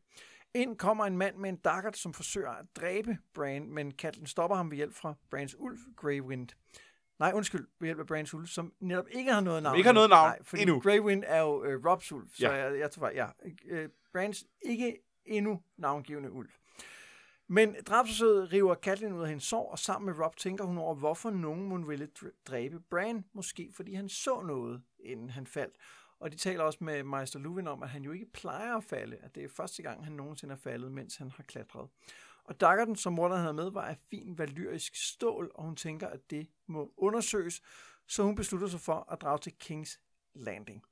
Ind 0.54 0.78
kommer 0.78 1.06
en 1.06 1.18
mand 1.18 1.36
med 1.38 1.50
en 1.50 1.56
daggert, 1.56 1.98
som 1.98 2.14
forsøger 2.14 2.50
at 2.50 2.66
dræbe 2.76 3.18
Bran, 3.34 3.70
men 3.74 3.92
Catelyn 3.92 4.26
stopper 4.26 4.58
ham 4.58 4.70
ved 4.72 4.78
hjælp 4.78 4.94
fra 4.94 5.14
Brans 5.32 5.56
ulv, 5.60 5.78
Grey 5.96 6.22
Wind. 6.22 6.50
Nej, 7.20 7.32
undskyld, 7.36 7.68
ved 7.80 7.88
hjælp 7.88 8.00
af 8.00 8.06
Brans 8.08 8.34
ulv, 8.34 8.48
som 8.48 8.74
netop 8.80 9.06
ikke 9.12 9.34
har 9.34 9.42
noget 9.42 9.64
navn. 9.64 9.78
ikke 9.78 9.88
har 9.88 9.94
noget 9.94 10.10
navn 10.10 10.28
Nej, 10.30 10.40
fordi 10.44 10.62
endnu. 10.62 10.80
Grey 10.80 11.00
Wind 11.00 11.24
er 11.28 11.42
jo 11.42 11.64
øh, 11.64 11.86
Robs 11.86 12.12
ulv, 12.12 12.28
så 12.34 12.46
Ja. 12.48 12.52
jeg, 12.54 12.80
jeg 12.80 12.92
tror 12.92 13.10
ja. 13.10 13.28
Øh, 13.70 13.90
Brans 14.14 14.46
ikke 14.62 14.98
endnu 15.26 15.62
navngivende 15.78 16.32
ulv. 16.32 16.50
Men 17.52 17.76
drabsforsøget 17.88 18.54
river 18.54 18.76
Katlin 18.76 19.14
ud 19.14 19.22
af 19.22 19.28
hendes 19.28 19.44
sår, 19.44 19.72
og 19.72 19.80
sammen 19.80 20.06
med 20.06 20.26
Rob 20.26 20.36
tænker 20.36 20.64
hun 20.64 20.78
over, 20.78 20.96
hvorfor 20.96 21.30
nogen 21.30 21.66
må 21.66 21.78
ville 21.78 22.10
dræbe 22.48 22.80
Bran. 22.80 23.26
Måske 23.34 23.72
fordi 23.74 23.94
han 23.94 24.10
så 24.10 24.42
noget, 24.42 24.84
inden 25.00 25.30
han 25.30 25.48
faldt. 25.48 25.76
Og 26.20 26.32
de 26.32 26.38
taler 26.38 26.64
også 26.64 26.84
med 26.84 27.04
Meister 27.04 27.40
Luwin 27.40 27.68
om, 27.68 27.84
at 27.84 27.90
han 27.90 28.04
jo 28.04 28.12
ikke 28.12 28.32
plejer 28.32 28.76
at 28.76 28.84
falde. 28.84 29.18
At 29.18 29.36
det 29.36 29.44
er 29.44 29.48
første 29.48 29.84
gang, 29.84 30.04
han 30.04 30.14
nogensinde 30.14 30.52
er 30.52 30.58
faldet, 30.58 30.92
mens 30.92 31.16
han 31.16 31.32
har 31.32 31.44
klatret. 31.44 31.90
Og 32.44 32.60
Daggerden, 32.60 32.96
som 32.96 33.14
morderen 33.14 33.42
havde 33.42 33.54
med, 33.54 33.72
var 33.72 33.86
af 33.86 33.98
fin 34.10 34.38
valyrisk 34.38 34.96
stål, 34.96 35.52
og 35.56 35.64
hun 35.64 35.76
tænker, 35.76 36.08
at 36.08 36.30
det 36.30 36.48
må 36.68 36.94
undersøges, 36.98 37.62
så 38.08 38.24
hun 38.24 38.36
beslutter 38.36 38.68
sig 38.68 38.80
for 38.80 39.12
at 39.12 39.22
drage 39.22 39.40
til 39.40 39.54
King's 39.64 40.00
Landing. 40.34 40.84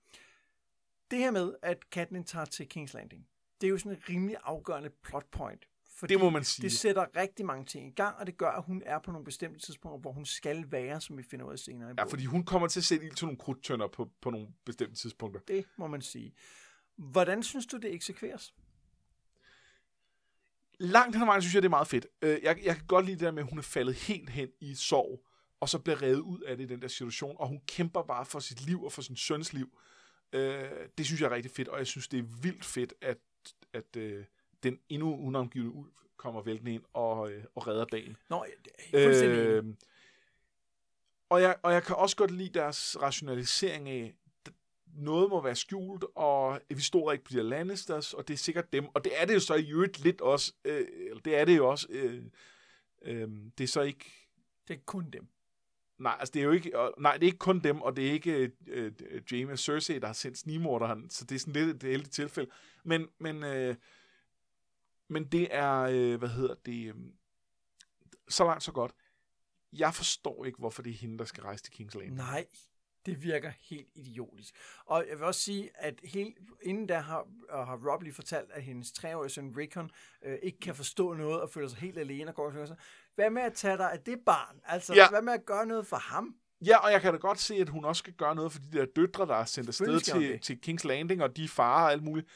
Det 1.12 1.20
her 1.20 1.32
med, 1.32 1.56
at 1.62 1.78
Catelyn 1.92 2.24
tager 2.24 2.46
til 2.46 2.68
King's 2.76 2.94
Landing, 2.94 3.28
det 3.62 3.68
er 3.68 3.72
jo 3.72 3.78
sådan 3.78 3.92
en 3.92 4.04
rimelig 4.10 4.38
afgørende 4.44 4.90
plot 4.90 5.26
point. 5.32 5.68
Fordi 6.00 6.14
det 6.14 6.22
må 6.22 6.30
man 6.30 6.44
sige. 6.44 6.64
det 6.64 6.72
sætter 6.72 7.06
rigtig 7.16 7.46
mange 7.46 7.66
ting 7.66 7.88
i 7.88 7.92
gang, 7.92 8.16
og 8.18 8.28
det 8.28 8.38
gør, 8.38 8.52
at 8.52 8.64
hun 8.64 8.84
er 8.86 9.00
på 9.00 9.12
nogle 9.12 9.26
bestemte 9.26 9.60
tidspunkter, 9.60 10.00
hvor 10.00 10.12
hun 10.12 10.26
skal 10.26 10.72
være, 10.72 11.02
som 11.02 11.18
vi 11.18 11.24
finder 11.24 11.46
ud 11.46 11.52
af 11.52 11.60
senere 11.60 11.94
Ja, 11.98 12.04
fordi 12.04 12.26
hun 12.26 12.44
kommer 12.46 12.68
til 12.68 12.80
at 12.80 12.84
sætte 12.84 13.06
ild 13.06 13.16
til 13.16 13.26
nogle 13.26 13.38
krudtønder 13.38 13.88
på, 13.88 14.10
på 14.22 14.30
nogle 14.30 14.48
bestemte 14.66 14.96
tidspunkter. 14.96 15.40
Det 15.48 15.66
må 15.78 15.88
man 15.88 16.02
sige. 16.02 16.34
Hvordan 16.96 17.44
synes 17.44 17.66
du, 17.66 17.78
det 17.78 17.94
eksekveres? 17.94 18.54
Langt 20.80 21.16
hen 21.16 21.22
ad 21.24 21.26
vejen 21.26 21.42
synes 21.42 21.54
jeg, 21.54 21.62
det 21.62 21.68
er 21.68 21.70
meget 21.70 21.88
fedt. 21.88 22.08
Øh, 22.22 22.40
Jeg, 22.44 22.60
jeg 22.64 22.76
kan 22.76 22.86
godt 22.88 23.06
lide 23.06 23.16
det 23.20 23.26
der 23.26 23.32
med, 23.32 23.44
at 23.44 23.50
hun 23.50 23.58
er 23.60 23.64
faldet 23.64 23.96
helt 23.96 24.30
hen 24.30 24.50
i 24.60 24.76
sorg, 24.76 25.26
og 25.60 25.70
så 25.70 25.80
bliver 25.80 26.02
revet 26.02 26.20
ud 26.20 26.40
af 26.42 26.58
det 26.58 26.64
i 26.64 26.68
den 26.68 26.82
der 26.82 26.88
situation, 26.88 27.36
og 27.40 27.48
hun 27.48 27.62
kæmper 27.68 28.04
bare 28.04 28.26
for 28.26 28.40
sit 28.40 28.62
liv 28.66 28.84
og 28.84 28.92
for 28.92 29.02
sin 29.02 29.16
søns 29.16 29.54
liv. 29.54 29.80
Øh, 30.34 30.70
Det 30.98 31.06
synes 31.06 31.22
jeg 31.22 31.28
er 31.28 31.36
rigtig 31.36 31.52
fedt, 31.52 31.68
og 31.68 31.78
jeg 31.78 31.88
synes, 31.88 32.08
det 32.08 32.20
er 32.20 32.24
vildt 32.42 32.66
fedt, 32.66 32.94
at, 33.02 33.18
at 33.74 33.96
øh, 33.98 34.26
den 34.64 34.80
endnu 34.90 35.28
unavngivende 35.28 35.74
ulv 35.74 35.92
kommer 36.18 36.42
væltende 36.42 36.74
ind 36.74 36.84
og, 36.94 37.32
øh, 37.32 37.44
og 37.56 37.68
redder 37.68 37.86
dagen. 37.86 38.18
Nå, 38.30 38.46
fuldstændig 38.92 39.38
øh, 39.38 39.66
og, 41.30 41.42
jeg, 41.42 41.56
og 41.64 41.74
jeg 41.74 41.84
kan 41.84 41.96
også 41.96 42.16
godt 42.16 42.32
lide 42.32 42.60
deres 42.60 42.98
rationalisering 43.02 43.90
af, 43.90 44.16
noget 44.98 45.30
må 45.30 45.42
være 45.42 45.56
skjult, 45.56 46.06
og 46.16 46.62
vi 46.70 46.82
stoler 46.82 47.12
ikke 47.12 47.24
på 47.24 47.32
de 47.32 47.36
her 47.36 47.44
Lannisters, 47.44 48.14
og 48.14 48.28
det 48.28 48.34
er 48.34 48.38
sikkert 48.38 48.74
dem. 48.74 48.88
Og 48.94 49.04
det 49.04 49.22
er 49.22 49.26
det 49.26 49.34
jo 49.34 49.40
så 49.40 49.56
i 49.56 49.72
øvrigt 49.72 50.00
lidt 50.00 50.22
også. 50.22 50.54
Øh, 50.66 50.86
det 51.26 51.38
er 51.38 51.46
det 51.46 51.58
jo 51.58 51.70
også. 51.70 51.88
Øh, 51.90 52.24
øh, 53.02 53.30
det 53.58 53.64
er 53.64 53.68
så 53.68 53.82
ikke... 53.82 54.30
det 54.68 54.74
er 54.74 54.80
kun 54.86 55.10
dem. 55.10 55.28
Nej, 55.98 56.16
altså 56.20 56.32
det 56.34 56.40
er 56.40 56.44
jo 56.44 56.52
ikke, 56.52 56.80
og, 56.80 56.94
nej, 56.98 57.14
det 57.14 57.24
er 57.24 57.28
ikke 57.28 57.38
kun 57.38 57.60
dem, 57.60 57.82
og 57.82 57.96
det 57.96 58.08
er 58.08 58.12
ikke 58.12 58.52
øh, 58.68 58.92
Jaime 59.32 59.52
og 59.52 59.60
Cersei, 59.60 60.00
der 60.00 60.08
har 60.08 60.14
sendt 60.14 60.38
snigmorderen, 60.38 61.10
så 61.10 61.26
det 61.26 61.36
er 61.36 61.40
sådan 61.40 61.54
lidt 61.54 61.84
et 61.84 61.90
heldigt 61.90 62.14
tilfælde. 62.14 62.52
Men, 62.84 63.08
men, 63.20 63.44
øh, 63.44 63.76
men 65.08 65.26
det 65.26 65.48
er, 65.56 65.80
øh, 65.82 66.16
hvad 66.20 66.30
hedder 66.30 66.56
det, 66.66 66.88
øh, 66.88 66.96
så 68.30 68.46
langt 68.46 68.64
så 68.64 68.72
godt. 68.72 68.92
Jeg 69.74 69.94
forstår 69.94 70.46
ikke, 70.46 70.60
hvorfor 70.60 70.82
det 70.82 70.90
er 70.90 70.94
hende, 70.98 71.18
der 71.18 71.26
skal 71.26 71.44
rejse 71.44 71.64
til 71.64 71.72
King's 71.72 71.98
Landing. 71.98 72.16
Nej, 72.16 72.46
det 73.06 73.24
virker 73.24 73.52
helt 73.60 73.88
idiotisk. 73.96 74.56
Og 74.86 75.06
jeg 75.10 75.18
vil 75.18 75.26
også 75.26 75.42
sige, 75.42 75.70
at 75.76 76.00
helt, 76.04 76.38
inden 76.62 76.88
da 76.88 77.00
har, 77.00 77.28
har 77.66 77.92
Rob 77.92 78.02
lige 78.02 78.14
fortalt, 78.14 78.52
at 78.52 78.64
hendes 78.64 78.92
treårige 78.92 79.30
søn 79.30 79.54
Rickon 79.58 79.92
øh, 80.22 80.38
ikke 80.44 80.60
kan 80.60 80.76
forstå 80.76 81.14
noget 81.14 81.42
og 81.42 81.50
føler 81.50 81.68
sig 81.68 81.80
helt 81.80 81.98
alene 81.98 82.32
og 82.32 82.36
går 82.36 82.52
og 82.60 82.68
sig. 82.68 82.78
Hvad 83.16 83.30
med 83.30 83.42
at 83.42 83.54
tage 83.54 83.78
dig 83.78 83.92
af 83.92 84.00
det 84.00 84.20
barn? 84.26 84.60
Altså, 84.66 84.94
Ja. 84.94 85.10
hvad 85.10 85.22
med 85.22 85.34
at 85.34 85.46
gøre 85.46 85.66
noget 85.66 85.88
for 85.88 85.98
ham? 85.98 86.36
Ja, 86.66 86.78
og 86.78 86.92
jeg 86.92 87.02
kan 87.02 87.14
da 87.14 87.20
godt 87.20 87.40
se, 87.40 87.56
at 87.56 87.70
hun 87.70 87.86
også 87.86 88.00
skal 88.00 88.14
gøre 88.14 88.36
noget 88.36 88.52
for 88.52 88.60
de 88.60 88.72
der 88.78 88.86
døtre, 88.86 89.26
der 89.26 89.36
er 89.36 89.46
sendt 89.46 89.68
afsted 89.68 90.00
til, 90.00 90.22
det. 90.22 90.42
til 90.42 90.60
King's 90.68 90.88
Landing, 90.88 91.24
og 91.24 91.38
de 91.38 91.44
er 91.44 91.48
farer 91.48 91.86
og 91.86 91.92
alt 91.92 92.04
muligt. 92.04 92.28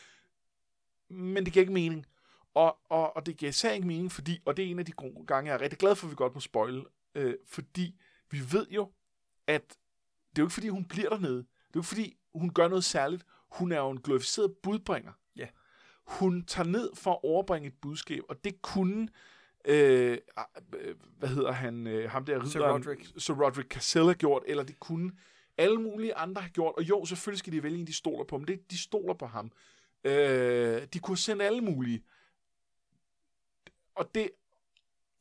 Men 1.10 1.46
det 1.46 1.54
giver 1.54 1.64
ikke 1.64 1.74
mening. 1.74 2.06
Og, 2.54 2.78
og, 2.90 3.16
og 3.16 3.26
det 3.26 3.38
giver 3.38 3.50
især 3.50 3.72
ikke 3.72 3.88
mening, 3.88 4.12
fordi, 4.12 4.42
og 4.46 4.58
det 4.58 4.66
er 4.66 4.70
en 4.70 4.80
af 4.80 4.86
de 4.86 4.94
gange, 5.28 5.52
jeg 5.52 5.58
er 5.58 5.62
rigtig 5.62 5.80
glad 5.80 5.96
for, 5.96 6.08
at 6.08 6.12
vi 6.12 6.16
godt 6.16 6.34
må 6.34 6.40
spoile, 6.40 6.84
øh, 7.16 7.36
fordi 7.46 7.96
vi 8.32 8.40
ved 8.52 8.68
jo, 8.70 8.92
at 9.48 9.78
det 10.30 10.40
er 10.40 10.44
jo 10.44 10.46
ikke, 10.46 10.54
fordi 10.54 10.68
hun 10.68 10.86
bliver 10.86 11.10
dernede. 11.10 11.38
Det 11.38 11.44
er 11.44 11.70
jo 11.76 11.80
ikke, 11.80 11.88
fordi 11.88 12.18
hun 12.36 12.54
gør 12.54 12.68
noget 12.68 12.84
særligt. 12.84 13.26
Hun 13.52 13.72
er 13.72 13.78
jo 13.78 13.90
en 13.90 14.02
glorificeret 14.02 14.56
budbringer. 14.64 15.12
Ja. 15.36 15.48
Hun 16.06 16.46
tager 16.46 16.68
ned 16.68 16.90
for 16.96 17.12
at 17.12 17.20
overbringe 17.24 17.68
et 17.68 17.74
budskab, 17.82 18.24
og 18.30 18.44
det 18.44 18.62
kunne, 18.62 19.10
øh, 19.66 20.18
øh, 20.80 20.96
hvad 21.18 21.30
hedder 21.30 21.52
han, 21.52 21.88
øh, 21.88 22.10
ham 22.10 22.26
der 22.26 22.46
Sir 22.46 22.60
ridderen, 22.60 22.82
Roderick. 22.82 23.14
så 23.18 23.34
Roderick 23.34 23.72
Cassell 23.72 24.06
har 24.06 24.14
gjort, 24.14 24.44
eller 24.46 24.64
det 24.64 24.80
kunne 24.80 25.12
alle 25.58 25.82
mulige 25.82 26.16
andre 26.16 26.42
have 26.42 26.52
gjort. 26.52 26.74
Og 26.78 26.84
jo, 26.84 27.06
selvfølgelig 27.06 27.40
skal 27.40 27.54
de 27.54 27.64
vælge 27.64 27.80
en, 27.80 27.88
de 27.88 27.94
stoler 27.94 28.26
på, 28.26 28.38
men 28.38 28.48
det, 28.48 28.72
de 28.72 28.78
stoler 28.78 29.14
på 29.14 29.26
ham. 29.26 29.52
Øh, 30.04 30.88
de 30.94 31.00
kunne 31.00 31.18
sende 31.18 31.46
alle 31.46 31.62
mulige. 31.62 32.04
Og 33.96 34.16
det, 34.16 34.30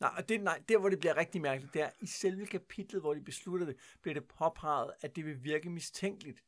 Nej, 0.00 0.14
og 0.16 0.28
det, 0.28 0.40
nej, 0.40 0.62
der 0.68 0.78
hvor 0.78 0.88
det 0.88 1.00
bliver 1.00 1.16
rigtig 1.16 1.40
mærkeligt, 1.40 1.74
det 1.74 1.82
er, 1.82 1.90
i 2.00 2.06
selve 2.06 2.46
kapitlet, 2.46 3.02
hvor 3.02 3.14
de 3.14 3.20
beslutter 3.20 3.66
det, 3.66 3.76
bliver 4.02 4.14
det 4.14 4.24
påpeget, 4.24 4.92
at 5.00 5.16
det 5.16 5.24
vil 5.26 5.44
virke 5.44 5.70
mistænkeligt, 5.70 6.44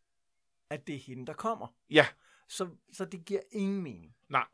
at 0.71 0.87
det 0.87 0.95
er 0.95 0.99
hende, 0.99 1.27
der 1.27 1.33
kommer. 1.33 1.67
ja, 1.91 2.07
Så, 2.49 2.69
så 2.93 3.05
det 3.05 3.25
giver 3.25 3.41
ingen 3.51 3.83
mening. 3.83 4.17
nej. 4.29 4.47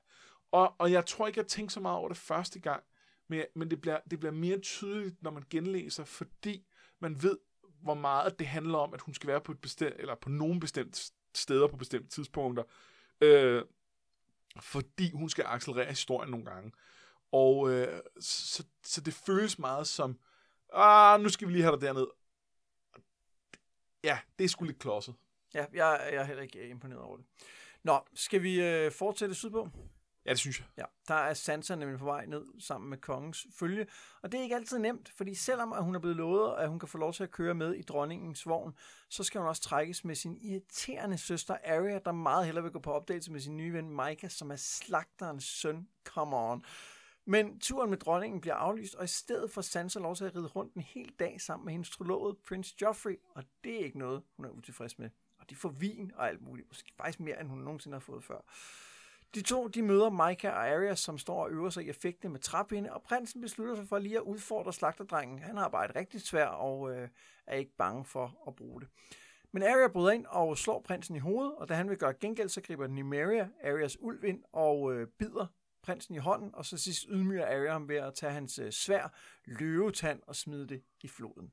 Og, 0.51 0.75
og 0.79 0.93
jeg 0.93 1.07
tror 1.07 1.27
ikke, 1.27 1.39
jeg 1.39 1.47
tænkte 1.47 1.75
så 1.75 1.81
meget 1.81 1.99
over 1.99 2.09
det 2.09 2.17
første 2.17 2.61
gang, 2.61 2.85
men, 3.29 3.45
men 3.55 3.71
det, 3.71 3.81
bliver, 3.81 4.01
det 4.11 4.19
bliver 4.21 4.33
mere 4.33 4.59
tydeligt, 4.59 5.23
når 5.23 5.31
man 5.31 5.45
genlæser, 5.51 6.05
fordi 6.05 6.67
man 6.99 7.23
ved, 7.23 7.39
hvor 7.83 7.95
meget 7.95 8.39
det 8.39 8.47
handler 8.47 8.79
om, 8.79 8.95
at 8.95 9.01
hun 9.01 9.15
skal 9.15 9.29
være 9.29 9.41
på 9.41 9.53
et 9.53 9.61
bestemt, 9.61 9.95
eller 9.99 10.15
på 10.15 10.29
nogle 10.29 10.61
bestemte 10.61 11.01
steder 11.35 11.69
på 11.69 11.77
bestemte 11.77 12.09
tidspunkter, 12.09 12.63
øh, 13.21 13.65
fordi 14.61 15.11
hun 15.13 15.29
skal 15.29 15.45
accelerere 15.49 15.91
historien 15.91 16.31
nogle 16.31 16.47
gange. 16.47 16.73
Og 17.33 17.71
øh, 17.71 18.01
så, 18.21 18.65
så 18.85 19.01
det 19.01 19.15
føles 19.15 19.59
meget 19.59 19.87
som, 19.87 20.19
ah, 20.73 21.21
nu 21.21 21.29
skal 21.29 21.49
vi 21.49 21.53
lige 21.53 21.63
have 21.63 21.73
dig 21.73 21.81
derned. 21.81 22.07
Ja, 24.05 24.19
det 24.39 24.45
er 24.45 24.49
sgu 24.49 24.65
lidt 24.65 24.79
klodset. 24.79 25.15
Ja, 25.55 25.67
jeg, 25.73 26.09
jeg 26.13 26.21
er 26.21 26.25
heller 26.25 26.43
ikke 26.43 26.59
øh, 26.59 26.71
imponeret 26.71 27.03
over 27.03 27.17
det. 27.17 27.27
Nå, 27.83 28.01
skal 28.15 28.43
vi 28.43 28.61
øh, 28.61 28.93
fortsætte 28.93 29.35
sydpå? 29.35 29.69
Ja, 30.29 30.31
det 30.31 30.39
synes 30.39 30.59
jeg. 30.59 30.67
Ja, 30.77 30.85
der 31.09 31.15
er 31.15 31.35
Sansa 31.35 31.75
nemlig 31.75 31.99
på 31.99 32.05
vej 32.05 32.27
ned 32.27 32.45
sammen 32.61 32.91
med 32.91 32.99
kongens 32.99 33.47
følge, 33.59 33.87
og 34.23 34.33
det 34.33 34.39
er 34.39 34.43
ikke 34.43 34.55
altid 34.55 34.79
nemt, 34.79 35.13
fordi 35.17 35.35
selvom 35.35 35.73
at 35.73 35.85
hun 35.85 35.95
er 35.95 35.99
blevet 35.99 36.17
lovet, 36.17 36.55
at 36.59 36.69
hun 36.69 36.79
kan 36.79 36.89
få 36.89 36.99
lov 36.99 37.13
til 37.13 37.23
at 37.23 37.31
køre 37.31 37.55
med 37.55 37.75
i 37.75 37.83
dronningens 37.83 38.47
vogn, 38.47 38.75
så 39.09 39.25
skal 39.25 39.41
hun 39.41 39.49
også 39.49 39.63
trækkes 39.63 40.05
med 40.05 40.15
sin 40.15 40.37
irriterende 40.37 41.19
søster 41.19 41.57
Arya, 41.65 41.99
der 42.05 42.13
meget 42.13 42.47
hellere 42.47 42.63
vil 42.63 42.73
gå 42.73 42.79
på 42.79 42.93
opdagelse 42.93 43.33
med 43.33 43.41
sin 43.41 43.57
nye 43.57 43.73
ven 43.73 43.91
Micah, 43.91 44.31
som 44.31 44.51
er 44.51 44.57
slagterens 44.57 45.45
søn. 45.45 45.89
Come 46.05 46.37
on. 46.37 46.65
Men 47.31 47.61
turen 47.61 47.91
med 47.91 47.99
dronningen 47.99 48.41
bliver 48.41 48.55
aflyst, 48.55 48.95
og 48.95 49.05
i 49.05 49.09
stedet 49.09 49.51
får 49.51 49.61
Sansa 49.63 49.99
lov 49.99 50.17
til 50.17 50.25
at 50.25 50.37
ride 50.37 50.47
rundt 50.47 50.75
en 50.75 50.83
hel 50.83 51.13
dag 51.19 51.41
sammen 51.41 51.65
med 51.65 51.73
hendes 51.73 51.91
trolovede 51.91 52.39
Prince 52.49 52.75
Joffrey, 52.83 53.21
og 53.35 53.45
det 53.65 53.81
er 53.81 53.85
ikke 53.85 53.99
noget, 53.99 54.23
hun 54.37 54.47
er 54.47 54.51
utilfreds 54.51 54.99
med. 54.99 55.11
Og 55.39 55.51
de 55.51 55.57
får 55.57 55.69
vin 55.69 56.13
og 56.17 56.29
alt 56.29 56.43
muligt, 56.43 56.69
måske 56.69 56.93
faktisk 56.97 57.21
mere, 57.21 57.41
end 57.41 57.49
hun 57.49 57.59
nogensinde 57.59 57.95
har 57.95 58.01
fået 58.01 58.25
før. 58.25 58.41
De 59.35 59.43
to 59.43 59.69
de 59.69 59.83
møder 59.83 60.11
Micah 60.11 60.53
og 60.53 60.69
Arya, 60.69 60.95
som 60.95 61.19
står 61.19 61.45
og 61.45 61.51
øver 61.51 61.71
sig 61.71 61.85
i 61.85 61.89
at 61.89 62.31
med 62.31 62.41
træpinde, 62.41 62.93
og 62.93 63.03
prinsen 63.03 63.41
beslutter 63.41 63.77
sig 63.77 63.89
for 63.89 63.99
lige 63.99 64.17
at 64.17 64.23
udfordre 64.23 64.73
slagterdrengen. 64.73 65.39
Han 65.39 65.57
har 65.57 65.69
bare 65.69 65.85
et 65.85 65.97
rigtigt 65.97 66.27
svær 66.27 66.47
og 66.47 66.97
øh, 66.97 67.09
er 67.47 67.57
ikke 67.57 67.77
bange 67.77 68.05
for 68.05 68.45
at 68.47 68.57
bruge 68.57 68.81
det. 68.81 68.89
Men 69.53 69.63
Arya 69.63 69.89
bryder 69.89 70.11
ind 70.11 70.27
og 70.27 70.59
slår 70.59 70.81
prinsen 70.81 71.17
i 71.17 71.19
hovedet, 71.19 71.55
og 71.55 71.69
da 71.69 71.75
han 71.75 71.89
vil 71.89 71.99
gøre 71.99 72.15
gengæld, 72.15 72.49
så 72.49 72.61
griber 72.61 72.87
Nymeria, 72.87 73.49
Arias 73.65 74.01
ulv 74.01 74.25
ind 74.25 74.43
og 74.53 74.95
øh, 74.95 75.07
bider 75.07 75.47
prinsen 75.83 76.15
i 76.15 76.19
hånden, 76.19 76.55
og 76.55 76.67
så 76.67 76.79
sidst 76.79 77.07
ydmyger 77.09 77.47
Arya 77.47 77.73
ham 77.73 77.89
ved 77.89 77.97
at 77.97 78.15
tage 78.15 78.33
hans 78.33 78.59
øh, 78.59 78.73
svær 78.73 79.15
løvetand 79.45 80.23
og 80.27 80.37
smide 80.37 80.69
det 80.69 80.83
i 81.01 81.09
floden. 81.09 81.53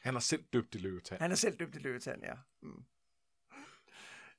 Han 0.00 0.14
har 0.14 0.20
selv 0.20 0.44
døbt 0.52 0.72
det 0.72 0.80
løvetand. 0.80 1.20
Han 1.20 1.30
er 1.30 1.34
selv 1.34 1.56
døbt 1.56 1.76
i 1.76 1.78
løvetand, 1.78 2.22
ja. 2.22 2.34
Mm. 2.60 2.84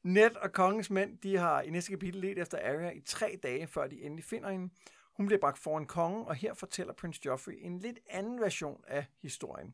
Ned 0.04 0.36
og 0.36 0.52
kongens 0.52 0.90
mænd, 0.90 1.18
de 1.18 1.38
har 1.38 1.62
i 1.62 1.70
næste 1.70 1.92
kapitel 1.92 2.22
let 2.22 2.38
efter 2.40 2.58
Arya 2.58 2.90
i 2.90 3.02
tre 3.02 3.40
dage, 3.44 3.68
før 3.68 3.88
de 3.88 4.02
endelig 4.02 4.26
finder 4.26 4.50
hende. 4.50 4.70
Hun 5.14 5.26
bliver 5.26 5.40
bragt 5.40 5.58
foran 5.58 5.86
kongen, 5.86 6.26
og 6.26 6.36
her 6.36 6.54
fortæller 6.54 6.94
Prince 6.94 7.22
Joffrey 7.26 7.54
en 7.58 7.80
lidt 7.80 8.00
anden 8.10 8.42
version 8.42 8.84
af 8.88 9.06
historien. 9.22 9.74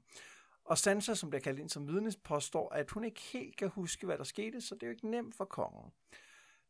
Og 0.66 0.78
Sansa, 0.78 1.14
som 1.14 1.30
bliver 1.30 1.42
kaldt 1.42 1.60
ind 1.60 1.70
som 1.70 1.88
vidne, 1.88 2.12
påstår, 2.24 2.70
at 2.74 2.92
hun 2.92 3.04
ikke 3.04 3.22
helt 3.22 3.58
kan 3.58 3.70
huske, 3.70 4.06
hvad 4.06 4.18
der 4.18 4.24
skete, 4.24 4.62
så 4.62 4.76
det 4.76 4.84
er 4.84 4.88
jo 4.88 4.92
ikke 4.92 5.10
nemt 5.10 5.36
for 5.36 5.46
kongen. 5.46 5.92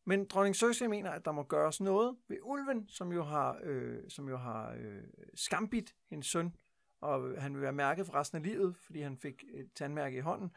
Men 0.06 0.26
dronning 0.26 0.56
Cersei 0.56 0.88
mener, 0.88 1.12
at 1.12 1.26
der 1.26 1.32
må 1.32 1.44
gøres 1.44 1.82
noget 1.82 2.18
ved 2.28 2.38
ulven, 2.42 2.90
som 2.90 3.12
jo 3.12 3.24
har, 3.24 3.60
øh, 3.64 4.00
som 4.10 4.30
jo 4.30 4.38
har 4.38 4.76
øh, 4.78 5.04
skambit 5.36 5.96
hendes 6.10 6.28
søn, 6.28 6.56
og 7.02 7.42
han 7.42 7.54
vil 7.54 7.62
være 7.62 7.74
mærket 7.74 8.06
for 8.06 8.16
resten 8.16 8.38
af 8.38 8.44
livet, 8.44 8.76
fordi 8.76 9.02
han 9.02 9.18
fik 9.18 9.44
et 9.54 9.70
tandmærke 9.76 10.18
i 10.18 10.20
hånden. 10.20 10.52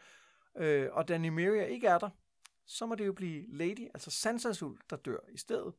Øh, 0.56 0.88
og 0.92 1.09
da 1.09 1.18
Nymeria 1.18 1.64
ikke 1.64 1.87
er 1.87 1.98
der, 1.98 2.11
så 2.66 2.87
må 2.87 2.94
det 2.94 3.06
jo 3.06 3.12
blive 3.12 3.44
Lady, 3.48 3.88
altså 3.94 4.11
Sansas 4.11 4.62
ulv, 4.62 4.78
der 4.90 4.96
dør 4.96 5.18
i 5.28 5.38
stedet. 5.38 5.74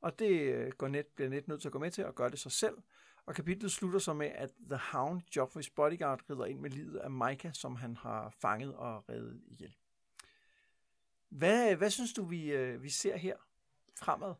Og 0.00 0.18
det 0.18 0.40
øh, 0.40 0.72
går 0.78 0.88
net, 0.88 1.06
bliver 1.06 1.30
net 1.30 1.48
nødt 1.48 1.60
til 1.60 1.68
at 1.68 1.72
gå 1.72 1.78
med 1.78 1.90
til 1.90 2.02
at 2.02 2.14
gøre 2.14 2.30
det 2.30 2.38
sig 2.38 2.52
selv. 2.52 2.78
Og 3.26 3.34
kapitlet 3.34 3.72
slutter 3.72 3.98
så 3.98 4.12
med, 4.12 4.26
at 4.26 4.50
The 4.70 4.80
Hound, 4.92 5.20
Joffreys 5.36 5.70
bodyguard, 5.70 6.30
rider 6.30 6.44
ind 6.44 6.60
med 6.60 6.70
livet 6.70 6.98
af 6.98 7.10
Micah, 7.10 7.52
som 7.54 7.76
han 7.76 7.96
har 7.96 8.34
fanget 8.40 8.74
og 8.74 9.08
reddet 9.08 9.42
ihjel. 9.46 9.76
Hvad, 11.32 11.76
hvad 11.76 11.90
synes 11.90 12.12
du, 12.12 12.24
vi, 12.24 12.52
øh, 12.52 12.82
vi 12.82 12.88
ser 12.90 13.16
her 13.16 13.36
fremad? 13.98 14.34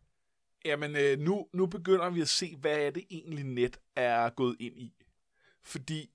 Jamen, 0.64 0.96
øh, 0.96 1.18
nu, 1.18 1.48
nu 1.52 1.66
begynder 1.66 2.11
vi 2.11 2.20
at 2.20 2.28
se, 2.28 2.57
hvad 2.57 2.78
er 2.78 2.90
det 2.90 3.07
egentlig 3.11 3.44
net 3.44 3.81
er 3.96 4.31
gået 4.31 4.57
ind 4.61 4.78
i. 4.78 4.94
Fordi 5.62 6.11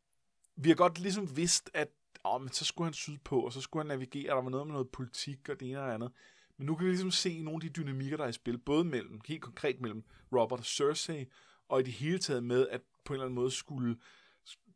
vi 0.55 0.69
har 0.69 0.75
godt 0.75 0.99
ligesom 0.99 1.37
vidst, 1.37 1.69
at 1.73 1.87
åh, 2.25 2.41
men 2.41 2.51
så 2.51 2.65
skulle 2.65 2.85
han 2.85 2.93
sydpå, 2.93 3.39
og 3.41 3.53
så 3.53 3.61
skulle 3.61 3.83
han 3.83 3.87
navigere, 3.87 4.35
der 4.35 4.41
var 4.41 4.49
noget 4.49 4.67
med 4.67 4.73
noget 4.73 4.89
politik 4.89 5.49
og 5.49 5.59
det 5.59 5.69
ene 5.69 5.81
og 5.81 5.87
det 5.87 5.93
andet. 5.93 6.11
Men 6.57 6.65
nu 6.65 6.75
kan 6.75 6.85
vi 6.85 6.91
ligesom 6.91 7.11
se 7.11 7.41
nogle 7.41 7.55
af 7.55 7.61
de 7.61 7.81
dynamikker, 7.81 8.17
der 8.17 8.23
er 8.23 8.29
i 8.29 8.33
spil, 8.33 8.57
både 8.57 8.83
mellem, 8.83 9.21
helt 9.25 9.41
konkret 9.41 9.81
mellem 9.81 10.03
Robert 10.33 10.59
og 10.59 10.65
Cersei, 10.65 11.25
og 11.67 11.79
i 11.79 11.83
det 11.83 11.93
hele 11.93 12.19
taget 12.19 12.43
med, 12.43 12.67
at 12.67 12.81
på 13.05 13.13
en 13.13 13.15
eller 13.15 13.25
anden 13.25 13.35
måde 13.35 13.51
skulle, 13.51 13.97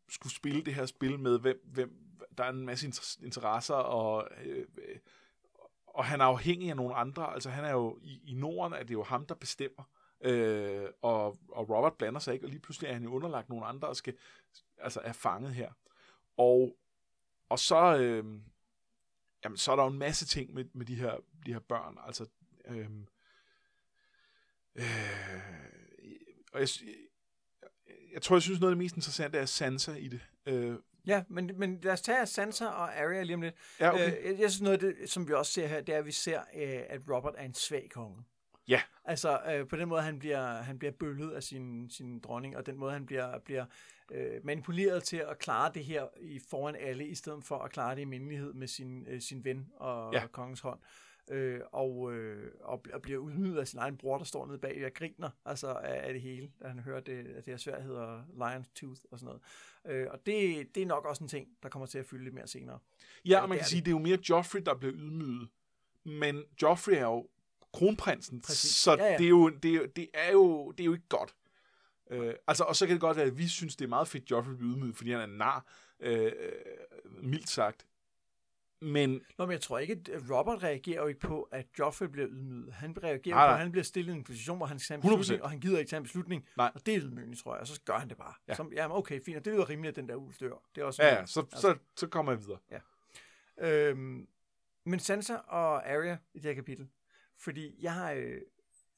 skulle 0.09 0.33
spille 0.33 0.61
det 0.61 0.73
her 0.73 0.85
spil 0.85 1.19
med, 1.19 1.39
hvem, 1.39 1.61
hvem 1.65 1.93
der 2.37 2.43
er 2.43 2.49
en 2.49 2.65
masse 2.65 2.87
interesser, 3.23 3.75
og, 3.75 4.27
øh, 4.43 4.65
øh 4.77 4.97
og 5.93 6.06
han 6.06 6.21
er 6.21 6.25
afhængig 6.25 6.69
af 6.69 6.75
nogle 6.75 6.95
andre. 6.95 7.34
Altså 7.34 7.49
han 7.49 7.65
er 7.65 7.71
jo, 7.71 7.99
i, 8.01 8.32
i 8.32 8.34
Norden 8.34 8.73
er 8.73 8.84
det 8.84 8.93
jo 8.93 9.04
ham, 9.04 9.25
der 9.25 9.36
bestemmer, 9.36 9.84
øh, 10.21 10.88
og, 11.01 11.38
og 11.49 11.69
Robert 11.69 11.93
blander 11.97 12.19
sig 12.19 12.34
ikke, 12.34 12.45
og 12.45 12.49
lige 12.49 12.60
pludselig 12.60 12.88
er 12.88 12.93
han 12.93 13.04
jo 13.04 13.13
underlagt 13.13 13.49
nogle 13.49 13.65
andre, 13.65 13.88
og 13.88 13.95
skal, 13.95 14.17
altså 14.77 14.99
er 15.04 15.13
fanget 15.13 15.54
her. 15.54 15.71
Og, 16.38 16.77
og 17.49 17.60
så, 17.60 17.97
øh, 17.97 18.25
jamen, 19.43 19.58
så 19.58 19.71
er 19.71 19.75
der 19.75 19.84
jo 19.84 19.89
en 19.89 19.99
masse 19.99 20.25
ting 20.25 20.54
med, 20.54 20.65
med 20.73 20.86
de, 20.86 20.95
her, 20.95 21.17
de 21.45 21.54
her 21.54 21.60
børn. 21.60 21.97
Altså, 22.06 22.30
øh, 22.65 22.89
øh, 24.75 24.86
og 26.54 26.60
jeg, 26.60 26.67
jeg 28.13 28.21
tror, 28.21 28.36
jeg 28.36 28.41
synes, 28.41 28.60
noget 28.60 28.71
af 28.71 28.75
det 28.75 28.84
mest 28.84 28.95
interessante 28.95 29.38
er 29.38 29.45
Sansa 29.45 29.93
i 29.93 30.08
det. 30.08 30.21
Øh, 30.45 30.75
Ja, 31.05 31.23
men, 31.29 31.51
men 31.57 31.79
lad 31.83 31.93
os 31.93 32.01
tage 32.01 32.25
Sansa 32.25 32.65
og 32.65 32.99
Arya 32.99 33.23
lige 33.23 33.35
om 33.35 33.41
lidt. 33.41 33.55
Ja, 33.79 33.93
okay. 33.93 34.07
Øh, 34.19 34.25
jeg, 34.25 34.39
jeg 34.39 34.51
synes 34.51 34.61
noget 34.61 34.83
af 34.83 34.93
det, 34.95 35.09
som 35.09 35.27
vi 35.27 35.33
også 35.33 35.51
ser 35.51 35.67
her, 35.67 35.81
det 35.81 35.95
er, 35.95 35.99
at 35.99 36.05
vi 36.05 36.11
ser, 36.11 36.39
øh, 36.39 36.79
at 36.89 37.01
Robert 37.09 37.33
er 37.37 37.43
en 37.45 37.53
svag 37.53 37.89
konge. 37.93 38.23
Ja. 38.67 38.81
Altså, 39.05 39.39
øh, 39.51 39.67
på 39.67 39.75
den 39.75 39.89
måde, 39.89 40.01
han 40.01 40.19
bliver, 40.19 40.61
han 40.61 40.79
bliver 40.79 40.91
bøllet 40.91 41.31
af 41.31 41.43
sin, 41.43 41.89
sin 41.89 42.19
dronning, 42.19 42.57
og 42.57 42.65
den 42.65 42.77
måde, 42.77 42.93
han 42.93 43.05
bliver, 43.05 43.39
bliver 43.39 43.65
øh, 44.11 44.45
manipuleret 44.45 45.03
til 45.03 45.17
at 45.17 45.39
klare 45.39 45.71
det 45.73 45.85
her 45.85 46.07
i 46.21 46.41
foran 46.49 46.75
alle, 46.75 47.07
i 47.07 47.15
stedet 47.15 47.43
for 47.43 47.57
at 47.57 47.71
klare 47.71 47.95
det 47.95 48.01
i 48.01 48.05
mindelighed 48.05 48.53
med 48.53 48.67
sin, 48.67 49.05
øh, 49.07 49.21
sin 49.21 49.43
ven 49.45 49.67
og, 49.75 50.13
Ja. 50.13 50.27
kongens 50.27 50.59
hånd. 50.61 50.79
Øh, 50.79 50.87
og, 51.72 52.13
øh, 52.13 52.52
og, 52.62 52.84
og 52.94 53.02
bliver 53.02 53.20
udnyttet 53.20 53.60
af 53.60 53.67
sin 53.67 53.80
egen 53.80 53.98
bror, 53.98 54.17
der 54.17 54.26
står 54.26 54.46
nede 54.48 54.58
bag 54.58 54.86
og 54.86 54.94
griner 54.94 55.30
altså 55.46 55.67
af, 55.67 56.08
af 56.08 56.13
det 56.13 56.22
hele, 56.22 56.52
da 56.62 56.67
han 56.67 56.80
hører, 56.80 57.00
det, 57.00 57.28
at 57.28 57.46
det 57.46 57.54
her 57.54 57.58
svært 57.58 57.84
hedder 57.84 58.22
Lion's 58.24 58.72
Tooth 58.76 59.02
og 59.12 59.20
sådan 59.20 59.26
noget. 59.86 60.02
Øh, 60.02 60.08
og 60.12 60.26
det, 60.26 60.67
det 60.76 60.84
er 60.84 60.88
nok 60.88 61.06
også 61.06 61.24
en 61.24 61.28
ting, 61.28 61.48
der 61.63 61.70
kommer 61.70 61.86
til 61.86 62.00
at 62.00 62.06
fylde 62.06 62.24
lidt 62.24 62.34
mere 62.36 62.48
senere. 62.48 62.80
Ja, 63.26 63.41
og 63.41 63.50
man 63.50 63.56
det 63.58 63.60
kan 63.62 63.70
sige, 63.70 63.80
det 63.82 63.88
er 63.88 63.91
jo 63.91 64.00
mere 64.00 64.17
Joffrey, 64.30 64.62
der 64.65 64.76
bliver 64.76 64.94
ydmyget. 64.96 65.48
Men 66.04 66.44
Joffrey 66.62 66.94
er 66.94 67.02
jo 67.02 67.28
kronprinsen, 67.74 68.41
Præcis. 68.41 68.76
så 68.76 68.91
Ja, 68.96 69.06
ja. 69.06 69.17
Det, 69.17 69.26
er 69.26 69.30
jo, 69.30 69.50
det, 69.50 69.72
er, 69.72 69.76
jo- 69.76 69.86
det, 69.96 70.10
er 70.13 70.32
jo, 70.32 70.72
det 70.72 70.80
er 70.80 70.86
jo 70.86 70.94
ikke 70.94 71.08
godt. 71.10 71.36
Øh, 72.12 72.34
altså, 72.48 72.63
og 72.63 72.76
så 72.76 72.86
kan 72.88 72.94
det 72.94 73.02
godt 73.02 73.17
være, 73.17 73.26
at 73.26 73.38
vi 73.38 73.48
synes, 73.48 73.76
det 73.76 73.86
er 73.86 73.89
meget 73.89 74.08
fedt, 74.08 74.32
Joffrey 74.32 74.54
bliver 74.54 74.74
ydmyget, 74.76 74.96
fordi 74.96 75.12
han 75.12 75.20
er 75.22 75.26
nar, 75.26 75.65
øh, 76.00 76.24
øh, 76.26 76.32
mildt 77.24 77.50
sagt. 77.50 77.86
Men 78.82 79.22
Nå, 79.38 79.46
men 79.46 79.52
jeg 79.52 79.62
tror 79.62 79.80
ikke, 79.80 80.02
at 80.13 80.22
Robert 80.30 80.63
reagerer 80.63 81.02
jo 81.02 81.08
ikke 81.08 81.20
på, 81.20 81.41
at 81.41 81.67
Joffrey 81.80 82.08
bliver 82.08 82.28
ydmyget. 82.30 82.74
Han 82.74 83.04
reagerer 83.04 83.36
Nej, 83.36 83.48
på, 83.48 83.54
at 83.54 83.60
han 83.60 83.72
bliver 83.72 83.84
stillet 83.84 84.13
i 84.13 84.17
en 84.17 84.24
position, 84.24 84.58
hvor 84.58 84.65
han 84.65 84.80
skal 84.80 85.02
tage 85.02 85.08
en 85.08 85.13
100%. 85.13 85.17
beslutning, 85.17 85.44
og 85.44 85.50
han 85.50 85.60
gider 85.60 85.80
ikke 85.80 85.89
tage 85.89 85.98
en 85.98 86.04
beslutning. 86.04 86.48
Nej. 86.58 86.72
Og 86.76 86.86
det 86.86 86.96
er 86.96 87.00
ydmygende, 87.02 87.44
tror 87.44 87.54
jeg, 87.54 87.62
og 87.62 87.67
så 87.67 87.82
gør 87.86 87.98
han 87.98 88.10
det 88.10 88.17
bare. 88.17 88.34
Ja. 88.48 88.56
Som, 88.56 88.74
jamen, 88.74 88.98
okay, 88.98 89.22
fint, 89.26 89.38
og 89.38 89.46
det 89.46 89.54
lyder 89.54 89.70
rimeligt, 89.70 89.89
at 89.89 89.96
den 89.96 90.10
der 90.10 90.15
ulv 90.15 90.34
dør. 90.39 90.56
Det 90.76 90.82
er 90.82 90.86
også 90.86 91.04
ja, 91.04 91.15
ja 91.15 91.26
så, 91.26 91.46
så, 91.56 91.78
så 91.96 92.08
kommer 92.08 92.32
jeg 92.32 92.41
videre. 92.41 92.60
Øhm, 93.62 94.28
men 94.86 95.00
Sansa 95.00 95.36
og 95.36 95.89
Arya 95.89 96.17
i 96.34 96.39
det 96.39 96.46
her 96.46 96.54
kapitel, 96.54 96.89
fordi 97.38 97.76
jeg 97.82 97.94
har, 97.94 98.12
øh, 98.12 98.41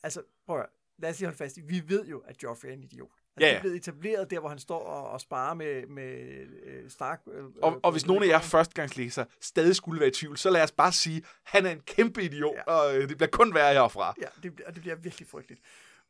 altså, 0.03 0.23
prøv 0.45 0.59
at, 0.59 0.65
lad 0.97 1.09
os 1.09 1.19
lige 1.19 1.27
holde 1.27 1.37
fast 1.37 1.57
i, 1.57 1.61
vi 1.61 1.83
ved 1.87 2.05
jo, 2.05 2.19
at 2.19 2.43
Joffrey 2.43 2.69
er 2.69 2.73
en 2.73 2.83
idiot. 2.83 3.22
Altså, 3.37 3.45
Ja, 3.45 3.45
Det 3.47 3.51
ja. 3.51 3.57
er 3.57 3.61
blevet 3.61 3.75
etableret 3.75 4.31
der, 4.31 4.39
hvor 4.39 4.49
han 4.49 4.59
står 4.59 4.79
og, 4.79 5.09
og 5.09 5.21
sparer 5.21 5.53
med, 5.53 5.87
med 5.87 6.19
øh, 6.65 6.89
Stark. 6.89 7.21
Øh, 7.33 7.43
Og, 7.61 7.79
og 7.83 7.91
hvis 7.91 8.05
nogen 8.05 8.23
af 8.23 8.27
jer 8.27 8.39
førstegangslæsere 8.39 9.25
stadig 9.41 9.75
skulle 9.75 9.99
være 9.99 10.09
i 10.09 10.11
tvivl, 10.11 10.37
så 10.37 10.49
lad 10.49 10.63
os 10.63 10.71
bare 10.71 10.91
sige, 10.91 11.17
at 11.17 11.23
han 11.43 11.65
er 11.65 11.71
en 11.71 11.79
kæmpe 11.79 12.23
idiot, 12.23 12.55
Ja. 12.55 12.73
og 12.73 12.97
øh, 12.97 13.09
det 13.09 13.17
bliver 13.17 13.29
kun 13.29 13.53
værre 13.53 13.73
herfra. 13.73 14.15
Ja, 14.21 14.27
det, 14.43 14.61
og 14.67 14.73
det 14.73 14.81
bliver 14.81 14.95
virkelig 14.95 15.27
frygteligt. 15.27 15.61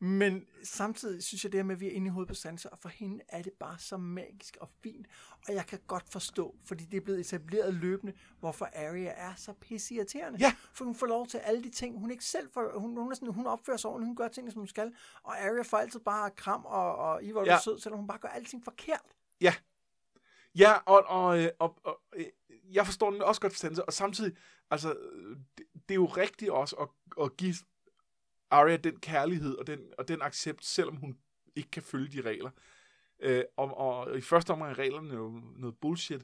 Men 0.06 0.46
samtidig 0.64 1.24
synes 1.24 1.44
jeg, 1.44 1.52
det 1.52 1.58
her 1.58 1.64
med, 1.64 1.76
at 1.76 1.80
vi 1.80 1.88
er 1.88 1.92
inde 1.92 2.08
i 2.08 2.10
hovedet 2.10 2.28
på 2.28 2.34
Sansa, 2.34 2.70
og 2.72 2.80
for 2.80 2.90
hende 2.90 3.24
er 3.30 3.42
det 3.42 3.54
bare 3.60 3.80
så 3.80 3.98
magisk 3.98 4.58
og 4.62 4.70
fint. 4.84 5.08
Og 5.48 5.54
jeg 5.54 5.66
kan 5.66 5.80
godt 5.88 6.10
forstå, 6.10 6.56
fordi 6.66 6.86
det 6.86 6.98
er 6.98 7.02
blevet 7.02 7.20
etableret 7.20 7.74
løbende, 7.74 8.14
hvorfor 8.40 8.66
Arya 8.76 9.14
er 9.16 9.34
så 9.36 9.54
pisseirriterende. 9.54 10.40
Ja. 10.40 10.56
For 10.74 10.86
hun 10.86 10.96
får 10.96 11.06
lov 11.08 11.28
til 11.28 11.38
alle 11.38 11.64
de 11.64 11.70
ting, 11.70 12.00
hun 12.00 12.12
ikke 12.12 12.26
selv 12.26 12.50
får. 12.54 12.80
Hun, 12.80 12.98
hun, 12.98 13.12
er 13.12 13.16
sådan, 13.16 13.34
hun 13.34 13.48
opfører 13.48 13.78
sig 13.78 13.90
ordentligt, 13.90 14.08
hun 14.08 14.16
gør 14.16 14.28
tingene, 14.28 14.52
som 14.52 14.60
hun 14.60 14.68
skal. 14.68 14.94
Og 15.24 15.38
Arya 15.38 15.62
får 15.62 15.78
altid 15.78 16.00
bare 16.00 16.30
kram 16.32 16.66
og, 16.66 16.96
og 16.96 17.24
i 17.24 17.32
hvor 17.32 17.42
du 17.42 17.50
Ja. 17.50 17.56
er 17.56 17.60
sød, 17.60 17.80
selvom 17.80 18.00
hun 18.00 18.08
bare 18.08 18.18
gør 18.20 18.30
alting 18.30 18.64
forkert. 18.64 19.06
Ja, 20.56 20.74
og, 20.86 21.04
og, 21.08 21.40
øh, 21.44 21.50
og, 21.60 21.80
og 21.84 22.00
øh, 22.16 22.26
jeg 22.72 22.86
forstår 22.86 23.12
den 23.12 23.22
også 23.22 23.42
godt 23.42 23.58
Sansa, 23.58 23.82
og 23.82 23.94
samtidig, 23.94 24.36
altså, 24.72 24.90
det, 25.58 25.66
det 25.74 25.92
er 25.92 25.96
jo 25.96 26.06
rigtigt 26.06 26.52
også 26.52 26.76
at, 26.76 26.88
at 27.24 27.38
give 27.38 27.56
Arya 28.54 28.78
den 28.78 29.00
kærlighed 29.00 29.56
og 29.58 29.68
den, 29.68 29.80
og 29.98 30.08
den 30.08 30.22
accept, 30.22 30.66
selvom 30.66 30.96
hun 30.96 31.18
ikke 31.56 31.72
kan 31.72 31.84
følge 31.84 32.22
de 32.24 32.30
regler. 32.30 32.50
Øh, 33.20 33.44
og, 33.58 33.78
og 33.78 34.18
i 34.18 34.22
første 34.22 34.52
omgang 34.52 34.72
er 34.72 34.80
reglerne 34.80 35.14
jo 35.14 35.42
noget 35.56 35.78
bullshit. 35.78 36.22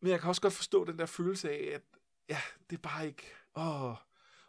Men 0.00 0.10
jeg 0.10 0.20
kan 0.20 0.28
også 0.28 0.42
godt 0.42 0.52
forstå 0.52 0.84
den 0.84 0.98
der 0.98 1.06
følelse 1.06 1.50
af, 1.50 1.70
at 1.74 1.82
ja, 2.28 2.38
det 2.70 2.76
er 2.76 2.80
bare 2.82 3.06
ikke... 3.06 3.22
Åh. 3.56 3.94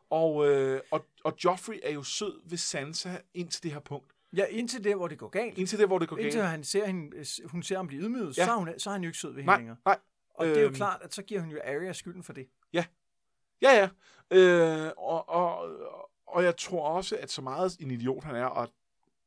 Og, 0.10 0.48
øh, 0.50 0.82
og, 0.92 1.06
og 1.24 1.36
Joffrey 1.44 1.80
er 1.84 1.92
jo 1.92 2.04
sød 2.04 2.42
ved 2.50 2.58
Sansa 2.58 3.18
indtil 3.34 3.64
det 3.64 3.72
her 3.72 3.80
punkt. 3.80 4.12
Ja, 4.36 4.46
indtil 4.46 4.84
det, 4.84 4.96
hvor 4.96 5.08
det 5.08 5.18
går 5.18 5.28
galt. 5.30 5.58
Indtil 5.58 5.80
det, 5.80 5.88
hvor 5.88 6.00
det 6.00 6.10
går 6.10 6.18
Indtil 6.18 6.40
galt. 6.40 6.50
han 6.52 6.64
ser 6.64 6.86
hende, 6.86 7.26
hun 7.48 7.64
ser 7.64 7.76
ham 7.76 7.88
blive 7.88 8.02
ydmyget, 8.04 8.38
Ja. 8.38 8.46
så, 8.46 8.52
er 8.52 8.56
hun, 8.56 8.70
så 8.80 8.90
er 8.90 8.92
han 8.92 9.04
jo 9.04 9.08
ikke 9.08 9.18
sød 9.20 9.30
ved 9.30 9.36
hende 9.36 9.46
Nej, 9.48 9.58
længere. 9.58 9.78
nej. 9.86 10.00
Og 10.30 10.46
det 10.46 10.58
er 10.58 10.62
jo 10.62 10.66
Øhm. 10.68 10.76
klart, 10.76 11.02
at 11.02 11.14
så 11.14 11.24
giver 11.24 11.42
hun 11.42 11.50
jo 11.50 11.60
Arya 11.64 11.94
skylden 11.94 12.24
for 12.24 12.34
det. 12.34 12.48
Ja, 12.74 12.86
ja. 13.62 13.90
Øh, 14.32 14.92
og, 14.98 15.30
og, 15.30 15.70
og 16.34 16.44
jeg 16.44 16.58
tror 16.58 16.88
også, 16.88 17.18
at 17.18 17.32
så 17.32 17.42
meget 17.42 17.78
en 17.80 17.92
idiot 17.92 18.24
han 18.24 18.36
er, 18.36 18.46
og 18.46 18.74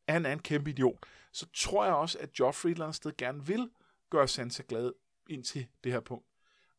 han 0.08 0.26
er 0.26 0.32
en 0.32 0.38
kæmpe 0.38 0.70
idiot, 0.70 1.06
så 1.32 1.46
tror 1.54 1.84
jeg 1.84 1.94
også, 1.94 2.18
at 2.18 2.38
Joffrey 2.38 2.70
et 2.70 2.74
eller 2.74 2.84
andet 2.84 2.96
sted 2.96 3.16
gerne 3.16 3.46
vil 3.46 3.70
gøre 4.10 4.28
Sansa 4.28 4.62
glad 4.68 4.92
indtil 5.28 5.66
det 5.84 5.92
her 5.92 6.00
punkt. 6.00 6.26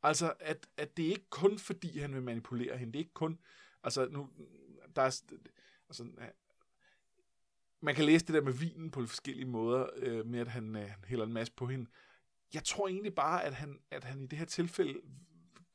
Altså, 0.03 0.33
at, 0.39 0.67
at 0.77 0.97
det 0.97 1.05
er 1.05 1.09
ikke 1.09 1.29
kun 1.29 1.59
fordi, 1.59 1.99
han 1.99 2.13
vil 2.13 2.23
manipulere 2.23 2.77
hende. 2.77 2.93
Det 2.93 2.99
er 2.99 3.03
ikke 3.03 3.13
kun... 3.13 3.39
Altså, 3.83 4.07
nu... 4.09 4.29
Der 4.95 5.01
er... 5.01 5.21
Altså, 5.89 6.07
man 7.79 7.95
kan 7.95 8.05
læse 8.05 8.25
det 8.25 8.33
der 8.33 8.41
med 8.41 8.53
vinen 8.53 8.91
på 8.91 9.05
forskellige 9.05 9.45
måder, 9.45 9.87
øh, 9.95 10.25
med 10.25 10.39
at 10.39 10.47
han, 10.47 10.75
øh, 10.75 10.81
han 10.81 11.03
hælder 11.05 11.25
en 11.25 11.33
masse 11.33 11.53
på 11.53 11.67
hende. 11.67 11.89
Jeg 12.53 12.63
tror 12.63 12.87
egentlig 12.87 13.15
bare, 13.15 13.43
at 13.43 13.53
han, 13.53 13.79
at 13.91 14.03
han 14.03 14.21
i 14.21 14.27
det 14.27 14.39
her 14.39 14.45
tilfælde 14.45 14.99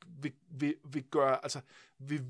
vil, 0.07 0.33
vil, 0.47 0.75
vil 0.83 1.03
gøre, 1.03 1.43
altså, 1.43 1.61
vil, 1.97 2.25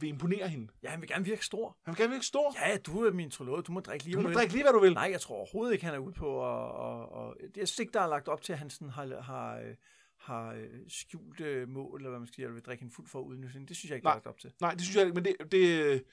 vil 0.00 0.08
imponere 0.08 0.48
hende. 0.48 0.68
Ja, 0.82 0.88
han 0.88 1.00
vil 1.00 1.08
gerne 1.08 1.24
virke 1.24 1.44
stor. 1.44 1.76
Han 1.84 1.92
vil 1.92 1.98
gerne 1.98 2.10
virke 2.12 2.26
stor. 2.26 2.56
Ja, 2.66 2.76
du 2.76 3.04
er 3.04 3.12
min 3.12 3.30
trolog. 3.30 3.66
Du 3.66 3.72
må 3.72 3.80
drikke 3.80 4.04
lige, 4.04 4.16
Du 4.16 4.20
må 4.20 4.30
drikke 4.30 4.52
lige, 4.52 4.64
hvad 4.64 4.72
du 4.72 4.78
vil. 4.80 4.94
Nej, 4.94 5.08
jeg 5.12 5.20
tror 5.20 5.36
overhovedet 5.36 5.72
ikke, 5.72 5.84
han 5.84 5.94
er 5.94 5.98
ude 5.98 6.12
på. 6.14 6.26
Og, 6.26 6.72
og, 6.72 7.12
og, 7.12 7.36
jeg 7.56 7.68
synes 7.68 7.78
ikke, 7.78 7.92
der 7.92 8.00
er 8.00 8.08
lagt 8.08 8.28
op 8.28 8.42
til, 8.42 8.52
at 8.52 8.58
han 8.58 8.70
sådan 8.70 8.90
har, 8.90 9.20
har, 9.22 9.56
øh, 9.58 9.74
har 10.16 10.52
øh, 10.52 10.68
skjult 10.88 11.40
øh, 11.40 11.68
mål, 11.68 11.98
eller 12.00 12.10
hvad 12.10 12.18
man 12.18 12.26
skal 12.26 12.34
sige, 12.34 12.44
eller 12.44 12.54
vil 12.54 12.62
drikke 12.62 12.82
hende 12.82 12.94
fuld 12.94 13.08
for 13.08 13.18
at 13.18 13.24
udnytte 13.24 13.52
hende. 13.52 13.66
Det 13.66 13.76
synes 13.76 13.90
jeg 13.90 13.96
ikke, 13.96 14.04
der 14.04 14.10
er 14.10 14.14
lagt 14.14 14.26
op 14.26 14.38
til. 14.38 14.52
Nej, 14.60 14.70
det 14.72 14.80
synes 14.82 14.96
jeg 14.96 15.04
ikke, 15.04 15.14
men 15.14 15.24
det, 15.24 15.52
det, 15.52 16.04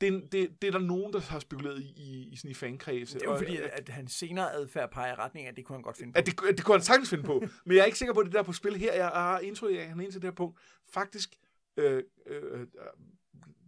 det, 0.00 0.32
det, 0.32 0.62
det 0.62 0.68
er 0.68 0.72
der 0.72 0.78
nogen, 0.78 1.12
der 1.12 1.20
har 1.20 1.38
spekuleret 1.38 1.82
i, 1.82 1.92
i, 1.96 2.28
i 2.32 2.36
sådan 2.36 2.50
i 2.50 2.54
fankredse. 2.54 3.14
Det 3.14 3.22
er 3.22 3.26
jo 3.26 3.32
Og- 3.32 3.38
fordi, 3.38 3.56
at, 3.56 3.70
at 3.72 3.88
hans 3.88 4.12
senere 4.12 4.52
adfærd 4.52 4.90
peger 4.90 5.12
i 5.12 5.14
retning 5.14 5.46
af, 5.46 5.50
at 5.50 5.56
det 5.56 5.64
kunne 5.64 5.76
han 5.76 5.82
godt 5.82 5.96
finde 5.96 6.12
på. 6.12 6.18
At 6.18 6.26
det, 6.26 6.40
at 6.48 6.56
det 6.56 6.64
kunne 6.64 6.74
han 6.76 6.82
sagtens 6.82 7.10
finde 7.10 7.24
på. 7.24 7.42
Men 7.64 7.76
jeg 7.76 7.80
er 7.82 7.86
ikke 7.86 7.98
sikker 7.98 8.14
på, 8.14 8.20
at 8.20 8.26
det 8.26 8.32
der 8.32 8.38
er 8.38 8.42
på 8.42 8.52
spil 8.52 8.76
her. 8.76 8.92
Jeg 8.94 9.08
har 9.08 9.38
indtryk 9.38 9.76
af, 9.76 9.80
at 9.80 9.88
han 9.88 10.00
indtil 10.00 10.22
det 10.22 10.28
her 10.30 10.34
punkt 10.34 10.58
faktisk 10.92 11.34
øh, 11.78 12.04
øh, 12.26 12.66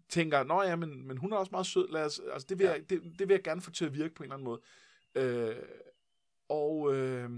tænker, 0.09 0.43
nå 0.43 0.63
ja, 0.63 0.77
men, 0.77 1.07
men 1.07 1.17
hun 1.17 1.33
er 1.33 1.37
også 1.37 1.51
meget 1.51 1.67
sød. 1.67 1.89
Lad 1.93 2.05
os, 2.05 2.21
altså, 2.33 2.47
det, 2.49 2.59
vil 2.59 2.65
Ja. 2.65 2.73
jeg, 2.73 2.91
det, 2.91 3.03
det 3.19 3.29
vil 3.29 3.35
jeg 3.35 3.43
gerne 3.45 3.61
få 3.61 3.71
til 3.71 3.85
at 3.85 3.95
virke 3.95 4.15
på 4.15 4.23
en 4.23 4.25
eller 4.33 4.35
anden 4.35 4.45
måde. 4.45 4.61
Øh, 5.15 5.57
og, 6.49 6.95
øh, 6.97 7.31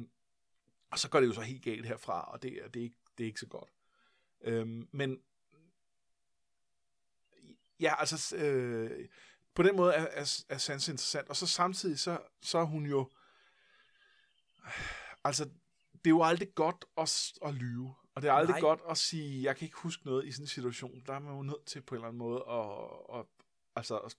og 0.91 0.99
så 0.99 1.09
går 1.11 1.21
det 1.21 1.27
jo 1.27 1.33
så 1.33 1.41
helt 1.41 1.63
galt 1.63 1.87
herfra, 1.87 2.33
og 2.33 2.43
det, 2.43 2.53
er- 2.65 2.69
det, 2.69 2.81
er, 2.81 2.85
ikke, 2.85 2.97
det 3.19 3.25
er 3.25 3.29
ikke 3.29 3.41
så 3.41 3.47
godt. 3.47 3.71
Øh, 4.43 4.67
men 4.93 5.21
ja, 7.81 7.95
altså 8.01 8.37
øh, 8.37 9.09
på 9.55 9.63
den 9.63 9.77
måde 9.77 9.95
er, 9.95 10.07
er, 10.11 10.43
er 10.49 10.59
Sansa 10.59 10.93
interessant, 10.93 11.29
og 11.29 11.37
så 11.37 11.47
samtidig 11.47 11.99
så, 11.99 12.19
så 12.43 12.59
er 12.59 12.65
hun 12.65 12.87
jo 12.87 13.11
altså 15.25 15.45
det 15.93 16.07
er 16.07 16.11
jo 16.11 16.23
aldrig 16.23 16.55
godt 16.55 16.85
at, 16.97 17.33
at 17.45 17.55
lyve, 17.55 17.95
og 18.15 18.23
det 18.23 18.29
er 18.29 18.33
aldrig 18.33 18.53
Nej. 18.53 18.61
Godt 18.61 18.81
at 18.91 18.99
sige, 18.99 19.45
jeg 19.45 19.57
kan 19.57 19.67
ikke 19.67 19.77
huske 19.77 20.07
noget 20.07 20.27
i 20.27 20.33
sådan 20.33 20.45
en 20.45 20.49
situation, 20.49 21.03
der 21.07 21.13
er 21.13 21.19
man 21.19 21.37
jo 21.37 21.43
nødt 21.43 21.65
til 21.67 21.81
på 21.81 21.95
en 21.95 21.97
eller 21.97 22.09
anden 22.09 22.19
måde 22.19 22.45
at, 22.49 23.19
at 23.19 23.27
altså 23.77 24.15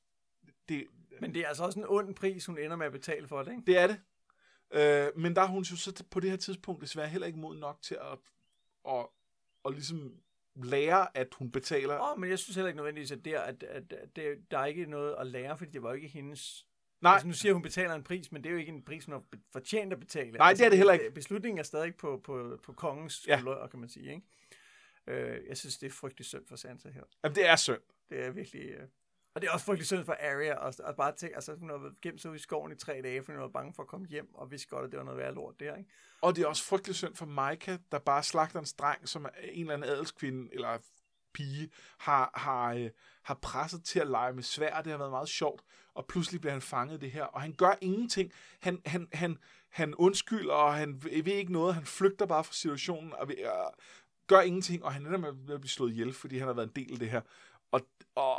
det, 0.69 0.87
Men 1.21 1.33
det 1.33 1.41
er 1.41 1.47
altså 1.47 1.63
også 1.63 1.79
en 1.79 1.85
ond 1.89 2.15
pris, 2.15 2.45
hun 2.45 2.57
ender 2.57 2.75
med 2.75 2.85
at 2.85 2.91
betale 2.91 3.27
for 3.27 3.43
det, 3.43 3.51
ikke? 3.51 3.63
det 3.67 3.77
er 3.77 3.87
det. 3.87 3.99
Øh, 4.73 5.21
men 5.21 5.35
der 5.35 5.41
er 5.41 5.47
hun 5.47 5.63
jo 5.63 5.75
så 5.75 6.03
på 6.11 6.19
det 6.19 6.29
her 6.29 6.37
tidspunkt 6.37 6.81
desværre 6.81 7.07
heller 7.07 7.27
ikke 7.27 7.39
mod 7.39 7.57
nok 7.57 7.81
til 7.81 7.97
at, 8.01 8.19
at, 8.89 9.07
at 9.65 9.71
ligesom 9.71 10.13
lære, 10.55 11.17
at 11.17 11.27
hun 11.33 11.51
betaler. 11.51 11.99
Åh, 11.99 12.11
oh, 12.11 12.19
men 12.19 12.29
jeg 12.29 12.39
synes 12.39 12.55
heller 12.55 12.67
ikke 12.67 12.77
nødvendigvis, 12.77 13.11
at, 13.11 13.25
der, 13.25 13.41
at, 13.41 13.63
at, 13.63 13.93
at 13.93 14.15
det, 14.15 14.51
der 14.51 14.59
er 14.59 14.65
ikke 14.65 14.85
noget 14.85 15.15
at 15.19 15.27
lære, 15.27 15.57
fordi 15.57 15.71
det 15.71 15.83
var 15.83 15.93
ikke 15.93 16.07
hendes... 16.07 16.67
Nej, 17.03 17.13
Altså, 17.13 17.27
nu 17.27 17.33
siger 17.33 17.53
hun, 17.53 17.57
hun 17.57 17.63
betaler 17.63 17.93
en 17.95 18.03
pris, 18.03 18.31
men 18.31 18.43
det 18.43 18.49
er 18.49 18.53
jo 18.53 18.59
ikke 18.59 18.71
en 18.71 18.83
pris, 18.83 19.05
hun 19.05 19.13
har 19.13 19.23
fortjent 19.51 19.93
at 19.93 19.99
betale. 19.99 20.31
Nej, 20.31 20.53
det 20.53 20.61
er 20.65 20.69
det 20.69 20.77
heller 20.77 20.93
ikke. 20.93 21.11
Beslutningen 21.11 21.59
er 21.59 21.63
stadig 21.63 21.95
på, 21.95 22.21
på, 22.23 22.59
på 22.63 22.73
kongens 22.73 23.27
Ja. 23.27 23.39
skuldre, 23.39 23.69
kan 23.69 23.79
man 23.79 23.89
sige. 23.89 24.09
Ikke? 24.11 24.21
Øh, 25.07 25.47
jeg 25.47 25.57
synes, 25.57 25.77
det 25.77 25.87
er 25.87 25.91
frygtelig 25.91 26.25
synd 26.25 26.47
for 26.47 26.55
Sansa 26.55 26.89
her. 26.89 27.03
jamen, 27.23 27.35
det 27.35 27.49
er 27.49 27.55
synd. 27.55 27.81
Det 28.09 28.23
er 28.23 28.31
virkelig... 28.31 28.61
Øh... 28.61 28.87
Og 29.35 29.41
det 29.41 29.47
er 29.47 29.51
også 29.53 29.65
frygtelig 29.65 29.85
synd 29.87 30.05
for 30.05 30.13
Arya, 30.19 30.67
at, 30.67 30.79
at 30.79 30.95
bare 30.95 31.15
tænke, 31.15 31.35
altså 31.35 31.55
hun 31.55 31.69
har 31.69 31.77
været 31.77 32.01
gemt 32.01 32.21
sig 32.21 32.31
ude 32.31 32.35
i 32.35 32.39
skoven 32.41 32.71
i 32.71 32.75
tre 32.75 33.01
dage, 33.03 33.23
fordi 33.23 33.35
hun 33.35 33.41
var 33.41 33.47
bange 33.49 33.73
for 33.73 33.83
at 33.83 33.89
komme 33.89 34.07
hjem, 34.07 34.35
og 34.35 34.51
vidste 34.51 34.67
godt, 34.67 34.85
at 34.85 34.91
det 34.91 34.97
var 34.97 35.05
noget 35.05 35.17
værd 35.19 35.33
lort 35.33 35.59
der, 35.59 35.75
ikke? 35.75 35.89
Og 36.21 36.35
det 36.35 36.43
er 36.43 36.47
også 36.47 36.63
frygtelig 36.63 36.95
synd 36.95 37.15
for 37.15 37.25
Maika, 37.25 37.77
der 37.91 37.99
bare 37.99 38.23
slagter 38.23 38.59
en 38.59 38.65
streng, 38.65 39.07
som 39.09 39.25
er 39.25 39.29
en 39.41 39.61
eller 39.61 39.73
anden 39.73 39.89
adelskvinde 39.89 40.49
eller 40.53 40.77
pige 41.33 41.69
har, 41.97 42.31
har, 42.33 42.73
øh, 42.73 42.89
har 43.23 43.33
presset 43.33 43.83
til 43.83 43.99
at 43.99 44.07
lege 44.07 44.33
med 44.33 44.43
svær. 44.43 44.81
Det 44.81 44.91
har 44.91 44.97
været 44.97 45.11
meget 45.11 45.29
sjovt. 45.29 45.61
Og 45.93 46.05
pludselig 46.05 46.41
bliver 46.41 46.51
han 46.51 46.61
fanget 46.61 47.01
det 47.01 47.11
her. 47.11 47.23
Og 47.23 47.41
han 47.41 47.53
gør 47.53 47.73
ingenting. 47.81 48.31
Han, 48.59 48.81
han, 48.85 49.07
han, 49.13 49.37
han 49.69 49.95
undskylder, 49.95 50.53
og 50.53 50.73
han 50.73 51.03
ved 51.03 51.27
ikke 51.27 51.53
noget. 51.53 51.75
Han 51.75 51.85
flygter 51.85 52.25
bare 52.25 52.43
fra 52.43 52.53
situationen 52.53 53.13
og, 53.13 53.27
ved, 53.27 53.45
og 53.45 53.73
gør 54.27 54.41
ingenting. 54.41 54.83
Og 54.85 54.93
han 54.93 55.05
ender 55.05 55.17
med 55.17 55.53
at 55.53 55.61
blive 55.61 55.69
slået 55.69 55.91
ihjel, 55.91 56.13
fordi 56.13 56.37
han 56.37 56.47
har 56.47 56.53
været 56.53 56.67
en 56.67 56.85
del 56.85 56.93
af 56.93 56.99
det 56.99 57.09
her. 57.09 57.21
Og, 57.71 57.81
og, 58.15 58.35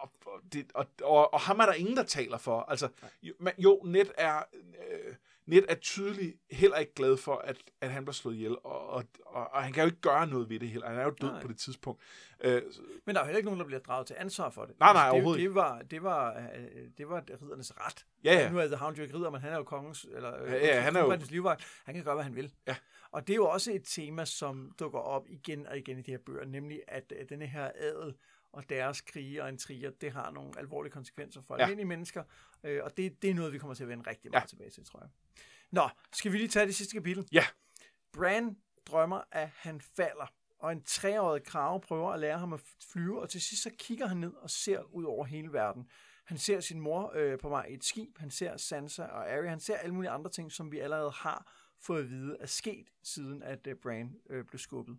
og, 0.00 0.12
det, 0.52 0.72
og, 0.74 0.86
og, 1.02 1.34
og 1.34 1.40
ham 1.40 1.58
er 1.58 1.66
der 1.66 1.72
ingen, 1.72 1.96
der 1.96 2.02
taler 2.02 2.38
for. 2.38 2.60
Altså, 2.60 2.88
jo, 3.22 3.34
jo 3.58 3.82
Ned 3.84 4.10
er... 4.18 4.42
Øh, 4.90 5.14
Ned 5.50 5.64
er 5.68 5.74
tydeligt 5.74 6.36
heller 6.50 6.76
ikke 6.76 6.94
glad 6.94 7.16
for, 7.16 7.36
at, 7.36 7.56
at 7.80 7.90
han 7.90 8.04
bliver 8.04 8.12
slået 8.12 8.34
ihjel, 8.34 8.56
og, 8.64 8.88
og, 8.88 9.04
og, 9.26 9.50
og 9.52 9.62
han 9.64 9.72
kan 9.72 9.82
jo 9.82 9.86
ikke 9.86 10.00
gøre 10.00 10.26
noget 10.26 10.48
ved 10.48 10.60
det 10.60 10.68
heller. 10.68 10.88
Han 10.88 10.98
er 10.98 11.04
jo 11.04 11.10
død 11.20 11.30
Nej. 11.30 11.42
På 11.42 11.48
det 11.48 11.58
tidspunkt. 11.58 12.02
Øh, 12.44 12.62
Men 13.06 13.14
der 13.14 13.20
er 13.20 13.24
jo 13.24 13.26
heller 13.26 13.36
ikke 13.38 13.46
nogen, 13.46 13.60
der 13.60 13.66
bliver 13.66 13.80
draget 13.80 14.06
til 14.06 14.16
ansvar 14.18 14.50
for 14.50 14.64
det. 14.64 14.74
Nej, 14.80 14.92
nej, 14.92 15.04
det, 15.04 15.12
overhovedet 15.12 15.42
det 15.42 15.54
var, 15.54 15.82
det 15.82 16.02
var, 16.02 16.34
øh, 16.36 16.88
det 16.98 17.08
var 17.08 17.24
riddernes 17.42 17.72
ret. 17.80 18.06
ja, 18.24 18.32
ja. 18.34 18.50
Nu 18.50 18.58
er 18.58 18.66
The 18.66 18.76
Hound 18.76 18.96
jo 18.96 19.02
ikke 19.02 19.16
ridder, 19.16 19.30
men 19.30 19.40
han 19.40 19.52
er 19.52 19.56
jo 19.56 19.62
kongens, 19.64 20.06
eller 20.14 20.42
øh, 20.42 20.50
Ja, 20.52 20.66
ja, 20.66 20.80
han 20.80 20.96
er 20.96 21.00
jo- 21.00 21.18
livvagt. 21.30 21.64
Han 21.84 21.94
kan 21.94 22.04
gøre, 22.04 22.14
hvad 22.14 22.24
han 22.24 22.36
vil. 22.36 22.52
Ja. 22.66 22.76
Og 23.12 23.26
det 23.26 23.32
er 23.32 23.36
jo 23.36 23.48
også 23.48 23.72
et 23.72 23.82
tema, 23.84 24.24
som 24.24 24.72
dukker 24.80 24.98
op 24.98 25.24
igen 25.28 25.66
og 25.66 25.78
igen 25.78 25.98
i 25.98 26.02
de 26.02 26.10
her 26.10 26.18
bøger, 26.26 26.44
nemlig 26.44 26.80
at 26.88 27.12
øh, 27.20 27.28
denne 27.28 27.46
her 27.46 27.70
adel 27.74 28.14
og 28.52 28.68
deres 28.68 29.00
krige 29.00 29.42
og 29.42 29.48
intriger, 29.48 29.90
det 29.90 30.12
har 30.12 30.30
nogle 30.30 30.52
alvorlige 30.58 30.92
konsekvenser 30.92 31.42
for 31.42 31.54
Ja. 31.56 31.62
almindelige 31.62 31.86
mennesker, 31.86 32.24
øh, 32.64 32.84
og 32.84 32.96
det, 32.96 33.22
det 33.22 33.30
er 33.30 33.34
noget, 33.34 33.52
vi 33.52 33.58
kommer 33.58 33.74
til 33.74 33.82
at 33.84 33.88
vende 33.88 34.10
rigtig 34.10 34.24
Ja. 34.24 34.30
meget 34.30 34.48
tilbage 34.48 34.70
til, 34.70 34.84
tror 34.84 35.00
jeg. 35.00 35.08
Nå, 35.70 35.88
skal 36.12 36.32
vi 36.32 36.38
lige 36.38 36.48
tage 36.48 36.66
det 36.66 36.74
sidste 36.74 36.94
kapitel? 36.94 37.28
Ja. 37.32 37.44
Bran 38.12 38.56
drømmer, 38.86 39.20
at 39.32 39.48
han 39.54 39.80
falder, 39.80 40.32
og 40.58 40.72
en 40.72 40.82
treårig 40.82 41.42
krave 41.44 41.80
prøver 41.80 42.12
at 42.12 42.20
lære 42.20 42.38
ham 42.38 42.52
at 42.52 42.60
flyve, 42.92 43.20
og 43.20 43.28
til 43.30 43.40
sidst 43.40 43.62
så 43.62 43.70
kigger 43.78 44.06
han 44.06 44.16
ned 44.16 44.32
og 44.32 44.50
ser 44.50 44.82
ud 44.94 45.04
over 45.04 45.24
hele 45.24 45.52
verden. 45.52 45.88
Han 46.24 46.38
ser 46.38 46.60
sin 46.60 46.80
mor 46.80 47.12
øh, 47.14 47.38
på 47.38 47.48
vej 47.48 47.64
i 47.66 47.74
et 47.74 47.84
skib, 47.84 48.18
han 48.18 48.30
ser 48.30 48.56
Sansa 48.56 49.02
og 49.02 49.30
Arya, 49.32 49.48
han 49.50 49.60
ser 49.60 49.76
alle 49.76 49.94
mulige 49.94 50.10
andre 50.10 50.30
ting, 50.30 50.52
som 50.52 50.72
vi 50.72 50.78
allerede 50.78 51.10
har 51.10 51.52
fået 51.80 52.02
at 52.02 52.10
vide 52.10 52.36
er 52.40 52.46
sket, 52.46 52.88
siden 53.02 53.42
at 53.42 53.66
øh, 53.66 53.76
Bran 53.76 54.14
øh, 54.30 54.44
blev 54.44 54.58
skubbet. 54.58 54.98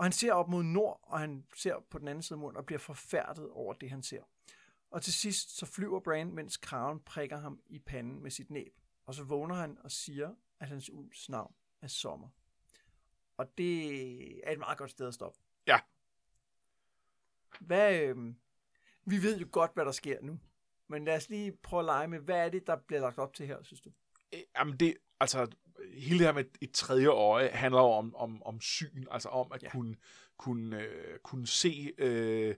Og 0.00 0.04
han 0.04 0.12
ser 0.12 0.32
op 0.32 0.48
mod 0.48 0.62
nord, 0.62 1.00
og 1.02 1.20
han 1.20 1.46
ser 1.56 1.80
på 1.90 1.98
den 1.98 2.08
anden 2.08 2.22
side 2.22 2.36
af 2.36 2.40
munden 2.40 2.56
og 2.56 2.66
bliver 2.66 2.78
forfærdet 2.78 3.50
over 3.50 3.74
det, 3.74 3.90
han 3.90 4.02
ser. 4.02 4.22
Og 4.90 5.02
til 5.02 5.12
sidst 5.12 5.56
så 5.56 5.66
flyver 5.66 6.00
Bran, 6.00 6.34
mens 6.34 6.56
kraven 6.56 7.00
prikker 7.00 7.36
ham 7.36 7.60
i 7.66 7.78
panden 7.78 8.22
med 8.22 8.30
sit 8.30 8.50
næb. 8.50 8.72
Og 9.06 9.14
så 9.14 9.24
vågner 9.24 9.54
han 9.54 9.78
og 9.84 9.90
siger, 9.90 10.34
at 10.60 10.68
hans 10.68 10.90
ulvs 10.90 11.28
navn 11.28 11.54
er 11.80 11.86
Sommer. 11.86 12.28
Og 13.36 13.58
det 13.58 14.48
er 14.48 14.52
et 14.52 14.58
meget 14.58 14.78
godt 14.78 14.90
sted 14.90 15.08
at 15.08 15.14
stoppe. 15.14 15.38
Ja. 15.66 15.80
Hvad, 17.60 18.00
øh, 18.00 18.34
vi 19.04 19.22
ved 19.22 19.38
jo 19.38 19.48
godt, 19.52 19.74
hvad 19.74 19.84
der 19.84 19.92
sker 19.92 20.20
nu. 20.22 20.38
Men 20.88 21.04
lad 21.04 21.16
os 21.16 21.28
lige 21.28 21.52
prøve 21.52 21.80
at 21.80 21.84
lege 21.84 22.08
med, 22.08 22.18
hvad 22.18 22.38
er 22.46 22.48
det, 22.48 22.66
der 22.66 22.76
bliver 22.76 23.00
lagt 23.00 23.18
op 23.18 23.34
til 23.34 23.46
her, 23.46 23.62
synes 23.62 23.80
du? 23.80 23.92
Øh, 24.32 24.40
Jamen 24.56 24.76
det, 24.76 24.96
altså, 25.20 25.50
hele 25.94 26.18
det 26.18 26.26
her 26.26 26.32
med 26.32 26.44
et 26.60 26.72
tredje 26.72 27.08
øje 27.08 27.48
handler 27.48 27.80
jo 27.80 27.86
om, 27.86 28.16
om, 28.16 28.42
om 28.42 28.60
syn, 28.60 29.04
altså 29.10 29.28
om 29.28 29.52
at 29.52 29.62
Ja. 29.62 29.70
kunne, 29.70 29.96
kunne, 30.38 30.82
øh, 30.82 31.18
kunne 31.18 31.46
se 31.46 31.92
øh, 31.98 32.54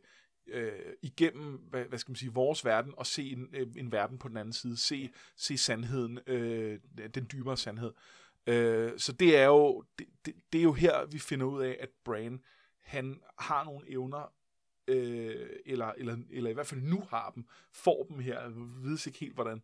øh, 0.47 0.73
igennem, 1.03 1.55
hvad, 1.71 1.85
hvad 1.85 1.99
skal 1.99 2.11
man 2.11 2.17
sige, 2.17 2.33
vores 2.33 2.65
verden, 2.65 2.95
og 2.97 3.07
se 3.07 3.31
en, 3.31 3.49
øh, 3.55 3.67
en 3.77 3.93
verden 3.93 4.19
på 4.19 4.29
den 4.29 4.37
anden 4.37 4.53
side, 4.53 4.77
se, 4.77 5.11
se 5.37 5.59
sandheden, 5.59 6.19
øh, 6.27 6.79
den 7.15 7.29
dybere 7.33 7.57
sandhed. 7.57 7.93
Øh, 8.47 8.93
så 8.99 9.13
det 9.13 9.37
er 9.37 9.45
jo, 9.47 9.85
det, 9.99 10.07
det, 10.27 10.35
det 10.53 10.59
er 10.59 10.63
jo 10.63 10.73
her, 10.73 11.07
vi 11.07 11.19
finder 11.19 11.47
ud 11.47 11.63
af, 11.63 11.77
at 11.81 11.89
Bran, 12.05 12.41
han 12.81 13.21
har 13.39 13.65
nogle 13.65 13.91
evner, 13.91 14.33
øh, 14.89 15.47
eller, 15.67 15.87
eller, 15.87 16.17
eller 16.31 16.51
i 16.51 16.53
hvert 16.53 16.67
fald 16.67 16.81
nu 16.81 17.03
har 17.11 17.31
dem, 17.31 17.47
får 17.73 18.05
dem 18.05 18.19
her, 18.19 18.41
jeg 18.41 18.53
ved 18.55 19.07
ikke 19.07 19.19
helt 19.19 19.35
hvordan, 19.35 19.63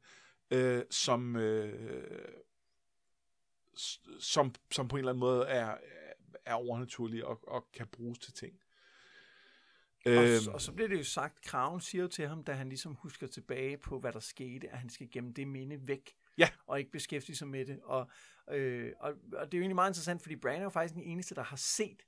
øh, 0.50 0.82
som, 0.90 1.36
øh, 1.36 2.28
som, 4.20 4.54
som 4.70 4.88
på 4.88 4.96
en 4.96 4.98
eller 4.98 5.12
anden 5.12 5.20
måde 5.20 5.46
er, 5.46 5.76
er 6.44 6.54
overnaturlige 6.54 7.26
og, 7.26 7.48
og 7.48 7.68
kan 7.72 7.86
bruges 7.86 8.18
til 8.18 8.32
ting. 8.32 8.54
Og, 10.06 10.12
Øhm, 10.12 10.54
og 10.54 10.60
så 10.60 10.72
bliver 10.72 10.88
det 10.88 10.98
jo 10.98 11.04
sagt, 11.04 11.40
Kraven 11.42 11.80
siger 11.80 12.02
jo 12.02 12.08
til 12.08 12.28
ham, 12.28 12.44
da 12.44 12.52
han 12.52 12.68
ligesom 12.68 12.94
husker 12.94 13.26
tilbage 13.26 13.76
på, 13.78 14.00
hvad 14.00 14.12
der 14.12 14.20
skete, 14.20 14.68
at 14.70 14.78
han 14.78 14.90
skal 14.90 15.10
gemme 15.10 15.32
det 15.32 15.48
minde 15.48 15.88
væk, 15.88 16.16
Ja. 16.38 16.48
og 16.66 16.78
ikke 16.78 16.90
beskæftige 16.90 17.36
sig 17.36 17.48
med 17.48 17.66
det. 17.66 17.80
Og, 17.82 18.10
øh, 18.50 18.92
og, 19.00 19.14
og 19.32 19.46
det 19.46 19.54
er 19.54 19.58
jo 19.58 19.62
egentlig 19.62 19.74
meget 19.74 19.90
interessant, 19.90 20.22
fordi 20.22 20.36
Bran 20.36 20.58
er 20.58 20.62
jo 20.62 20.68
faktisk 20.68 20.94
den 20.94 21.02
eneste, 21.02 21.34
der 21.34 21.42
har 21.42 21.56
set, 21.56 22.02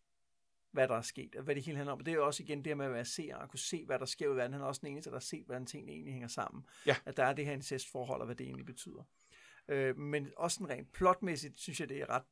hvad 0.72 0.88
der 0.88 0.94
er 0.96 1.02
sket, 1.02 1.36
og 1.36 1.42
hvad 1.42 1.54
det 1.54 1.62
hele 1.64 1.76
handler 1.76 1.92
om. 1.92 1.98
Og 1.98 2.06
det 2.06 2.12
er 2.12 2.16
jo 2.16 2.26
også 2.26 2.42
igen 2.42 2.64
det 2.64 2.76
med 2.76 2.86
at 2.86 2.92
være 2.92 3.04
seer, 3.04 3.36
og 3.36 3.48
kunne 3.50 3.58
se, 3.58 3.84
hvad 3.86 3.98
der 3.98 4.04
sker 4.06 4.32
i 4.32 4.36
verden. 4.36 4.52
Han 4.52 4.62
er 4.62 4.66
også 4.66 4.80
den 4.80 4.88
eneste, 4.92 5.10
der 5.10 5.16
har 5.16 5.20
set, 5.20 5.44
hvordan 5.46 5.66
tingene 5.66 5.92
egentlig 5.92 6.12
hænger 6.12 6.28
sammen. 6.28 6.66
Ja. 6.86 6.96
At 7.04 7.16
der 7.16 7.24
er 7.24 7.32
det 7.32 7.46
her 7.46 7.52
incestforhold, 7.52 8.20
og 8.20 8.26
hvad 8.26 8.36
det 8.36 8.44
egentlig 8.44 8.66
betyder. 8.66 9.02
Øh, 9.70 9.96
men 9.98 10.30
også 10.36 10.54
sådan 10.54 10.68
rent 10.76 10.92
plotmæssigt, 10.92 11.60
synes 11.60 11.80
jeg, 11.80 11.88
det 11.88 12.00
er 12.00 12.10
ret 12.10 12.22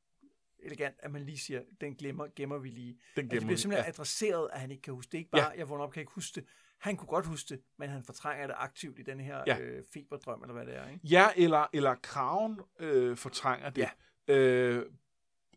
elegant, 0.58 0.94
at 0.98 1.10
man 1.10 1.22
lige 1.24 1.38
siger, 1.38 1.62
den 1.80 1.94
glemmer, 1.94 2.26
gemmer 2.36 2.58
vi 2.58 2.68
lige. 2.68 2.92
den 2.92 2.98
Altså, 2.98 3.12
det 3.14 3.22
gemmer 3.22 3.28
bliver 3.40 3.46
vi. 3.48 3.56
simpelthen 3.56 3.84
ja. 3.84 3.88
adresseret, 3.88 4.48
at 4.52 4.60
han 4.60 4.70
ikke 4.70 4.82
kan 4.82 4.94
huske 4.94 5.12
det. 5.12 5.18
Ikke 5.18 5.30
bare, 5.30 5.50
ja. 5.52 5.58
jeg 5.58 5.68
vågner 5.68 5.84
op, 5.84 5.92
kan 5.92 6.00
ikke 6.00 6.12
huske 6.12 6.40
det. 6.40 6.48
Han 6.78 6.96
kunne 6.96 7.06
godt 7.06 7.26
huske 7.26 7.48
det, 7.48 7.62
men 7.78 7.88
han 7.90 8.02
fortrænger 8.04 8.46
det 8.46 8.56
aktivt 8.58 8.98
i 8.98 9.02
den 9.02 9.20
her 9.20 9.36
Ja. 9.46 9.56
ja. 9.56 9.60
øh, 9.62 9.84
feberdrøm, 9.94 10.42
eller 10.42 10.52
hvad 10.54 10.66
det 10.66 10.76
er. 10.76 10.88
Ikke? 10.88 11.00
Ja, 11.06 11.28
eller, 11.36 11.66
eller 11.72 11.94
kraven 11.94 12.60
øh, 12.78 13.16
fortrænger 13.16 13.70
det 13.70 13.88
øh, 14.28 14.82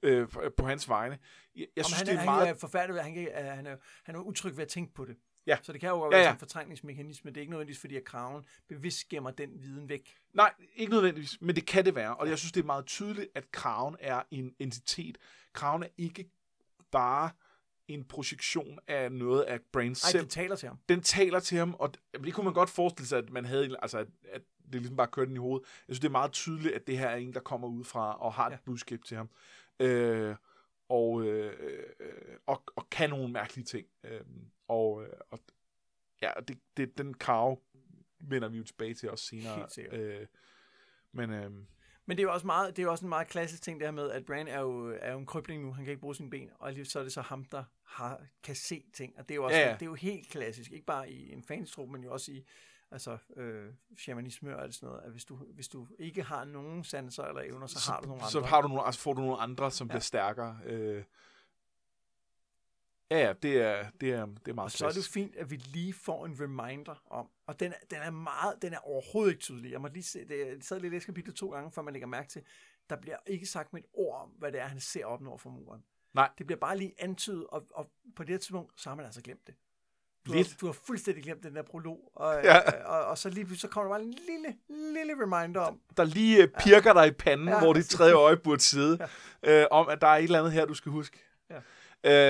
øh, 0.04 0.28
på- 0.58 0.66
hans 0.66 0.90
vegne. 0.90 1.20
Jeg, 1.56 1.68
jeg 1.76 1.86
Om 1.86 1.90
synes, 1.90 1.98
han, 1.98 2.06
det 2.08 2.14
er 2.14 2.18
han 2.18 2.26
meget... 2.26 2.50
er 2.50 2.54
forfærdelig, 2.54 3.04
han, 3.04 3.14
kan, 3.14 3.30
han, 3.36 3.66
er, 3.68 3.78
han 4.04 4.16
er 4.16 4.20
utryg 4.20 4.58
ved 4.58 4.64
at 4.64 4.70
tænke 4.70 4.94
på 4.94 5.06
det. 5.06 5.18
Ja. 5.48 5.58
Så 5.62 5.72
det 5.74 5.82
kan 5.82 5.90
jo 5.90 5.96
godt 5.96 6.12
være 6.12 6.20
ja. 6.22 6.26
ja, 6.28 6.34
en 6.34 6.40
fortrængningsmekanisme. 6.40 7.32
Det 7.32 7.38
er 7.38 7.42
ikke 7.42 7.52
nødvendigvis, 7.52 7.80
fordi 7.80 7.96
at 7.98 8.04
kraven 8.04 8.46
bevidst 8.68 9.10
gemmer 9.10 9.32
den 9.32 9.50
viden 9.62 9.90
væk. 9.90 10.16
Nej, 10.34 10.54
ikke 10.76 10.92
nødvendigvis, 10.92 11.38
men 11.42 11.56
det 11.56 11.66
kan 11.66 11.86
det 11.86 11.96
være. 11.96 12.16
Og 12.16 12.30
jeg 12.30 12.38
synes, 12.40 12.52
det 12.52 12.62
er 12.62 12.66
meget 12.66 12.86
tydeligt, 12.86 13.30
at 13.36 13.52
kraven 13.52 13.96
er 14.00 14.22
en 14.32 14.56
entitet. 14.60 15.18
Kraven 15.54 15.84
er 15.84 15.88
ikke 15.98 16.30
bare 16.92 17.30
en 17.88 18.04
projektion 18.04 18.80
af 18.88 19.12
noget 19.12 19.42
af 19.44 19.60
Brain 19.74 19.88
Nej, 19.92 19.94
selv. 19.94 20.22
det 20.24 20.30
taler 20.30 20.56
til 20.56 20.68
ham. 20.68 20.78
Den 20.90 21.02
taler 21.02 21.40
til 21.40 21.58
ham, 21.58 21.74
og 21.80 21.94
det, 21.94 22.24
det 22.26 22.34
kunne 22.34 22.44
man 22.44 22.54
godt 22.54 22.70
forestille 22.70 23.08
sig, 23.08 23.18
at 23.18 23.30
man 23.30 23.46
havde, 23.46 23.76
altså 23.82 23.98
at, 23.98 24.08
at 24.32 24.42
det 24.66 24.82
ligesom 24.82 24.98
bare 24.98 25.08
kørte 25.08 25.28
den 25.28 25.36
i 25.36 25.40
hovedet. 25.40 25.66
Jeg 25.66 25.84
synes, 25.96 26.00
det 26.00 26.08
er 26.08 26.12
meget 26.12 26.32
tydeligt, 26.32 26.76
at 26.76 26.88
det 26.88 26.98
her 26.98 27.08
er 27.10 27.16
en, 27.16 27.34
der 27.34 27.40
kommer 27.40 27.68
ud 27.68 27.84
fra 27.84 28.14
og 28.22 28.34
har 28.34 28.48
et 28.48 28.52
Ja. 28.52 28.58
budskab 28.66 29.04
til 29.06 29.18
ham. 29.18 29.30
Øh, 29.80 30.36
og, 30.92 31.24
øh, 31.24 31.54
øh, 32.00 32.38
og, 32.46 32.64
og 32.76 32.90
kan 32.90 33.10
nogle 33.10 33.32
mærkelige 33.32 33.66
ting. 33.66 33.88
Øh, 34.04 34.22
og, 34.68 35.06
og 35.30 35.40
ja, 36.22 36.32
det, 36.48 36.60
det, 36.78 36.98
den 36.98 37.14
krav 37.14 37.62
vender 38.20 38.50
vi 38.50 38.58
jo 38.58 38.64
tilbage 38.64 38.94
til 38.94 39.10
også 39.12 39.26
senere. 39.26 39.68
Øh, 39.92 40.28
men 41.12 41.30
øh, 41.30 41.52
Men 42.06 42.18
det 42.18 42.20
er 42.20 42.24
jo 42.24 42.34
også, 42.34 42.46
meget, 42.46 42.76
det 42.76 42.82
er 42.82 42.84
jo 42.84 42.92
også 42.92 43.06
en 43.06 43.10
meget 43.10 43.28
klassisk 43.28 43.64
ting, 43.64 43.80
det 43.80 43.88
her 43.88 43.92
med, 43.92 44.12
at 44.12 44.26
Bran 44.26 44.48
er 44.48 44.60
jo, 44.60 44.98
er 45.02 45.12
jo 45.12 45.20
en 45.20 45.26
krybling 45.26 45.64
nu. 45.64 45.74
Han 45.74 45.86
kan 45.86 45.92
ikke 45.92 46.02
bruge 46.02 46.16
sine 46.16 46.30
ben, 46.30 46.50
og 46.60 46.68
alligevel 46.68 46.90
så 46.90 47.00
er 47.00 47.04
det 47.04 47.14
så 47.14 47.22
ham, 47.22 47.46
der 47.46 47.64
har, 47.84 48.22
kan 48.44 48.56
se 48.56 48.84
ting. 48.94 49.14
Og 49.18 49.30
det 49.30 49.34
er 49.34 49.36
jo 49.36 49.44
også 49.44 49.58
Ja, 49.58 49.68
ja. 49.68 49.74
det 49.74 49.82
er 49.82 49.86
jo 49.86 49.94
helt 49.94 50.30
klassisk. 50.30 50.72
Ikke 50.72 50.86
bare 50.86 51.12
i 51.12 51.34
en 51.34 51.44
fanstrup, 51.44 51.90
men 51.90 52.04
jo 52.04 52.14
også 52.14 52.32
i 52.32 52.46
altså, 52.92 53.18
øh, 53.36 53.74
shamanisme 53.98 54.56
og 54.56 54.64
alt 54.64 54.76
sådan 54.76 54.90
noget. 54.90 55.04
At 55.04 55.12
hvis 55.12 55.26
du, 55.26 55.36
hvis 55.36 55.68
du 55.68 55.88
ikke 56.00 56.24
har 56.24 56.46
nogen 56.46 56.84
sanser 56.84 57.24
eller 57.24 57.42
evner, 57.42 57.68
så, 57.68 57.92
har 57.92 58.02
du 58.02 58.08
nogle 58.08 58.22
andre. 58.22 58.32
så 58.32 58.42
har 58.42 58.62
du 58.62 58.68
nogle, 58.68 58.86
altså 58.86 59.02
får 59.02 59.14
du 59.14 59.22
nogle 59.22 59.38
andre, 59.38 59.72
som 59.72 59.88
ja. 59.88 59.92
Bliver 59.92 60.02
stærkere. 60.02 60.60
Øh, 60.66 61.04
ja, 63.12 63.20
ja, 63.20 63.34
det 63.34 63.62
er, 63.62 63.90
det 64.02 64.14
er, 64.14 64.26
det 64.26 64.48
er 64.48 64.54
meget 64.54 64.66
Og 64.66 64.72
så 64.72 64.88
er 64.88 64.92
det 64.92 65.06
fint, 65.06 65.36
at 65.36 65.52
vi 65.52 65.56
lige 65.56 65.94
får 65.94 66.26
en 66.26 66.42
reminder 66.42 67.04
om, 67.06 67.30
og 67.46 67.60
den, 67.60 67.74
den 67.90 68.00
er 68.02 68.12
meget, 68.12 68.62
den 68.62 68.74
er 68.74 68.80
overhovedet 68.80 69.32
ikke 69.32 69.42
tydelig. 69.42 69.72
Jeg 69.72 69.82
må 69.82 69.88
lige 69.88 70.04
se, 70.04 70.28
det, 70.28 70.48
jeg 70.48 70.58
sad 70.62 70.80
lige 70.80 70.90
og 70.90 70.92
læste 70.92 71.06
kapitlet 71.06 71.36
to 71.36 71.52
gange, 71.52 71.72
før 71.72 71.82
man 71.82 71.94
lægger 71.94 72.08
mærke 72.08 72.30
til, 72.30 72.44
der 72.90 72.96
bliver 72.96 73.18
ikke 73.26 73.46
sagt 73.46 73.74
med 73.74 73.82
et 73.82 73.88
ord 73.94 74.22
om, 74.22 74.30
hvad 74.30 74.52
det 74.52 74.60
er, 74.60 74.66
han 74.66 74.80
ser 74.80 75.06
op 75.06 75.22
nord 75.22 75.40
for 75.40 75.50
muren. 75.50 75.84
Nej. 76.14 76.30
Det 76.38 76.46
bliver 76.46 76.60
bare 76.60 76.78
lige 76.78 76.94
antydet, 76.98 77.48
og, 77.48 77.68
og 77.74 77.92
på 78.16 78.24
det 78.24 78.30
her 78.30 78.38
tidspunkt, 78.38 78.82
så 78.82 78.90
har 78.90 78.96
man 78.96 79.06
altså 79.06 79.22
glemt 79.22 79.48
det. 79.48 79.56
Du 80.28 80.34
Lidt. 80.34 80.48
Har, 80.48 80.56
du 80.62 80.66
har 80.66 80.74
fuldstændig 80.74 81.24
glemt 81.24 81.44
den 81.44 81.56
der 81.56 81.62
prolog, 81.62 82.12
og, 82.16 82.34
Ja. 82.44 82.56
ja. 82.56 82.84
og, 82.86 83.06
og, 83.06 83.18
så 83.18 83.30
lige 83.30 83.58
så 83.58 83.68
kommer 83.68 83.92
der 83.92 83.98
bare 84.00 84.08
en 84.08 84.16
lille, 84.30 84.56
lille 84.96 85.14
reminder 85.24 85.62
om, 85.62 85.80
Der 85.98 86.04
lige 86.04 86.42
øh, 86.44 86.48
pirker 86.64 86.94
dig 86.94 87.08
i 87.08 87.12
panden, 87.12 87.48
ja, 87.48 87.54
Ja, 87.54 87.60
hvor 87.60 87.74
dit 87.74 87.86
tredje 87.90 88.14
øje 88.14 88.38
burde 88.38 88.62
sidde, 88.62 88.98
ja. 89.44 89.62
øh, 89.62 89.68
om 89.72 89.90
at 89.90 90.02
der 90.02 90.08
er 90.08 90.18
et 90.18 90.24
eller 90.24 90.40
andet 90.40 90.54
her, 90.54 90.66
du 90.66 90.74
skal 90.74 90.92
huske. 90.92 91.20
Ja. 91.50 91.58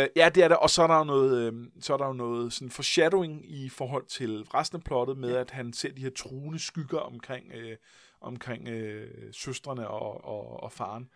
Øh, 0.03 0.09
ja, 0.15 0.29
det 0.29 0.43
er 0.43 0.47
det. 0.47 0.57
Og 0.57 0.69
så 0.69 0.83
er 0.83 0.87
der 0.87 0.97
jo 0.97 1.03
noget, 1.03 1.53
øh, 1.53 1.67
så 1.81 1.93
er 1.93 1.97
der 1.97 2.07
jo 2.07 2.13
noget 2.13 2.53
sådan 2.53 2.71
foreshadowing 2.71 3.51
i 3.51 3.69
forhold 3.69 4.05
til 4.05 4.43
resten 4.53 4.75
af 4.77 4.83
plottet 4.83 5.17
med, 5.17 5.35
at 5.35 5.51
han 5.51 5.73
ser 5.73 5.91
de 5.91 6.01
her 6.01 6.09
truende 6.17 6.59
skygger 6.59 6.99
omkring, 6.99 7.51
øh, 7.53 7.77
omkring 8.21 8.67
øh, 8.67 9.07
søstrene 9.31 9.87
og, 9.87 10.25
og, 10.25 10.63
og 10.63 10.71
faren. 10.71 11.09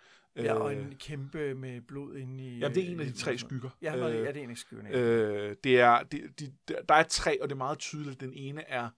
Ja, 0.43 0.53
og 0.53 0.75
en 0.75 0.95
kæmpe 0.99 1.53
med 1.53 1.81
blod 1.81 2.15
inde 2.15 2.43
i... 2.43 2.55
Øh. 2.55 2.59
Jamen, 2.59 2.75
det 2.75 2.83
er 2.83 2.91
en 2.91 2.99
af 2.99 3.05
de 3.05 3.13
tre 3.13 3.37
skygger. 3.37 3.69
Ja, 3.81 3.95
øh, 3.95 4.15
ja 4.15 4.27
det 4.27 4.37
er 4.37 4.43
en 4.43 4.49
af 4.49 4.57
skyggerne. 4.57 4.89
Øh, 4.91 5.49
Øh, 5.49 5.55
det 5.63 5.79
er, 5.79 6.03
det, 6.03 6.39
de, 6.39 6.53
der 6.89 6.95
er 6.95 7.03
tre, 7.03 7.41
og 7.41 7.49
det 7.49 7.55
er 7.55 7.57
meget 7.57 7.79
tydeligt. 7.79 8.19
Den 8.19 8.33
ene 8.33 8.61
er 8.61 8.89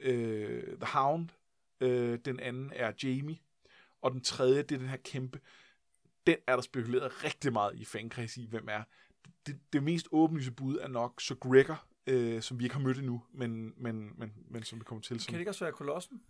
øh, 0.00 0.64
The 0.64 0.86
Hound, 0.86 1.28
øh, 1.80 2.18
den 2.24 2.40
anden 2.40 2.72
er 2.74 2.92
Jamie, 3.02 3.38
og 4.02 4.12
den 4.12 4.20
tredje, 4.20 4.62
det 4.62 4.74
er 4.74 4.78
den 4.78 4.88
her 4.88 4.96
kæmpe. 4.96 5.40
Den 6.26 6.36
er 6.46 6.54
der 6.54 6.62
spekuleret 6.62 7.24
rigtig 7.24 7.52
meget 7.52 7.74
i 7.74 7.84
fankreds 7.84 8.36
i, 8.36 8.46
hvem 8.50 8.68
er. 8.68 8.82
Det, 9.46 9.58
det 9.72 9.82
mest 9.82 10.08
åbenlyse 10.12 10.52
bud 10.52 10.78
er 10.78 10.88
nok 10.88 11.20
så 11.20 11.34
Gregor, 11.34 11.84
øh, 12.06 12.42
som 12.42 12.58
vi 12.58 12.64
ikke 12.64 12.74
har 12.74 12.82
mødt 12.82 12.98
endnu, 12.98 13.22
men, 13.32 13.74
men, 13.76 14.10
men, 14.18 14.32
men 14.50 14.62
som 14.62 14.78
vi 14.78 14.84
kommer 14.84 15.02
til. 15.02 15.20
Som, 15.20 15.30
kan 15.30 15.34
det 15.34 15.40
ikke 15.40 15.50
også 15.50 15.64
være 15.64 15.72
kolossen? 15.72 16.22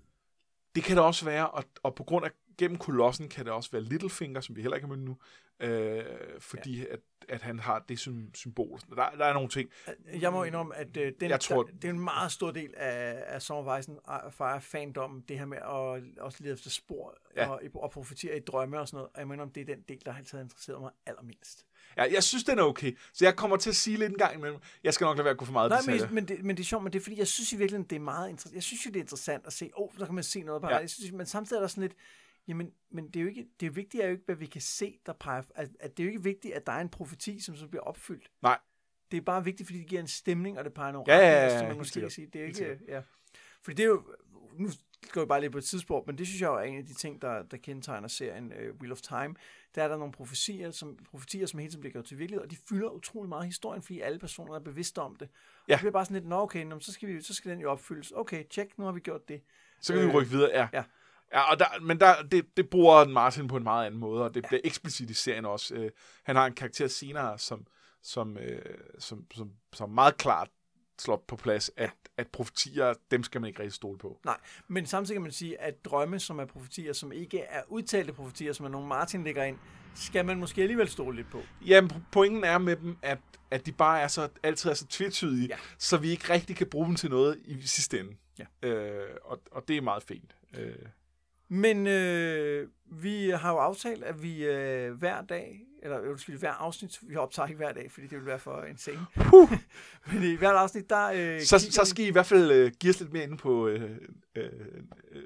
Det 0.74 0.84
kan 0.84 0.96
det 0.96 1.04
også 1.04 1.24
være, 1.24 1.50
og, 1.50 1.64
og 1.82 1.94
på 1.94 2.04
grund 2.04 2.24
af 2.24 2.30
gennem 2.58 2.78
kolossen 2.78 3.28
kan 3.28 3.44
det 3.44 3.52
også 3.52 3.70
være 3.70 3.82
Littlefinger, 3.82 4.40
som 4.40 4.56
vi 4.56 4.60
heller 4.60 4.76
ikke 4.76 4.86
har 4.88 4.96
mødt 4.96 5.00
endnu, 5.00 5.16
øh, 5.60 6.04
fordi 6.40 6.78
ja. 6.78 6.84
at, 6.92 7.00
at 7.28 7.42
han 7.42 7.58
har 7.58 7.78
det 7.88 7.98
som 7.98 8.34
symbol. 8.34 8.78
Der, 8.90 9.10
der 9.10 9.24
er 9.24 9.32
nogle 9.32 9.48
ting. 9.48 9.70
Jeg 10.20 10.32
må 10.32 10.44
indrømme, 10.44 10.76
at 10.76 10.96
øh, 10.96 11.12
den, 11.20 11.30
Jeg 11.30 11.40
tror- 11.40 11.62
der, 11.62 11.72
det 11.72 11.84
er 11.84 11.90
en 11.92 12.00
meget 12.00 12.32
stor 12.32 12.50
del 12.50 12.74
af, 12.76 13.24
af 13.26 13.50
and 13.50 14.32
Fire 14.32 14.60
fandommen, 14.60 15.24
det 15.28 15.38
her 15.38 15.46
med 15.46 15.58
at 15.58 16.20
også 16.22 16.38
lede 16.40 16.52
efter 16.54 16.70
spor 16.70 17.18
Ja. 17.36 17.48
og, 17.50 17.60
og 17.74 17.90
profetere 17.90 18.36
i 18.36 18.40
drømme 18.40 18.80
og 18.80 18.88
sådan 18.88 18.96
noget. 18.96 19.10
Og 19.14 19.18
jeg 19.20 19.28
mener, 19.28 19.42
om 19.42 19.50
det 19.50 19.60
er 19.60 19.64
den 19.64 19.82
del, 19.88 20.02
der 20.04 20.14
altid 20.14 20.38
har 20.38 20.42
interesseret 20.44 20.80
mig 20.80 20.90
allermindst. 21.06 21.66
Ja, 21.96 22.02
jeg 22.12 22.22
synes, 22.22 22.44
den 22.44 22.58
er 22.58 22.62
okay. 22.62 22.96
Så 23.12 23.24
jeg 23.24 23.36
kommer 23.36 23.56
til 23.56 23.70
at 23.70 23.76
sige 23.76 23.96
lidt 23.96 24.12
en 24.12 24.18
gang 24.18 24.34
imellem. 24.34 24.60
Jeg 24.84 24.94
skal 24.94 25.04
nok 25.04 25.16
lade 25.16 25.24
være 25.24 25.32
at 25.32 25.38
gå 25.38 25.44
for 25.44 25.52
meget 25.52 25.70
Nej, 25.70 25.80
men, 25.86 26.14
men, 26.14 26.28
det, 26.28 26.44
men 26.44 26.56
det 26.56 26.62
er 26.62 26.66
sjovt, 26.66 26.84
men 26.84 26.92
det 26.92 26.98
er 26.98 27.02
fordi, 27.02 27.18
jeg 27.18 27.26
synes 27.26 27.52
i 27.52 27.56
virkeligheden, 27.56 27.90
det 27.90 27.96
er 27.96 28.00
meget 28.00 28.28
interessant. 28.30 28.54
Jeg 28.54 28.62
synes 28.62 28.86
jo, 28.86 28.90
det 28.90 28.96
er 28.96 29.02
interessant 29.02 29.46
at 29.46 29.52
se, 29.52 29.70
åh, 29.76 29.82
oh, 29.82 29.98
der 29.98 30.06
kan 30.06 30.14
man 30.14 30.24
se 30.24 30.42
noget 30.42 30.62
på 30.62 30.68
Ja. 30.68 30.74
ja. 30.74 30.80
jeg 30.80 30.90
synes, 30.90 31.12
Men 31.12 31.26
samtidig 31.26 31.58
er 31.58 31.60
der 31.60 31.68
sådan 31.68 31.82
lidt, 31.82 31.94
jamen, 32.48 32.70
men 32.90 33.06
det 33.06 33.16
er 33.16 33.20
jo 33.20 33.28
ikke, 33.28 33.46
det 33.60 33.66
er 33.66 33.70
jo 33.70 33.72
vigtigt 33.74 34.02
er 34.02 34.06
jo 34.06 34.12
ikke, 34.12 34.24
hvad 34.26 34.36
vi 34.36 34.46
kan 34.46 34.60
se, 34.60 34.98
der 35.06 35.12
peger, 35.12 35.42
at, 35.54 35.68
at 35.80 35.96
det 35.96 36.02
er 36.02 36.04
jo 36.04 36.10
ikke 36.10 36.22
vigtigt, 36.22 36.54
at 36.54 36.66
der 36.66 36.72
er 36.72 36.80
en 36.80 36.88
profeti, 36.88 37.40
som 37.40 37.56
så 37.56 37.66
bliver 37.66 37.82
opfyldt. 37.82 38.30
Nej. 38.42 38.58
Det 39.10 39.16
er 39.16 39.20
bare 39.20 39.44
vigtigt, 39.44 39.66
fordi 39.66 39.78
det 39.78 39.86
giver 39.86 40.00
en 40.00 40.08
stemning, 40.08 40.58
og 40.58 40.64
det 40.64 40.74
peger 40.74 40.92
nogle 40.92 41.12
Ja, 41.12 41.18
ja, 41.18 41.26
ja, 41.26 41.34
retninger, 41.34 41.52
ja, 41.52 41.58
som 41.58 41.68
man 41.68 41.76
måske 41.76 42.00
kan 42.00 42.10
sige. 42.10 42.26
Det 42.26 42.40
er 42.40 42.46
ikke, 42.46 42.78
ja. 42.88 43.00
Fordi 43.62 43.74
det 43.74 43.82
er 43.82 43.88
jo, 43.88 44.02
nu 44.58 44.68
går 45.12 45.20
vi 45.20 45.26
bare 45.26 45.40
lidt 45.40 45.52
på 45.52 45.58
et 45.58 45.64
tidspunkt, 45.64 46.06
men 46.06 46.18
det 46.18 46.26
synes 46.26 46.40
jeg 46.40 46.48
er 46.48 46.58
en 46.58 46.78
af 46.78 46.86
de 46.86 46.94
ting, 46.94 47.22
der, 47.22 47.42
der 47.42 47.56
kendetegner 47.56 48.08
serien 48.08 48.52
uh, 48.52 48.80
Wheel 48.80 48.92
of 48.92 49.00
Time. 49.00 49.34
Der 49.74 49.82
er 49.82 49.88
der 49.88 49.96
nogle 49.96 50.12
profetier, 50.12 50.70
som, 50.70 50.98
profetier, 51.10 51.46
som 51.46 51.58
hele 51.58 51.70
tiden 51.70 51.80
bliver 51.80 51.92
gjort 51.92 52.04
til 52.04 52.18
virkelighed, 52.18 52.44
og 52.44 52.50
de 52.50 52.56
fylder 52.68 52.88
utrolig 52.88 53.28
meget 53.28 53.46
historien, 53.46 53.82
fordi 53.82 54.00
alle 54.00 54.18
personer 54.18 54.54
er 54.54 54.58
bevidste 54.58 54.98
om 54.98 55.16
det. 55.16 55.28
Ja. 55.28 55.28
Ja. 55.68 55.74
Det 55.74 55.80
bliver 55.80 55.92
bare 55.92 56.04
sådan 56.04 56.14
lidt, 56.14 56.28
nå 56.28 56.40
okay, 56.40 56.64
nå, 56.64 56.80
så, 56.80 56.92
skal 56.92 57.08
vi, 57.08 57.22
så 57.22 57.34
skal 57.34 57.50
den 57.50 57.60
jo 57.60 57.70
opfyldes. 57.70 58.10
Okay, 58.10 58.44
tjek, 58.50 58.78
nu 58.78 58.84
har 58.84 58.92
vi 58.92 59.00
gjort 59.00 59.28
det. 59.28 59.42
Så 59.80 59.92
kan 59.92 60.02
vi 60.02 60.06
Øh, 60.06 60.14
rykke 60.14 60.30
videre, 60.30 60.50
ja. 60.52 60.68
ja. 60.72 60.84
Ja, 61.32 61.50
og 61.50 61.58
der, 61.58 61.80
men 61.80 62.00
der, 62.00 62.22
det, 62.22 62.56
det 62.56 62.70
bruger 62.70 63.08
Martin 63.08 63.48
på 63.48 63.56
en 63.56 63.62
meget 63.62 63.86
anden 63.86 64.00
måde, 64.00 64.24
og 64.24 64.34
det 64.34 64.44
bliver 64.48 64.60
eksplicit 64.64 65.10
i 65.10 65.14
serien 65.14 65.44
også. 65.44 65.74
Øh, 65.74 65.90
han 66.22 66.36
har 66.36 66.46
en 66.46 66.54
karakter 66.54 66.88
senere, 66.88 67.38
som, 67.38 67.66
som, 68.02 68.38
øh, 68.38 68.78
som, 68.98 69.26
som, 69.34 69.52
som 69.72 69.90
meget 69.90 70.16
klart 70.16 70.48
slår 71.02 71.24
på 71.28 71.36
plads, 71.36 71.70
at, 71.76 71.90
at 72.16 72.26
profetier, 72.26 72.94
dem 73.10 73.22
skal 73.22 73.40
man 73.40 73.48
ikke 73.48 73.60
rigtig 73.60 73.72
stole 73.74 73.98
på. 73.98 74.20
Nej, 74.24 74.36
men 74.68 74.86
samtidig 74.86 75.14
kan 75.14 75.22
man 75.22 75.32
sige, 75.32 75.60
at 75.60 75.84
drømme, 75.84 76.18
som 76.18 76.38
er 76.38 76.44
profetier, 76.44 76.92
som 76.92 77.12
ikke 77.12 77.40
er 77.40 77.62
udtalte 77.68 78.12
profetier, 78.12 78.52
som 78.52 78.66
er 78.66 78.70
nogle 78.70 78.88
Martin 78.88 79.24
lægger 79.24 79.44
ind, 79.44 79.58
skal 79.94 80.24
man 80.24 80.38
måske 80.38 80.62
alligevel 80.62 80.88
stole 80.88 81.16
lidt 81.16 81.30
på. 81.30 81.40
Jamen, 81.66 81.90
pointen 82.12 82.44
er 82.44 82.58
med 82.58 82.76
dem, 82.76 82.96
at, 83.02 83.18
at 83.50 83.66
de 83.66 83.72
bare 83.72 84.00
er 84.00 84.08
så, 84.08 84.28
altid 84.42 84.70
er 84.70 84.74
så 84.74 84.86
tvetydige, 84.86 85.46
ja. 85.46 85.56
Så 85.78 85.96
vi 85.96 86.10
ikke 86.10 86.32
rigtig 86.32 86.56
kan 86.56 86.66
bruge 86.66 86.86
dem 86.86 86.96
til 86.96 87.10
noget 87.10 87.38
i 87.44 87.62
sidste 87.62 88.00
ende. 88.00 88.16
Ja. 88.38 88.68
Øh, 88.68 89.16
og, 89.24 89.40
og 89.50 89.68
det 89.68 89.76
er 89.76 89.80
meget 89.80 90.02
fint. 90.02 90.36
Øh, 90.58 90.74
Men 91.48 91.86
øh, 91.86 92.68
vi 92.86 93.28
har 93.30 93.52
jo 93.52 93.58
aftalt, 93.58 94.04
at 94.04 94.22
vi 94.22 94.44
øh, 94.44 94.92
hver 94.92 95.22
dag, 95.22 95.60
eller 95.82 96.10
undskyld, 96.10 96.38
hver 96.38 96.52
afsnit, 96.52 96.98
vi 97.02 97.16
optager 97.16 97.46
ikke 97.46 97.56
hver 97.56 97.72
dag, 97.72 97.90
fordi 97.90 98.06
det 98.06 98.18
vil 98.18 98.26
være 98.26 98.38
for 98.38 98.62
en 98.62 98.76
scene. 98.76 99.06
Men 100.12 100.22
i 100.22 100.34
hvert 100.34 100.54
afsnit, 100.54 100.90
der 100.90 101.10
øh, 101.14 101.40
så, 101.40 101.58
så 101.58 101.84
skal 101.84 102.04
I 102.04 102.08
i 102.08 102.12
hvert 102.12 102.26
fald 102.26 102.50
øh, 102.50 102.72
give 102.80 102.90
os 102.90 103.00
lidt 103.00 103.12
mere 103.12 103.22
inde 103.22 103.36
på 103.36 103.68
øh, 103.68 103.90
øh, 104.34 104.44
øh, 105.12 105.22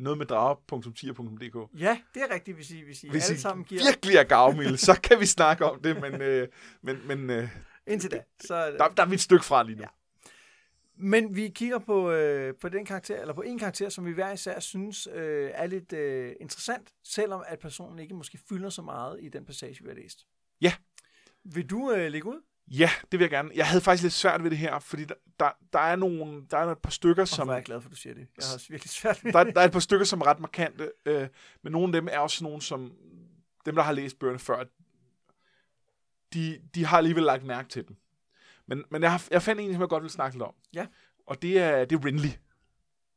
noget 0.00 0.18
med 0.18 0.26
drager.10.dk. 0.26 1.80
Ja, 1.80 1.98
det 2.14 2.22
er 2.22 2.34
rigtigt, 2.34 2.56
hvis 2.56 2.70
I, 2.70 2.82
hvis 2.84 3.04
I 3.04 3.08
Hvis 3.10 3.28
alle 3.28 3.38
I 3.38 3.40
sammen 3.40 3.64
giver 3.64 3.82
virkelig 3.84 4.16
er 4.16 4.24
gavmilde, 4.24 4.76
så 4.76 5.00
kan 5.02 5.20
vi 5.20 5.26
snakke 5.26 5.64
om 5.64 5.80
det, 5.82 6.00
men, 6.00 6.22
øh, 6.22 6.48
men, 6.82 6.98
men 7.06 7.30
øh, 7.30 7.48
indtil 7.86 8.10
da. 8.10 8.22
Så, 8.40 8.54
der, 8.78 8.88
der 8.88 9.02
er 9.02 9.06
vi 9.06 9.14
et 9.14 9.20
stykke 9.20 9.44
fra 9.44 9.62
lige 9.62 9.76
nu. 9.76 9.82
Ja. 9.82 9.88
Men 11.02 11.36
vi 11.36 11.48
kigger 11.48 11.78
på, 11.78 12.10
øh, 12.10 12.54
på 12.60 12.68
den 12.68 12.84
karakter, 12.84 13.20
eller 13.20 13.34
på 13.34 13.42
en 13.42 13.58
karakter, 13.58 13.88
som 13.88 14.06
vi 14.06 14.12
hver 14.12 14.32
især 14.32 14.60
synes 14.60 15.08
øh, 15.12 15.50
er 15.54 15.66
lidt 15.66 15.92
øh, 15.92 16.32
interessant, 16.40 16.94
selvom 17.04 17.42
at 17.46 17.58
personen 17.58 17.98
ikke 17.98 18.14
måske 18.14 18.38
fylder 18.48 18.70
så 18.70 18.82
meget 18.82 19.18
i 19.22 19.28
den 19.28 19.44
passage, 19.44 19.76
vi 19.82 19.88
har 19.88 19.94
læst. 19.94 20.26
Ja. 20.60 20.74
Vil 21.44 21.70
du 21.70 21.92
øh, 21.92 22.12
lægge 22.12 22.28
ud? 22.28 22.42
Ja, 22.66 22.90
det 23.12 23.18
vil 23.18 23.24
jeg 23.24 23.30
gerne. 23.30 23.50
Jeg 23.54 23.66
havde 23.66 23.80
faktisk 23.80 24.02
lidt 24.02 24.12
svært 24.12 24.42
ved 24.42 24.50
det 24.50 24.58
her, 24.58 24.78
fordi 24.78 25.04
der, 25.04 25.14
der, 25.40 25.50
der 25.72 25.78
er 25.78 25.96
nogle, 25.96 26.46
der 26.50 26.58
er 26.58 26.72
et 26.72 26.78
par 26.78 26.90
stykker, 26.90 27.24
Som 27.24 27.36
som, 27.36 27.48
er 27.48 27.54
jeg 27.54 27.62
glad 27.62 27.80
for, 27.80 27.88
at 27.88 27.92
du 27.92 27.96
siger 27.96 28.14
det. 28.14 28.26
Jeg 28.36 28.46
har 28.46 28.54
også 28.54 28.68
virkelig 28.68 28.90
svært 28.90 29.24
ved 29.24 29.32
der, 29.32 29.44
der 29.44 29.60
er 29.60 29.64
et 29.64 29.72
par 29.72 29.80
stykker, 29.80 30.04
som 30.04 30.20
er 30.20 30.26
ret 30.26 30.40
markante, 30.40 30.92
øh, 31.06 31.28
men 31.62 31.72
nogle 31.72 31.86
af 31.86 31.92
dem 31.92 32.08
er 32.12 32.18
også 32.18 32.44
nogle, 32.44 32.62
som 32.62 32.92
dem, 33.66 33.74
der 33.74 33.82
har 33.82 33.92
læst 33.92 34.18
bøgerne 34.18 34.38
før, 34.38 34.64
de, 36.34 36.60
de 36.74 36.84
har 36.84 36.98
alligevel 36.98 37.24
lagt 37.24 37.44
mærke 37.44 37.68
til 37.68 37.88
dem. 37.88 37.96
Men, 38.66 38.84
men 38.90 39.02
jeg, 39.02 39.10
har, 39.10 39.28
jeg 39.30 39.42
fandt 39.42 39.60
en, 39.60 39.72
som 39.72 39.80
jeg 39.80 39.88
godt 39.88 40.02
vil 40.02 40.10
snakke 40.10 40.36
lidt 40.36 40.42
om. 40.42 40.54
Ja. 40.74 40.86
Og 41.26 41.42
det 41.42 41.58
er, 41.58 41.84
det 41.84 41.98
er 41.98 42.06
Renly. 42.06 42.28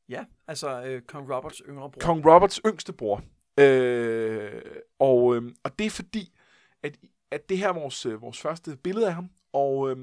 Ja, 0.10 0.26
altså 0.48 0.84
øh, 0.84 1.02
Kong 1.02 1.34
Roberts 1.34 1.62
yngre 1.70 1.91
bror. 1.91 2.00
Kong 2.02 2.26
Roberts 2.26 2.62
yngste 2.66 2.93
bror. 2.93 3.24
Øh, 3.60 4.62
og, 5.00 5.36
øh, 5.36 5.54
og 5.64 5.80
det 5.80 5.86
er 5.86 5.89
fordi, 5.89 6.38
at, 6.84 6.98
at 7.32 7.50
det 7.50 7.58
her 7.58 7.70
er 7.70 7.74
vores, 7.74 8.06
øh, 8.06 8.22
vores 8.22 8.41
første 8.41 8.78
billede 8.78 9.08
af 9.08 9.14
ham. 9.14 9.30
Og, 9.54 9.89
øh, 9.91 9.98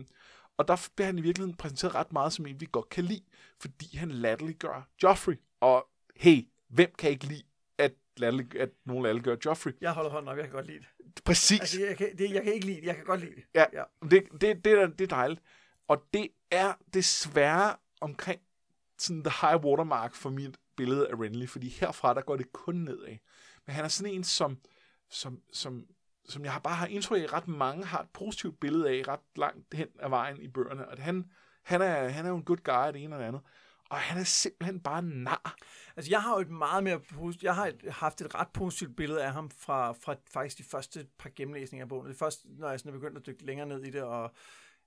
Og 0.57 0.69
der 0.69 0.89
bliver 0.97 1.07
han 1.07 1.19
i 1.19 1.23
virkeligheden 1.23 1.57
præsenteret 1.57 1.95
ret 1.95 2.13
meget 2.13 2.33
som 2.33 2.47
en, 2.47 2.61
vi 2.61 2.69
godt 2.73 2.89
kan 2.89 3.05
lide, 3.05 3.25
fordi 3.61 3.97
han 3.97 4.11
latterliggør 4.11 4.89
Joffrey. 5.03 5.41
Og 5.61 5.89
hey, 6.17 6.49
hvem 6.69 6.93
kan 6.99 7.11
ikke 7.11 7.25
lide, 7.25 7.43
at, 8.15 8.21
latterlig, 8.21 8.61
at 8.61 8.71
nogen 8.85 9.03
latterliggør 9.03 9.37
Joffrey? 9.45 9.73
Jeg 9.81 9.93
holder 9.93 10.11
hånden 10.11 10.29
op, 10.29 10.37
jeg 10.37 10.45
kan 10.45 10.53
godt 10.53 10.67
lide 10.67 10.79
det. 10.79 11.25
Præcis. 11.25 11.61
Altså, 11.61 11.81
jeg 11.81 11.97
kan, 11.97 12.19
det, 12.19 12.31
jeg 12.31 12.43
kan 12.43 12.55
ikke 12.55 12.67
lide 12.67 12.81
det, 12.81 12.87
jeg 12.87 12.97
kan 12.97 13.05
godt 13.05 13.21
lide 13.21 13.35
det. 13.35 13.45
Ja, 13.55 13.65
Ja. 13.73 13.83
Det, 14.11 14.25
det, 14.41 14.65
det, 14.65 14.73
er, 14.73 14.87
det 14.87 15.01
er 15.01 15.17
dejligt. 15.17 15.41
Og 15.89 16.05
det 16.15 16.29
er 16.51 16.73
desværre 16.95 17.77
omkring 18.01 18.41
sådan 18.99 19.25
the 19.25 19.47
high 19.47 19.65
watermark 19.65 20.15
for 20.15 20.31
mit 20.31 20.57
billede 20.77 21.09
af 21.09 21.15
Renly, 21.15 21.47
fordi 21.47 21.69
herfra, 21.69 22.15
der 22.15 22.21
går 22.21 22.37
det 22.37 22.53
kun 22.53 22.75
nedad. 22.75 23.17
Men 23.67 23.75
han 23.75 23.85
er 23.85 23.89
sådan 23.89 24.13
en, 24.13 24.25
som, 24.25 24.59
som, 25.11 25.41
som, 25.53 25.87
som 26.29 26.45
jeg 26.45 26.53
har 26.53 26.61
bare 26.61 26.75
har 26.75 26.87
indtryk 26.87 27.23
af, 27.23 27.33
ret 27.33 27.49
mange 27.49 27.85
har 27.85 28.01
et 28.01 28.09
positivt 28.13 28.61
billede 28.61 28.89
af 28.91 29.03
ret 29.09 29.21
langt 29.37 29.75
hen 29.75 29.89
ad 30.01 30.09
vejen 30.09 30.43
i 30.43 30.49
bøgerne. 30.49 30.89
Og 30.89 30.99
han, 30.99 31.31
han, 31.63 31.83
er, 31.83 32.09
han 32.09 32.25
er 32.25 32.29
jo 32.29 32.37
en 32.37 32.45
good 32.45 32.63
guy 32.65 32.93
det 32.93 33.05
ene 33.05 33.17
og 33.17 33.21
det 33.21 33.27
andet. 33.27 33.43
Og 33.93 33.99
han 33.99 34.19
er 34.19 34.25
simpelthen 34.25 34.81
bare 34.81 35.03
nar. 35.03 35.57
Altså, 35.97 36.11
jeg 36.11 36.23
har 36.23 36.35
jo 36.35 36.41
et 36.41 36.51
meget 36.51 36.85
mere 36.85 37.01
positivt, 37.01 37.43
jeg 37.43 37.55
har 37.55 37.67
et, 37.67 37.93
haft 37.93 38.21
et 38.21 38.35
ret 38.35 38.49
positivt 38.49 38.97
billede 38.97 39.25
af 39.25 39.33
ham 39.33 39.51
fra, 39.51 39.93
fra 39.93 40.17
faktisk 40.33 40.59
de 40.59 40.65
første 40.65 41.07
par 41.19 41.31
gennemlæsninger 41.37 41.85
af 41.85 41.89
bogen. 41.89 42.09
Det 42.09 42.17
første, 42.17 42.49
når 42.59 42.71
jeg 42.71 42.81
sådan 42.81 42.95
er 42.95 42.99
begyndt 42.99 43.19
at 43.19 43.27
dykke 43.27 43.45
længere 43.45 43.69
ned 43.69 43.85
i 43.85 43.91
det 43.91 44.03
og 44.03 44.35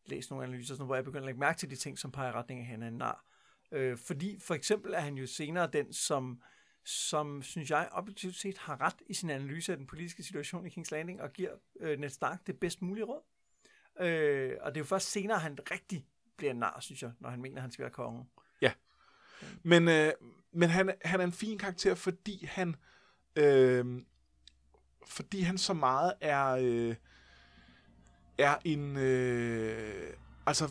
læse 0.06 0.30
nogle 0.30 0.46
analyser, 0.46 0.76
sådan, 0.76 0.86
hvor 0.86 0.96
jeg 0.96 1.04
begynder 1.04 1.22
at 1.22 1.26
lægge 1.26 1.40
mærke 1.40 1.60
til 1.60 1.70
de 1.70 1.76
ting, 1.76 2.00
som 2.00 2.12
peger 2.12 2.30
i 2.30 2.34
retning 2.34 2.60
af, 2.60 2.64
at 2.64 2.70
han 2.70 2.84
er 2.84 2.88
en 2.88 2.98
nar. 2.98 3.26
Øh, 3.72 3.98
fordi 3.98 4.40
for 4.40 4.54
eksempel 4.54 4.94
er 4.94 5.00
han 5.00 5.18
jo 5.18 5.28
senere 5.28 5.70
den, 5.74 5.94
som, 5.94 6.42
som 6.86 7.42
synes 7.42 7.72
jeg 7.72 7.90
objektivt 7.92 8.36
set 8.36 8.58
har 8.58 8.82
ret 8.82 9.02
i 9.08 9.14
sin 9.14 9.30
analyse 9.30 9.72
af 9.72 9.78
den 9.78 9.88
politiske 9.88 10.24
situation 10.24 10.66
i 10.66 10.70
King's 10.70 10.92
Landing 10.92 11.22
og 11.22 11.34
giver 11.34 11.52
øh, 11.80 12.00
Ned 12.00 12.10
Stark 12.10 12.48
det 12.48 12.60
bedst 12.60 12.82
mulige 12.82 13.06
råd. 13.06 13.22
Øh, 14.00 14.58
og 14.62 14.76
det 14.76 14.80
er 14.80 14.82
jo 14.82 14.86
først 14.86 15.12
senere, 15.12 15.40
han 15.40 15.58
rigtig 15.72 16.08
bliver 16.38 16.52
en 16.52 16.60
nar, 16.60 16.80
synes 16.80 17.02
jeg, 17.04 17.12
når 17.20 17.30
han 17.30 17.42
mener, 17.42 17.56
at 17.56 17.62
han 17.62 17.72
skal 17.72 17.84
være 17.84 17.94
kongen. 17.94 18.30
Mm. 19.42 19.48
Men, 19.64 19.88
øh, 19.88 20.12
men 20.54 20.70
han, 20.70 20.92
han 21.06 21.20
er 21.20 21.24
en 21.24 21.32
fin 21.32 21.58
karakter, 21.58 21.96
fordi 21.96 22.46
han 22.46 22.76
øh, 23.36 23.86
fordi 25.08 25.42
han 25.42 25.58
så 25.58 25.74
meget 25.74 26.14
er 26.22 26.58
øh, 26.62 26.96
er 28.38 28.56
en 28.64 28.98
øh, 28.98 30.14
altså 30.46 30.70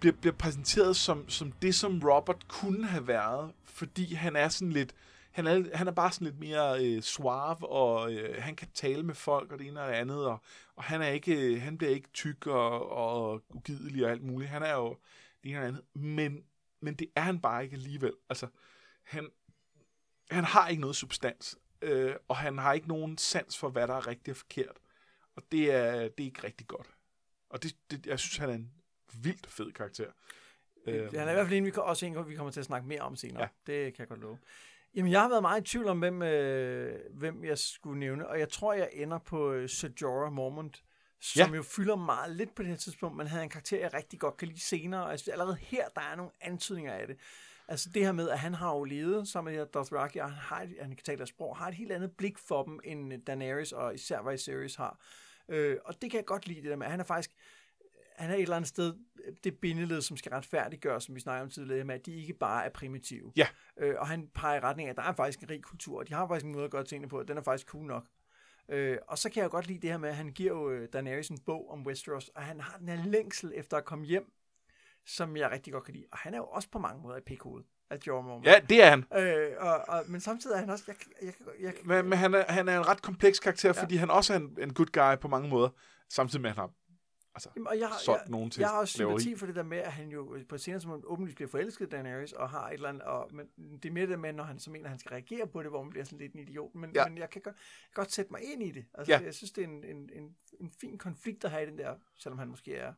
bliver, 0.00 0.16
bliver 0.16 0.34
præsenteret 0.34 0.96
som, 0.96 1.28
som 1.28 1.52
det, 1.52 1.74
som 1.74 2.00
Robert 2.04 2.48
kunne 2.48 2.86
have 2.86 3.06
været, 3.06 3.52
fordi 3.64 4.14
han 4.14 4.36
er 4.36 4.48
sådan 4.48 4.72
lidt 4.72 4.94
han 5.34 5.46
er, 5.46 5.76
han 5.76 5.86
er 5.86 5.92
bare 5.92 6.12
sådan 6.12 6.24
lidt 6.24 6.40
mere 6.40 6.84
øh, 6.84 7.02
suave, 7.02 7.68
og 7.70 8.12
øh, 8.12 8.42
han 8.42 8.56
kan 8.56 8.68
tale 8.74 9.02
med 9.02 9.14
folk 9.14 9.52
og 9.52 9.58
det 9.58 9.66
ene 9.66 9.80
og 9.80 9.88
det 9.88 9.94
andet, 9.94 10.26
og, 10.26 10.38
og 10.76 10.84
han, 10.84 11.02
er 11.02 11.08
ikke, 11.08 11.54
øh, 11.54 11.62
han 11.62 11.78
bliver 11.78 11.92
ikke 11.92 12.08
tyk 12.12 12.46
og, 12.46 12.90
og 12.90 13.42
ugidelig 13.50 14.04
og 14.04 14.10
alt 14.10 14.22
muligt. 14.22 14.50
Han 14.50 14.62
er 14.62 14.74
jo 14.74 14.96
det 15.42 15.50
ene 15.50 15.58
og 15.58 15.62
det 15.62 15.68
andet. 15.68 15.82
Men 15.94 16.42
men 16.84 16.94
det 16.94 17.10
er 17.16 17.20
han 17.20 17.40
bare 17.40 17.64
ikke 17.64 17.74
alligevel. 17.74 18.12
Altså, 18.28 18.46
han, 19.02 19.30
han 20.30 20.44
har 20.44 20.68
ikke 20.68 20.80
noget 20.80 20.96
substans, 20.96 21.58
øh, 21.82 22.14
og 22.28 22.36
han 22.36 22.58
har 22.58 22.72
ikke 22.72 22.88
nogen 22.88 23.18
sans 23.18 23.58
for, 23.58 23.68
hvad 23.68 23.88
der 23.88 23.94
er 23.94 24.06
rigtigt 24.06 24.34
og 24.34 24.36
forkert. 24.36 24.78
Og 25.36 25.42
det 25.52 25.72
er, 25.72 25.92
det 25.92 26.20
er 26.20 26.24
ikke 26.24 26.44
rigtig 26.44 26.66
godt. 26.66 26.90
Og 27.50 27.62
det, 27.62 27.76
det, 27.90 28.06
jeg 28.06 28.18
synes, 28.18 28.36
han 28.36 28.50
er 28.50 28.54
en 28.54 28.72
vildt 29.14 29.46
fed 29.46 29.72
karakter. 29.72 30.10
Øh, 30.86 31.12
han 31.12 31.28
er 31.28 31.30
i 31.30 31.34
hvert 31.34 31.46
fald 31.46 31.58
en, 31.58 31.64
vi 31.64 31.70
kan, 31.70 31.82
også 31.82 32.06
en, 32.06 32.28
vi 32.28 32.34
kommer 32.34 32.52
til 32.52 32.60
at 32.60 32.66
snakke 32.66 32.88
mere 32.88 33.00
om 33.00 33.16
senere. 33.16 33.42
Ja. 33.42 33.48
Det 33.72 33.94
kan 33.94 34.00
jeg 34.02 34.08
godt 34.08 34.20
love. 34.20 34.38
Jamen, 34.94 35.12
jeg 35.12 35.20
har 35.20 35.28
været 35.28 35.42
meget 35.42 35.60
i 35.60 35.64
tvivl 35.64 35.86
om, 35.86 35.98
hvem, 35.98 36.22
øh, 36.22 37.00
hvem 37.10 37.44
jeg 37.44 37.58
skulle 37.58 38.00
nævne, 38.00 38.28
og 38.28 38.38
jeg 38.38 38.48
tror, 38.48 38.72
jeg 38.72 38.90
ender 38.92 39.18
på 39.18 39.52
øh, 39.52 39.68
Sir 39.68 39.88
Jorah 40.02 40.32
Mormont, 40.32 40.84
som 41.24 41.50
Ja. 41.50 41.56
jo 41.56 41.62
fylder 41.62 41.96
meget 41.96 42.36
lidt 42.36 42.54
på 42.54 42.62
det 42.62 42.70
her 42.70 42.76
tidspunkt, 42.76 43.16
men 43.16 43.26
han 43.26 43.38
er 43.38 43.42
en 43.42 43.48
karakter, 43.48 43.78
jeg 43.78 43.94
rigtig 43.94 44.20
godt 44.20 44.36
kan 44.36 44.48
lide 44.48 44.60
senere, 44.60 45.04
og 45.04 45.10
jeg 45.10 45.18
synes, 45.18 45.32
allerede 45.32 45.56
her, 45.56 45.88
der 45.94 46.00
er 46.00 46.16
nogle 46.16 46.32
antydninger 46.40 46.92
af 46.92 47.06
det. 47.06 47.16
Altså 47.68 47.90
det 47.94 48.04
her 48.04 48.12
med, 48.12 48.30
at 48.30 48.38
han 48.38 48.54
har 48.54 48.74
jo 48.74 48.84
levet 48.84 49.28
sammen 49.28 49.52
med 49.52 49.60
de 49.60 49.64
her 49.64 49.70
Dothraki, 49.72 50.18
og 50.18 50.30
han, 50.30 50.38
har 50.38 50.62
et, 50.62 50.76
han 50.80 50.90
kan 50.90 51.04
tale 51.04 51.18
deres 51.18 51.28
sprog, 51.30 51.56
har 51.56 51.68
et 51.68 51.74
helt 51.74 51.92
andet 51.92 52.12
blik 52.16 52.38
for 52.38 52.62
dem, 52.62 52.80
end 52.84 53.22
Daenerys 53.22 53.72
og 53.72 53.94
især 53.94 54.30
Viserys 54.30 54.74
har. 54.74 55.00
Øh, 55.48 55.76
og 55.84 56.02
det 56.02 56.10
kan 56.10 56.18
jeg 56.18 56.24
godt 56.26 56.46
lide, 56.46 56.62
det 56.62 56.70
der 56.70 56.76
med, 56.76 56.86
han 56.86 57.00
er 57.00 57.04
faktisk, 57.04 57.30
han 58.16 58.30
er 58.30 58.34
et 58.34 58.42
eller 58.42 58.56
andet 58.56 58.68
sted 58.68 58.94
det 59.44 59.58
bindeled, 59.58 60.02
som 60.02 60.16
skal 60.16 60.32
retfærdiggøre, 60.32 61.00
som 61.00 61.14
vi 61.14 61.20
snakker 61.20 61.42
om 61.42 61.50
tidligere, 61.50 61.84
med, 61.84 61.94
at 61.94 62.06
de 62.06 62.14
ikke 62.14 62.34
bare 62.34 62.64
er 62.64 62.70
primitive. 62.70 63.32
Ja. 63.36 63.46
Øh, 63.76 63.94
og 63.98 64.08
han 64.08 64.28
peger 64.34 64.56
i 64.56 64.60
retning 64.60 64.88
af, 64.88 64.90
at 64.90 64.96
der 64.96 65.02
er 65.02 65.12
faktisk 65.12 65.40
en 65.42 65.50
rig 65.50 65.62
kultur, 65.62 65.98
og 65.98 66.08
de 66.08 66.14
har 66.14 66.28
faktisk 66.28 66.46
en 66.46 66.52
måde 66.52 66.64
at 66.64 66.70
gøre 66.70 66.84
tingene 66.84 67.08
på, 67.08 67.18
og 67.18 67.28
den 67.28 67.36
er 67.36 67.42
faktisk 67.42 67.66
cool 67.68 67.86
nok. 67.86 68.06
Øh, 68.68 68.98
og 69.08 69.18
så 69.18 69.30
kan 69.30 69.42
jeg 69.42 69.50
godt 69.50 69.66
lide 69.66 69.78
det 69.78 69.90
her 69.90 69.98
med, 69.98 70.08
at 70.08 70.16
han 70.16 70.28
giver 70.28 70.52
jo 70.52 70.70
øh, 70.70 70.88
Daenerys 70.92 71.28
en 71.28 71.38
bog 71.46 71.70
om 71.70 71.86
Westeros, 71.86 72.28
og 72.28 72.42
han 72.42 72.60
har 72.60 72.78
den 72.78 72.88
her 72.88 73.04
længsel 73.06 73.52
efter 73.54 73.76
at 73.76 73.84
komme 73.84 74.04
hjem, 74.04 74.32
som 75.06 75.36
jeg 75.36 75.50
rigtig 75.50 75.72
godt 75.72 75.84
kan 75.84 75.94
lide. 75.94 76.04
Og 76.12 76.18
han 76.18 76.34
er 76.34 76.38
jo 76.38 76.44
også 76.44 76.68
på 76.70 76.78
mange 76.78 77.02
måder 77.02 77.16
et 77.16 77.24
pikhoved 77.24 77.62
af 77.90 77.98
Jorah 78.06 78.24
Mormont. 78.24 78.46
Ja, 78.46 78.54
det 78.68 78.82
er 78.82 78.90
han. 78.90 79.04
Øh, 79.16 79.50
og, 79.58 79.84
og, 79.88 80.04
men 80.08 80.20
samtidig 80.20 80.54
er 80.54 80.58
han 80.60 80.70
også... 80.70 80.84
Jeg, 80.86 80.96
jeg, 81.22 81.32
jeg, 81.46 81.54
jeg, 81.62 81.74
Men, 81.84 82.08
men 82.08 82.18
han, 82.18 82.34
er, 82.34 82.44
han 82.52 82.68
er 82.68 82.78
en 82.78 82.88
ret 82.88 83.02
kompleks 83.02 83.38
karakter, 83.40 83.72
Ja. 83.76 83.82
fordi 83.82 83.96
han 83.96 84.10
også 84.10 84.32
er 84.32 84.36
en, 84.36 84.58
en 84.60 84.74
good 84.74 84.86
guy 84.92 85.20
på 85.20 85.28
mange 85.28 85.48
måder, 85.48 85.68
samtidig 86.08 86.40
med, 86.42 86.50
at 86.50 86.56
han 86.56 86.62
har 86.62 86.70
altså, 87.34 87.50
Jamen, 87.56 87.66
og 87.66 87.78
jeg, 87.78 87.88
har- 87.88 87.98
solgt 87.98 88.22
jeg, 88.22 88.30
nogen 88.30 88.50
til 88.50 88.60
jeg 88.60 88.68
har 88.68 88.78
også 88.78 88.94
sympati 88.94 89.36
for 89.36 89.46
det 89.46 89.54
der 89.54 89.62
med, 89.62 89.78
at 89.78 89.92
han 89.92 90.08
jo 90.08 90.38
på 90.48 90.54
et 90.54 90.60
senere 90.60 90.78
tidspunkt 90.80 91.04
åbenlyst 91.06 91.34
bliver 91.36 91.48
forelsket 91.48 91.86
i 91.86 91.88
Daenerys, 91.88 92.32
og 92.32 92.50
har 92.50 92.68
et 92.68 92.74
eller 92.74 92.88
andet, 92.88 93.02
og, 93.02 93.30
men 93.34 93.48
det 93.82 93.84
er 93.88 93.92
mere 93.92 94.06
det 94.06 94.18
med, 94.20 94.32
når 94.32 94.44
han 94.44 94.58
så 94.58 94.70
mener, 94.70 94.84
at 94.84 94.90
han 94.90 94.98
skal 94.98 95.08
reagere 95.10 95.46
på 95.46 95.62
det, 95.62 95.70
hvor 95.70 95.82
man 95.82 95.90
bliver 95.90 96.04
sådan 96.04 96.18
lidt 96.18 96.32
en 96.32 96.40
idiot, 96.40 96.74
men, 96.74 96.90
Ja. 96.94 97.02
ja. 97.02 97.08
men 97.08 97.18
jeg 97.18 97.30
kan 97.30 97.42
godt, 97.42 97.56
godt 97.94 98.12
sætte 98.12 98.32
mig 98.32 98.40
ind 98.52 98.62
i 98.62 98.70
det. 98.70 98.86
Altså, 98.94 99.12
Ja. 99.12 99.18
ja. 99.18 99.24
Jeg 99.24 99.34
synes, 99.34 99.52
det 99.52 99.64
er 99.64 99.68
en, 99.68 99.84
en, 99.84 100.10
en, 100.12 100.36
en 100.60 100.70
fin 100.70 100.98
konflikt 100.98 101.44
at 101.44 101.50
have 101.50 101.62
i 101.62 101.66
den 101.70 101.78
der, 101.78 101.96
selvom 102.16 102.38
han 102.38 102.48
måske 102.48 102.74
er 102.76 102.92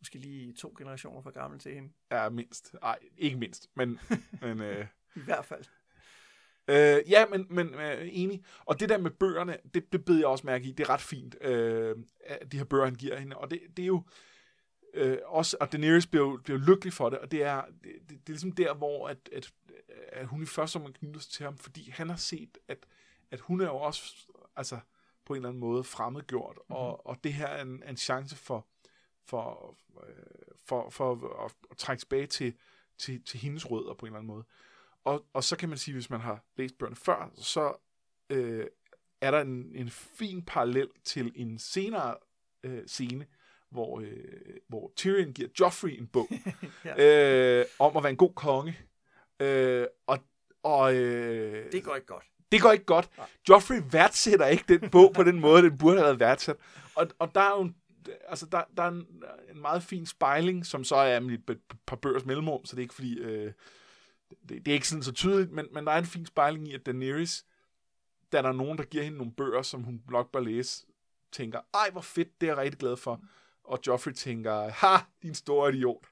måske 0.00 0.18
lige 0.18 0.52
to 0.54 0.74
generationer 0.78 1.22
for 1.22 1.30
gammel 1.30 1.58
til 1.60 1.74
hende. 1.74 1.92
er 2.10 2.28
mindst. 2.30 2.74
Nej, 2.82 2.98
ikke 3.16 3.36
mindst, 3.36 3.70
men, 3.74 3.98
men 4.40 4.60
øh, 4.60 4.86
I 5.16 5.20
hvert 5.20 5.44
fald. 5.44 5.64
Øh, 6.68 7.10
ja, 7.10 7.26
men, 7.26 7.46
men 7.50 7.74
øh, 7.74 8.08
enig. 8.12 8.44
Og 8.64 8.80
det 8.80 8.88
der 8.88 8.98
med 8.98 9.10
bøgerne, 9.10 9.56
det, 9.74 9.92
det 9.92 10.04
bed 10.04 10.16
jeg 10.16 10.26
også 10.26 10.46
mærke 10.46 10.68
i. 10.68 10.72
Det 10.72 10.84
er 10.84 10.90
ret 10.90 11.00
fint, 11.00 11.36
øh, 11.40 11.96
de 12.52 12.56
her 12.56 12.64
bøger, 12.64 12.84
han 12.84 12.94
giver 12.94 13.18
hende. 13.18 13.36
Og 13.36 13.50
det, 13.50 13.60
det 13.76 13.82
er 13.82 13.86
jo 13.86 14.02
øh, 14.94 15.18
også, 15.24 15.56
og 15.60 15.72
Daenerys 15.72 16.06
bliver, 16.06 16.26
jo- 16.26 16.40
bliver 16.44 16.58
lykkelig 16.58 16.92
for 16.92 17.10
det, 17.10 17.18
og 17.18 17.30
det 17.30 17.42
er, 17.42 17.62
det, 17.64 17.92
det, 18.00 18.08
det 18.08 18.16
er 18.16 18.32
ligesom 18.32 18.52
der, 18.52 18.74
hvor 18.74 19.08
at, 19.08 19.18
at, 19.32 19.52
at 20.12 20.26
hun 20.26 20.42
i 20.42 20.46
første 20.46 20.76
omgang 20.76 20.94
knytter 20.94 21.20
sig 21.20 21.32
til 21.32 21.44
ham, 21.44 21.58
fordi 21.58 21.90
han 21.90 22.08
har 22.08 22.16
set, 22.16 22.58
at, 22.68 22.86
at 23.30 23.40
hun 23.40 23.60
er 23.60 23.66
jo 23.66 23.76
også 23.76 24.26
altså, 24.56 24.78
på 25.24 25.32
en 25.32 25.36
eller 25.36 25.48
anden 25.48 25.60
måde 25.60 25.84
fremmedgjort, 25.84 26.56
mm-hmm. 26.56 26.76
og, 26.76 27.06
og 27.06 27.24
det 27.24 27.32
her 27.32 27.46
er 27.46 27.62
en, 27.62 27.82
en 27.88 27.96
chance 27.96 28.36
for, 28.36 28.66
for, 29.24 29.76
øh, 30.08 30.14
for, 30.64 30.90
for 30.90 31.44
at, 31.44 31.52
at 31.70 31.76
trække 31.76 32.00
tilbage 32.00 32.26
til, 32.26 32.54
til, 32.98 33.22
til 33.24 33.40
hendes 33.40 33.70
rødder 33.70 33.94
på 33.94 34.06
en 34.06 34.10
eller 34.10 34.18
anden 34.18 34.34
måde. 34.34 34.44
Og, 35.04 35.24
og 35.32 35.44
så 35.44 35.56
kan 35.56 35.68
man 35.68 35.78
sige, 35.78 35.94
hvis 35.94 36.10
man 36.10 36.20
har 36.20 36.44
læst 36.56 36.78
bøgerne 36.78 36.96
før, 36.96 37.30
så 37.34 37.72
øh, 38.30 38.66
er 39.20 39.30
der 39.30 39.40
en, 39.40 39.72
en 39.74 39.90
fin 39.90 40.42
parallel 40.42 40.88
til 41.04 41.32
en 41.36 41.58
senere 41.58 42.16
øh, 42.62 42.86
scene, 42.86 43.26
hvor, 43.70 44.00
øh, 44.00 44.56
hvor 44.68 44.92
Tyrion 44.96 45.32
giver 45.32 45.48
Joffrey 45.60 45.98
en 45.98 46.06
bog 46.06 46.28
øh, 46.98 47.64
om 47.78 47.96
at 47.96 48.02
være 48.02 48.10
en 48.10 48.16
god 48.16 48.32
konge. 48.34 48.78
Øh, 49.40 49.86
og 50.06 50.18
og 50.62 50.94
øh, 50.94 51.72
Det 51.72 51.84
går 51.84 51.94
ikke 51.94 52.06
godt. 52.06 52.24
det 52.52 52.62
går 52.62 52.72
ikke 52.72 52.84
godt. 52.84 53.10
Joffrey 53.48 53.80
værdsætter 53.90 54.46
ikke 54.46 54.64
den 54.68 54.90
bog 54.90 55.12
på 55.12 55.22
den 55.22 55.40
måde, 55.40 55.62
den 55.62 55.78
burde 55.78 55.96
have 55.96 56.06
været 56.06 56.20
værdsat. 56.20 56.56
Og, 56.94 57.08
og 57.18 57.34
der 57.34 57.40
er 57.40 57.50
jo 57.50 57.60
en, 57.62 57.76
altså 58.28 58.46
der, 58.46 58.62
der 58.76 58.82
er 58.82 58.88
en, 58.88 59.06
en 59.54 59.60
meget 59.60 59.82
fin 59.82 60.06
spejling, 60.06 60.66
som 60.66 60.84
så 60.84 60.96
er 60.96 61.20
et 61.20 61.58
par 61.86 61.96
bøgers 61.96 62.24
mellemrum, 62.24 62.64
så 62.64 62.76
det 62.76 62.80
er 62.80 62.84
ikke 62.84 62.94
fordi, 62.94 63.18
øh, 63.18 63.52
det, 64.48 64.66
det 64.66 64.68
er 64.68 64.74
ikke 64.74 64.88
sådan 64.88 65.02
så 65.02 65.12
tydeligt, 65.12 65.52
men, 65.52 65.66
men 65.72 65.86
der 65.86 65.92
er 65.92 65.98
en 65.98 66.04
fin 66.04 66.26
spejling 66.26 66.68
i, 66.68 66.74
at 66.74 66.86
Daenerys, 66.86 67.44
da 68.32 68.42
der 68.42 68.48
er 68.48 68.52
nogen, 68.52 68.78
der 68.78 68.84
giver 68.84 69.04
hende 69.04 69.18
nogle 69.18 69.32
bøger, 69.32 69.62
som 69.62 69.82
hun 69.82 70.02
nok 70.10 70.32
bør 70.32 70.40
læse, 70.40 70.86
tænker, 71.32 71.60
ej 71.74 71.90
hvor 71.90 72.00
fedt, 72.00 72.40
det 72.40 72.46
er 72.46 72.50
jeg 72.50 72.58
rigtig 72.58 72.78
glad 72.78 72.96
for. 72.96 73.20
Og 73.64 73.78
Joffrey 73.86 74.12
tænker, 74.12 74.68
ha, 74.68 74.96
din 75.22 75.34
store 75.34 75.74
idiot. 75.74 76.06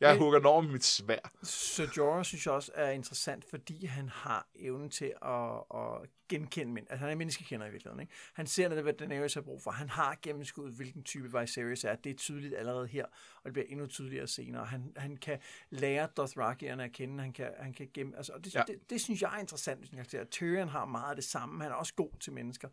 Jeg 0.00 0.14
Men- 0.14 0.18
hugger 0.22 0.44
over 0.48 0.60
med 0.60 0.70
mit 0.72 0.84
svær. 0.84 1.18
Sir 1.42 1.86
Jorah 1.96 2.24
synes 2.24 2.46
jeg 2.46 2.54
også 2.54 2.72
er 2.74 2.90
interessant, 2.90 3.44
fordi 3.50 3.86
han 3.86 4.08
har 4.08 4.46
evnen 4.56 4.90
til 4.90 5.12
at, 5.22 5.54
at 5.74 6.08
genkende 6.28 6.72
mænd. 6.72 6.86
Altså 6.90 7.00
han 7.00 7.10
er 7.10 7.14
menneskekender 7.14 7.66
i 7.66 7.70
virkeligheden. 7.70 8.00
Ikke? 8.00 8.12
Han 8.34 8.46
ser 8.46 8.68
netop, 8.68 8.82
hvad 8.84 8.92
Daenerys 8.92 9.34
har 9.34 9.40
brug 9.40 9.62
for. 9.62 9.70
Han 9.70 9.88
har 9.88 10.18
gennemskuddet, 10.22 10.74
hvilken 10.74 11.02
type 11.02 11.40
Viserys 11.40 11.84
er. 11.84 11.94
Det 11.96 12.10
er 12.10 12.14
tydeligt 12.16 12.54
allerede 12.56 12.86
her, 12.86 13.04
og 13.36 13.44
det 13.44 13.52
bliver 13.52 13.66
endnu 13.68 13.86
tydeligere 13.86 14.26
senere. 14.26 14.64
Han, 14.64 14.92
han 14.96 15.16
kan 15.16 15.38
lære 15.70 16.08
Dothrakierne 16.16 16.84
at 16.84 16.92
kende. 16.92 17.22
Han 17.22 17.32
kan, 17.32 17.50
han 17.58 17.72
kan 17.72 17.90
gemme, 17.94 18.16
altså, 18.16 18.32
og 18.32 18.44
det, 18.44 18.54
Ja. 18.54 18.62
det, 18.66 18.90
det, 18.90 19.00
synes 19.00 19.22
jeg 19.22 19.34
er 19.36 19.40
interessant, 19.40 19.78
hvis 19.78 19.90
karakter. 19.90 20.24
Tyrion 20.24 20.68
har 20.68 20.84
meget 20.84 21.10
af 21.10 21.16
det 21.16 21.24
samme. 21.24 21.62
Han 21.62 21.72
er 21.72 21.76
også 21.76 21.94
god 21.94 22.10
til 22.20 22.32
mennesker. 22.32 22.68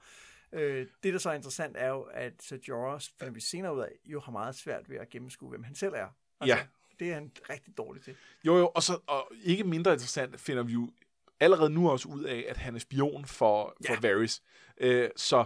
Øh, 0.51 0.87
det, 1.03 1.13
der 1.13 1.19
så 1.19 1.29
er 1.29 1.33
interessant, 1.33 1.77
er 1.77 1.87
jo, 1.89 2.01
at 2.01 2.33
Sir 2.39 2.57
Jorah, 2.67 3.01
finder 3.19 3.33
vi 3.33 3.39
senere 3.41 3.75
ud 3.75 3.81
af, 3.81 3.91
jo 4.05 4.19
har 4.19 4.31
meget 4.31 4.55
svært 4.55 4.89
ved 4.89 4.97
at 4.97 5.09
gennemskue, 5.09 5.49
hvem 5.49 5.63
han 5.63 5.75
selv 5.75 5.93
er. 5.95 6.07
Altså, 6.39 6.55
Ja. 6.57 6.65
Det 6.99 7.09
er 7.09 7.13
han 7.13 7.31
rigtig 7.49 7.77
dårlig 7.77 8.03
til. 8.03 8.15
Jo, 8.43 8.57
jo, 8.57 8.71
og, 8.75 8.83
så, 8.83 8.99
og 9.07 9.31
ikke 9.43 9.63
mindre 9.63 9.93
interessant 9.93 10.39
finder 10.39 10.63
vi 10.63 10.73
jo 10.73 10.91
allerede 11.39 11.69
nu 11.69 11.89
også 11.89 12.07
ud 12.07 12.23
af, 12.23 12.45
at 12.47 12.57
han 12.57 12.75
er 12.75 12.79
spion 12.79 13.25
for, 13.25 13.75
for 13.85 13.93
Ja. 13.93 13.99
Varys. 13.99 14.41
Øh, 14.77 15.09
så, 15.15 15.45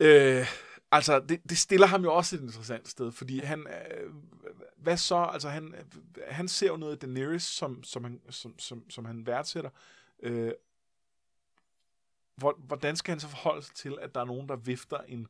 øh, 0.00 0.46
Altså, 0.92 1.20
det, 1.20 1.40
det 1.48 1.58
stiller 1.58 1.86
ham 1.86 2.02
jo 2.02 2.14
også 2.14 2.36
et 2.36 2.40
interessant 2.40 2.88
sted, 2.88 3.12
fordi 3.12 3.38
han, 3.38 3.66
øh, 3.66 4.12
hvad 4.76 4.96
så, 4.96 5.16
altså 5.16 5.48
han, 5.48 5.74
han 6.28 6.48
ser 6.48 6.66
jo 6.66 6.76
noget 6.76 6.92
af 6.92 6.98
Daenerys, 6.98 7.42
som, 7.42 7.84
som, 7.84 8.04
han, 8.04 8.20
som, 8.30 8.58
som, 8.58 8.90
som 8.90 9.04
han 9.04 9.26
værdsætter. 9.26 9.70
Øh, 10.22 10.52
hvor, 12.36 12.54
hvordan 12.58 12.96
skal 12.96 13.12
han 13.12 13.20
så 13.20 13.28
forholde 13.28 13.62
sig 13.62 13.74
til, 13.74 13.98
at 14.00 14.14
der 14.14 14.20
er 14.20 14.24
nogen, 14.24 14.48
der 14.48 14.56
vifter 14.56 14.98
en, 14.98 15.26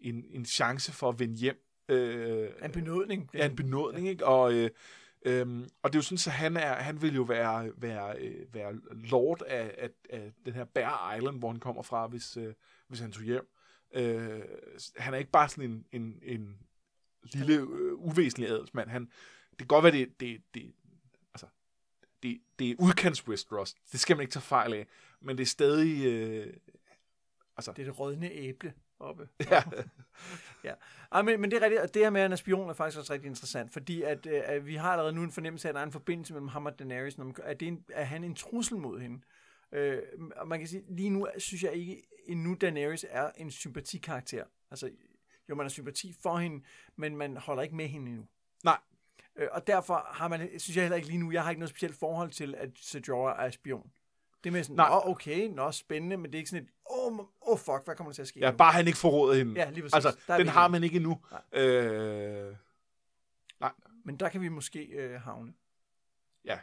en, 0.00 0.24
en 0.30 0.46
chance 0.46 0.92
for 0.92 1.08
at 1.08 1.18
vende 1.18 1.36
hjem? 1.36 1.63
Øh, 1.88 2.50
En 2.64 2.72
benådning. 2.72 3.30
Ja, 3.34 3.46
en 3.46 3.56
benådning, 3.56 4.08
ikke? 4.08 4.26
Og, 4.26 4.54
øh, 4.54 4.70
øhm, 5.22 5.68
og 5.82 5.92
det 5.92 5.98
er 5.98 5.98
jo 5.98 6.02
sådan, 6.02 6.32
at 6.32 6.38
han, 6.38 6.56
er, 6.56 6.74
han 6.74 7.02
vil 7.02 7.14
jo 7.14 7.22
være, 7.22 7.72
være, 7.76 8.18
øh, 8.18 8.54
være 8.54 8.74
lord 8.90 9.42
af, 9.46 9.74
af, 9.78 9.90
af 10.10 10.32
den 10.46 10.54
her 10.54 10.64
Bear 10.64 11.14
Island, 11.14 11.38
hvor 11.38 11.50
han 11.50 11.60
kommer 11.60 11.82
fra, 11.82 12.06
hvis, 12.06 12.36
øh, 12.36 12.54
hvis 12.88 13.00
han 13.00 13.12
tog 13.12 13.22
hjem. 13.24 13.48
Øh, 13.94 14.42
han 14.96 15.14
er 15.14 15.18
ikke 15.18 15.30
bare 15.30 15.48
sådan 15.48 15.70
en, 15.70 15.86
en, 15.92 16.18
en 16.22 16.58
lille, 17.22 17.54
øh, 17.54 17.94
uvæsentlig 17.94 18.50
adelsmand. 18.50 18.88
Han, 18.88 19.02
det 19.50 19.58
kan 19.58 19.66
godt 19.66 19.82
være, 19.82 19.92
det, 19.92 20.20
det, 20.20 20.42
det, 20.54 20.72
altså, 21.34 21.46
det, 22.22 22.40
det 22.58 22.70
er 22.70 22.74
udkants 22.78 23.28
Westeros. 23.28 23.74
Det 23.92 24.00
skal 24.00 24.16
man 24.16 24.22
ikke 24.22 24.32
tage 24.32 24.42
fejl 24.42 24.74
af. 24.74 24.86
Men 25.20 25.36
det 25.36 25.42
er 25.42 25.46
stadig... 25.46 26.06
Øh, 26.06 26.54
altså, 27.56 27.72
Det 27.72 27.82
er 27.82 27.84
det 27.86 27.98
rødne 27.98 28.30
æble 28.30 28.74
oppe. 28.98 29.28
ja, 29.50 29.62
Ja, 30.64 30.72
Ej, 31.12 31.22
men, 31.22 31.40
men 31.40 31.50
det 31.50 31.56
er 31.56 31.62
rigtigt, 31.62 31.80
og 31.82 31.94
det 31.94 32.02
her 32.02 32.10
med, 32.10 32.20
at 32.20 32.24
han 32.24 32.32
er 32.32 32.36
spion, 32.36 32.70
er 32.70 32.74
faktisk 32.74 32.98
også 32.98 33.12
rigtig 33.12 33.28
interessant, 33.28 33.72
fordi 33.72 34.02
at, 34.02 34.26
øh, 34.26 34.42
at 34.44 34.66
vi 34.66 34.74
har 34.74 34.92
allerede 34.92 35.12
nu 35.12 35.22
en 35.22 35.32
fornemmelse 35.32 35.68
af, 35.68 35.70
at 35.70 35.74
der 35.74 35.80
er 35.80 35.84
en 35.86 35.92
forbindelse 35.92 36.32
mellem 36.32 36.48
ham 36.48 36.66
og 36.66 36.78
Daenerys, 36.78 37.18
når 37.18 37.24
man, 37.24 37.34
at 37.42 37.60
det 37.60 37.68
er, 37.68 37.72
en, 37.72 37.84
er 37.88 38.04
han 38.04 38.24
en 38.24 38.34
trussel 38.34 38.78
mod 38.78 39.00
hende. 39.00 39.20
Øh, 39.72 40.02
og 40.36 40.48
man 40.48 40.58
kan 40.58 40.68
sige, 40.68 40.84
lige 40.88 41.10
nu 41.10 41.26
synes 41.38 41.62
jeg 41.62 41.72
ikke 41.72 42.02
endnu, 42.26 42.54
Daenerys 42.54 43.04
er 43.08 43.30
en 43.36 43.50
sympatikarakter. 43.50 44.44
Altså, 44.70 44.90
jo, 45.48 45.54
man 45.54 45.64
har 45.64 45.70
sympati 45.70 46.14
for 46.22 46.36
hende, 46.38 46.64
men 46.96 47.16
man 47.16 47.36
holder 47.36 47.62
ikke 47.62 47.76
med 47.76 47.88
hende 47.88 48.10
endnu. 48.10 48.26
nej, 48.64 48.78
Øh, 49.36 49.48
og 49.52 49.66
derfor 49.66 50.06
har 50.10 50.28
man, 50.28 50.58
synes 50.58 50.76
jeg 50.76 50.84
heller 50.84 50.96
ikke 50.96 51.08
lige 51.08 51.18
nu, 51.18 51.32
jeg 51.32 51.42
har 51.42 51.50
ikke 51.50 51.60
noget 51.60 51.70
specielt 51.70 51.96
forhold 51.96 52.30
til, 52.30 52.54
at 52.54 52.70
Ser 52.76 53.00
Jorah 53.08 53.46
er 53.46 53.50
spion. 53.50 53.90
Det 54.44 54.50
er 54.50 54.52
med 54.52 54.62
sådan, 54.62 54.76
Nej. 54.76 54.88
nå 54.88 55.02
okay, 55.04 55.48
nå 55.48 55.70
spændende, 55.70 56.16
men 56.16 56.24
det 56.24 56.34
er 56.34 56.38
ikke 56.38 56.50
sådan 56.50 56.64
et, 56.64 56.70
åh 56.90 57.18
oh, 57.18 57.26
oh, 57.54 57.58
fuck, 57.58 57.84
hvad 57.84 57.96
kommer 57.96 58.10
der 58.10 58.14
til 58.14 58.22
at 58.22 58.28
ske 58.28 58.40
ja, 58.40 58.50
nu? 58.50 58.56
bare 58.56 58.72
han 58.72 58.86
ikke 58.86 58.98
forråder 58.98 59.34
hende. 59.34 59.52
Ja, 59.60 59.70
lige 59.70 59.82
præcis. 59.82 59.94
Altså, 59.94 60.16
Der 60.26 60.34
er 60.34 60.38
den 60.38 60.48
har 60.48 60.68
man 60.68 60.84
ikke 60.84 60.96
endnu. 60.96 61.20
Øh, 61.52 62.54
Men 64.04 64.16
der 64.16 64.28
kan 64.28 64.40
vi 64.40 64.48
måske 64.48 64.84
øh, 64.84 65.20
havne. 65.20 65.52
ja, 66.44 66.58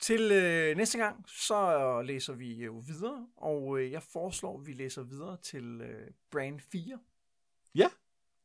Til 0.00 0.32
øh, 0.32 0.76
næste 0.76 0.98
gang, 0.98 1.24
så 1.28 2.02
læser 2.02 2.32
vi 2.32 2.64
jo 2.64 2.82
videre, 2.86 3.26
og 3.36 3.78
øh, 3.78 3.92
jeg 3.92 4.02
foreslår, 4.02 4.58
at 4.60 4.66
vi 4.66 4.72
læser 4.72 5.02
videre 5.02 5.36
til 5.42 5.80
øh, 5.80 6.10
Brand 6.30 6.60
4. 6.60 6.98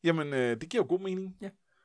Jamen, 0.03 0.33
øh, 0.33 0.61
det 0.61 0.69
giver 0.69 0.83
jo 0.83 0.89
god 0.89 0.99
mening. 0.99 1.37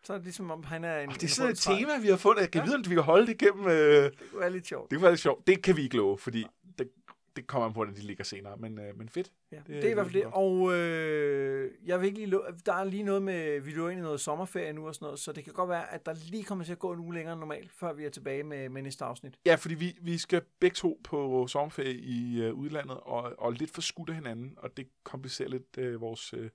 Så 0.03 0.13
er 0.13 0.17
det 0.17 0.25
ligesom, 0.25 0.51
om 0.51 0.65
han 0.65 0.85
er 0.85 1.01
en... 1.01 1.09
Og 1.09 1.15
det 1.15 1.23
er 1.23 1.29
sådan 1.29 1.53
et 1.53 1.59
tema, 1.59 1.99
vi 1.99 2.09
har 2.09 2.17
fundet. 2.17 2.41
Jeg 2.43 2.51
kan 2.51 2.59
Ja. 2.59 2.63
ja. 2.65 2.67
vide, 2.67 2.77
om 2.77 2.91
vi 2.91 2.95
kan 2.95 3.03
holde 3.03 3.27
det 3.27 3.43
igennem... 3.43 3.67
Øh, 3.67 3.73
Det 4.05 4.13
kunne 4.31 4.41
være 4.41 4.51
lidt 4.53 4.67
sjovt. 4.67 4.91
det 4.91 4.97
kunne 4.97 5.03
være 5.03 5.13
lidt 5.13 5.21
sjovt. 5.21 5.47
Det 5.47 5.63
kan 5.63 5.77
vi 5.77 5.83
ikke 5.83 5.97
love, 5.97 6.19
fordi 6.19 6.47
det, 6.79 6.91
det 7.37 7.47
kommer 7.47 7.67
an 7.69 7.73
på, 7.75 7.81
at 7.83 7.89
de 7.97 8.01
ligger 8.03 8.25
senere. 8.25 8.57
Men, 8.57 8.79
øh, 8.81 8.99
men 8.99 9.09
fedt. 9.09 9.33
Ja, 9.53 9.57
Det- 9.57 9.67
det, 9.67 9.85
er 9.85 9.91
i 9.91 9.95
hvert 9.95 10.07
fald 10.07 10.15
det 10.15 10.23
er 10.25 10.31
Og 10.37 10.75
øh, 10.75 11.71
jeg 11.87 12.01
vil 12.01 12.07
ikke 12.07 12.19
lige 12.19 12.39
der 12.67 12.73
er 12.73 12.85
lige 12.85 13.03
noget 13.03 13.23
med, 13.23 13.61
vi 13.61 13.71
løber 13.71 13.91
ind 13.91 13.99
i 13.99 14.03
noget 14.03 14.21
sommerferie 14.21 14.73
nu 14.73 14.87
og 14.89 14.95
sådan 14.95 15.07
noget, 15.07 15.19
så 15.19 15.33
det 15.33 15.45
kan 15.45 15.53
godt 15.53 15.69
være, 15.69 15.93
at 15.95 16.07
der 16.07 16.15
lige 16.31 16.45
kommer 16.45 16.65
til 16.65 16.73
at 16.73 16.79
gå 16.79 16.93
en 16.93 16.99
uge 17.01 17.15
længere 17.15 17.33
end 17.33 17.41
normalt, 17.41 17.73
før 17.73 17.93
vi 17.93 18.05
er 18.05 18.11
tilbage 18.11 18.43
med, 18.43 18.69
med 18.69 18.83
næste 18.83 19.05
afsnit. 19.05 19.39
Ja, 19.47 19.55
fordi 19.55 19.75
vi, 19.75 19.99
vi 20.03 20.19
skal 20.19 20.43
begge 20.61 20.75
to 20.75 21.01
på 21.05 21.47
sommerferie 21.47 21.95
i 21.95 22.43
øh, 22.43 22.55
udlandet, 22.55 22.97
og, 23.03 23.33
og 23.39 23.53
lidt 23.53 23.71
for 23.71 23.81
skudt 23.81 24.09
af 24.09 24.15
hinanden, 24.15 24.55
og 24.57 24.77
det 24.77 24.89
komplicerer 25.05 25.49
lidt 25.49 25.79
øh, 25.79 26.01
vores, 26.01 26.35
øh, 26.35 26.51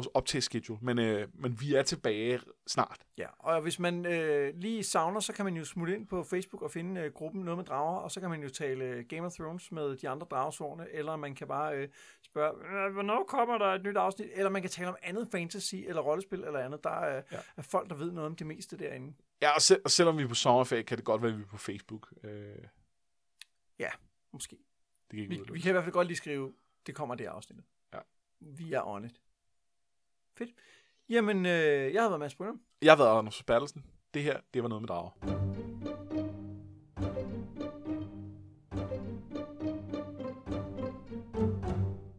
vores 0.00 0.08
optageschedule. 0.14 0.78
Men, 0.82 0.98
øh, 0.98 1.28
men 1.34 1.60
vi 1.60 1.74
er 1.74 1.82
tilbage 1.82 2.40
snart. 2.66 3.00
Ja, 3.18 3.26
og 3.38 3.60
hvis 3.60 3.78
man 3.78 4.06
øh, 4.06 4.54
lige 4.56 4.82
savner, 4.84 5.20
så 5.20 5.32
kan 5.32 5.44
man 5.44 5.56
jo 5.56 5.64
smutte 5.64 5.94
ind 5.94 6.06
på 6.06 6.22
Facebook 6.24 6.62
og 6.62 6.70
finde 6.70 7.00
øh, 7.00 7.12
gruppen 7.12 7.42
Noget 7.42 7.58
med 7.58 7.64
Drager, 7.64 7.98
og 8.00 8.10
så 8.10 8.20
kan 8.20 8.30
man 8.30 8.42
jo 8.42 8.48
tale 8.48 8.84
øh, 8.84 9.04
Game 9.08 9.26
of 9.26 9.32
Thrones 9.32 9.72
med 9.72 9.96
de 9.96 10.08
andre 10.08 10.26
dragesårene, 10.30 10.86
eller 10.92 11.16
man 11.16 11.34
kan 11.34 11.48
bare 11.48 11.76
øh, 11.76 11.88
spørge, 12.22 12.86
"Øh, 12.86 12.92
hvornår 12.92 13.24
kommer 13.28 13.58
der 13.58 13.66
et 13.66 13.82
nyt 13.82 13.96
afsnit, 13.96 14.28
eller 14.34 14.50
man 14.50 14.62
kan 14.62 14.70
tale 14.70 14.88
om 14.88 14.96
andet 15.02 15.28
fantasy, 15.32 15.74
eller 15.74 16.02
rollespil, 16.02 16.44
eller 16.44 16.60
andet. 16.60 16.84
Der 16.84 16.90
er, 16.90 17.14
Ja. 17.14 17.22
ja. 17.32 17.38
er 17.56 17.62
folk, 17.62 17.90
der 17.90 17.96
ved 17.96 18.12
noget 18.12 18.26
om 18.26 18.36
det 18.36 18.46
meste 18.46 18.76
derinde. 18.78 19.14
Ja, 19.42 19.50
og, 19.54 19.60
selv, 19.60 19.80
og 19.84 19.90
selvom 19.90 20.18
vi 20.18 20.22
er 20.22 20.28
på 20.28 20.34
sommerferie, 20.34 20.82
kan 20.82 20.96
det 20.96 21.04
godt 21.04 21.22
være, 21.22 21.30
at 21.30 21.38
vi 21.38 21.42
er 21.42 21.46
på 21.46 21.56
Facebook. 21.58 22.12
Øh, 22.24 22.56
Måske. 24.32 24.56
det 25.10 25.16
kan 25.16 25.18
ikke 25.18 25.44
Vi, 25.46 25.52
vi 25.52 25.60
kan 25.60 25.68
i 25.70 25.72
hvert 25.72 25.84
fald 25.84 25.92
godt 25.92 26.06
lige 26.06 26.16
skrive, 26.16 26.52
det 26.86 26.94
kommer 26.94 27.14
det 27.14 27.24
afsnit. 27.26 27.58
Ja. 27.92 27.98
Vi 28.40 28.72
er 28.72 28.82
on 28.86 29.04
it. 29.04 29.20
Fedt. 30.38 30.50
Jamen, 31.08 31.46
øh, 31.46 31.94
jeg 31.94 32.02
har 32.02 32.08
været 32.08 32.20
Mads 32.20 32.34
Brynum. 32.34 32.60
Jeg 32.82 32.92
har 32.92 32.96
været 33.04 33.18
Anders 33.18 33.42
Bertelsen. 33.42 33.84
Det 34.14 34.22
her, 34.22 34.40
det 34.54 34.62
var 34.62 34.68
noget 34.68 34.82
med 34.82 34.88
drager. 34.88 35.10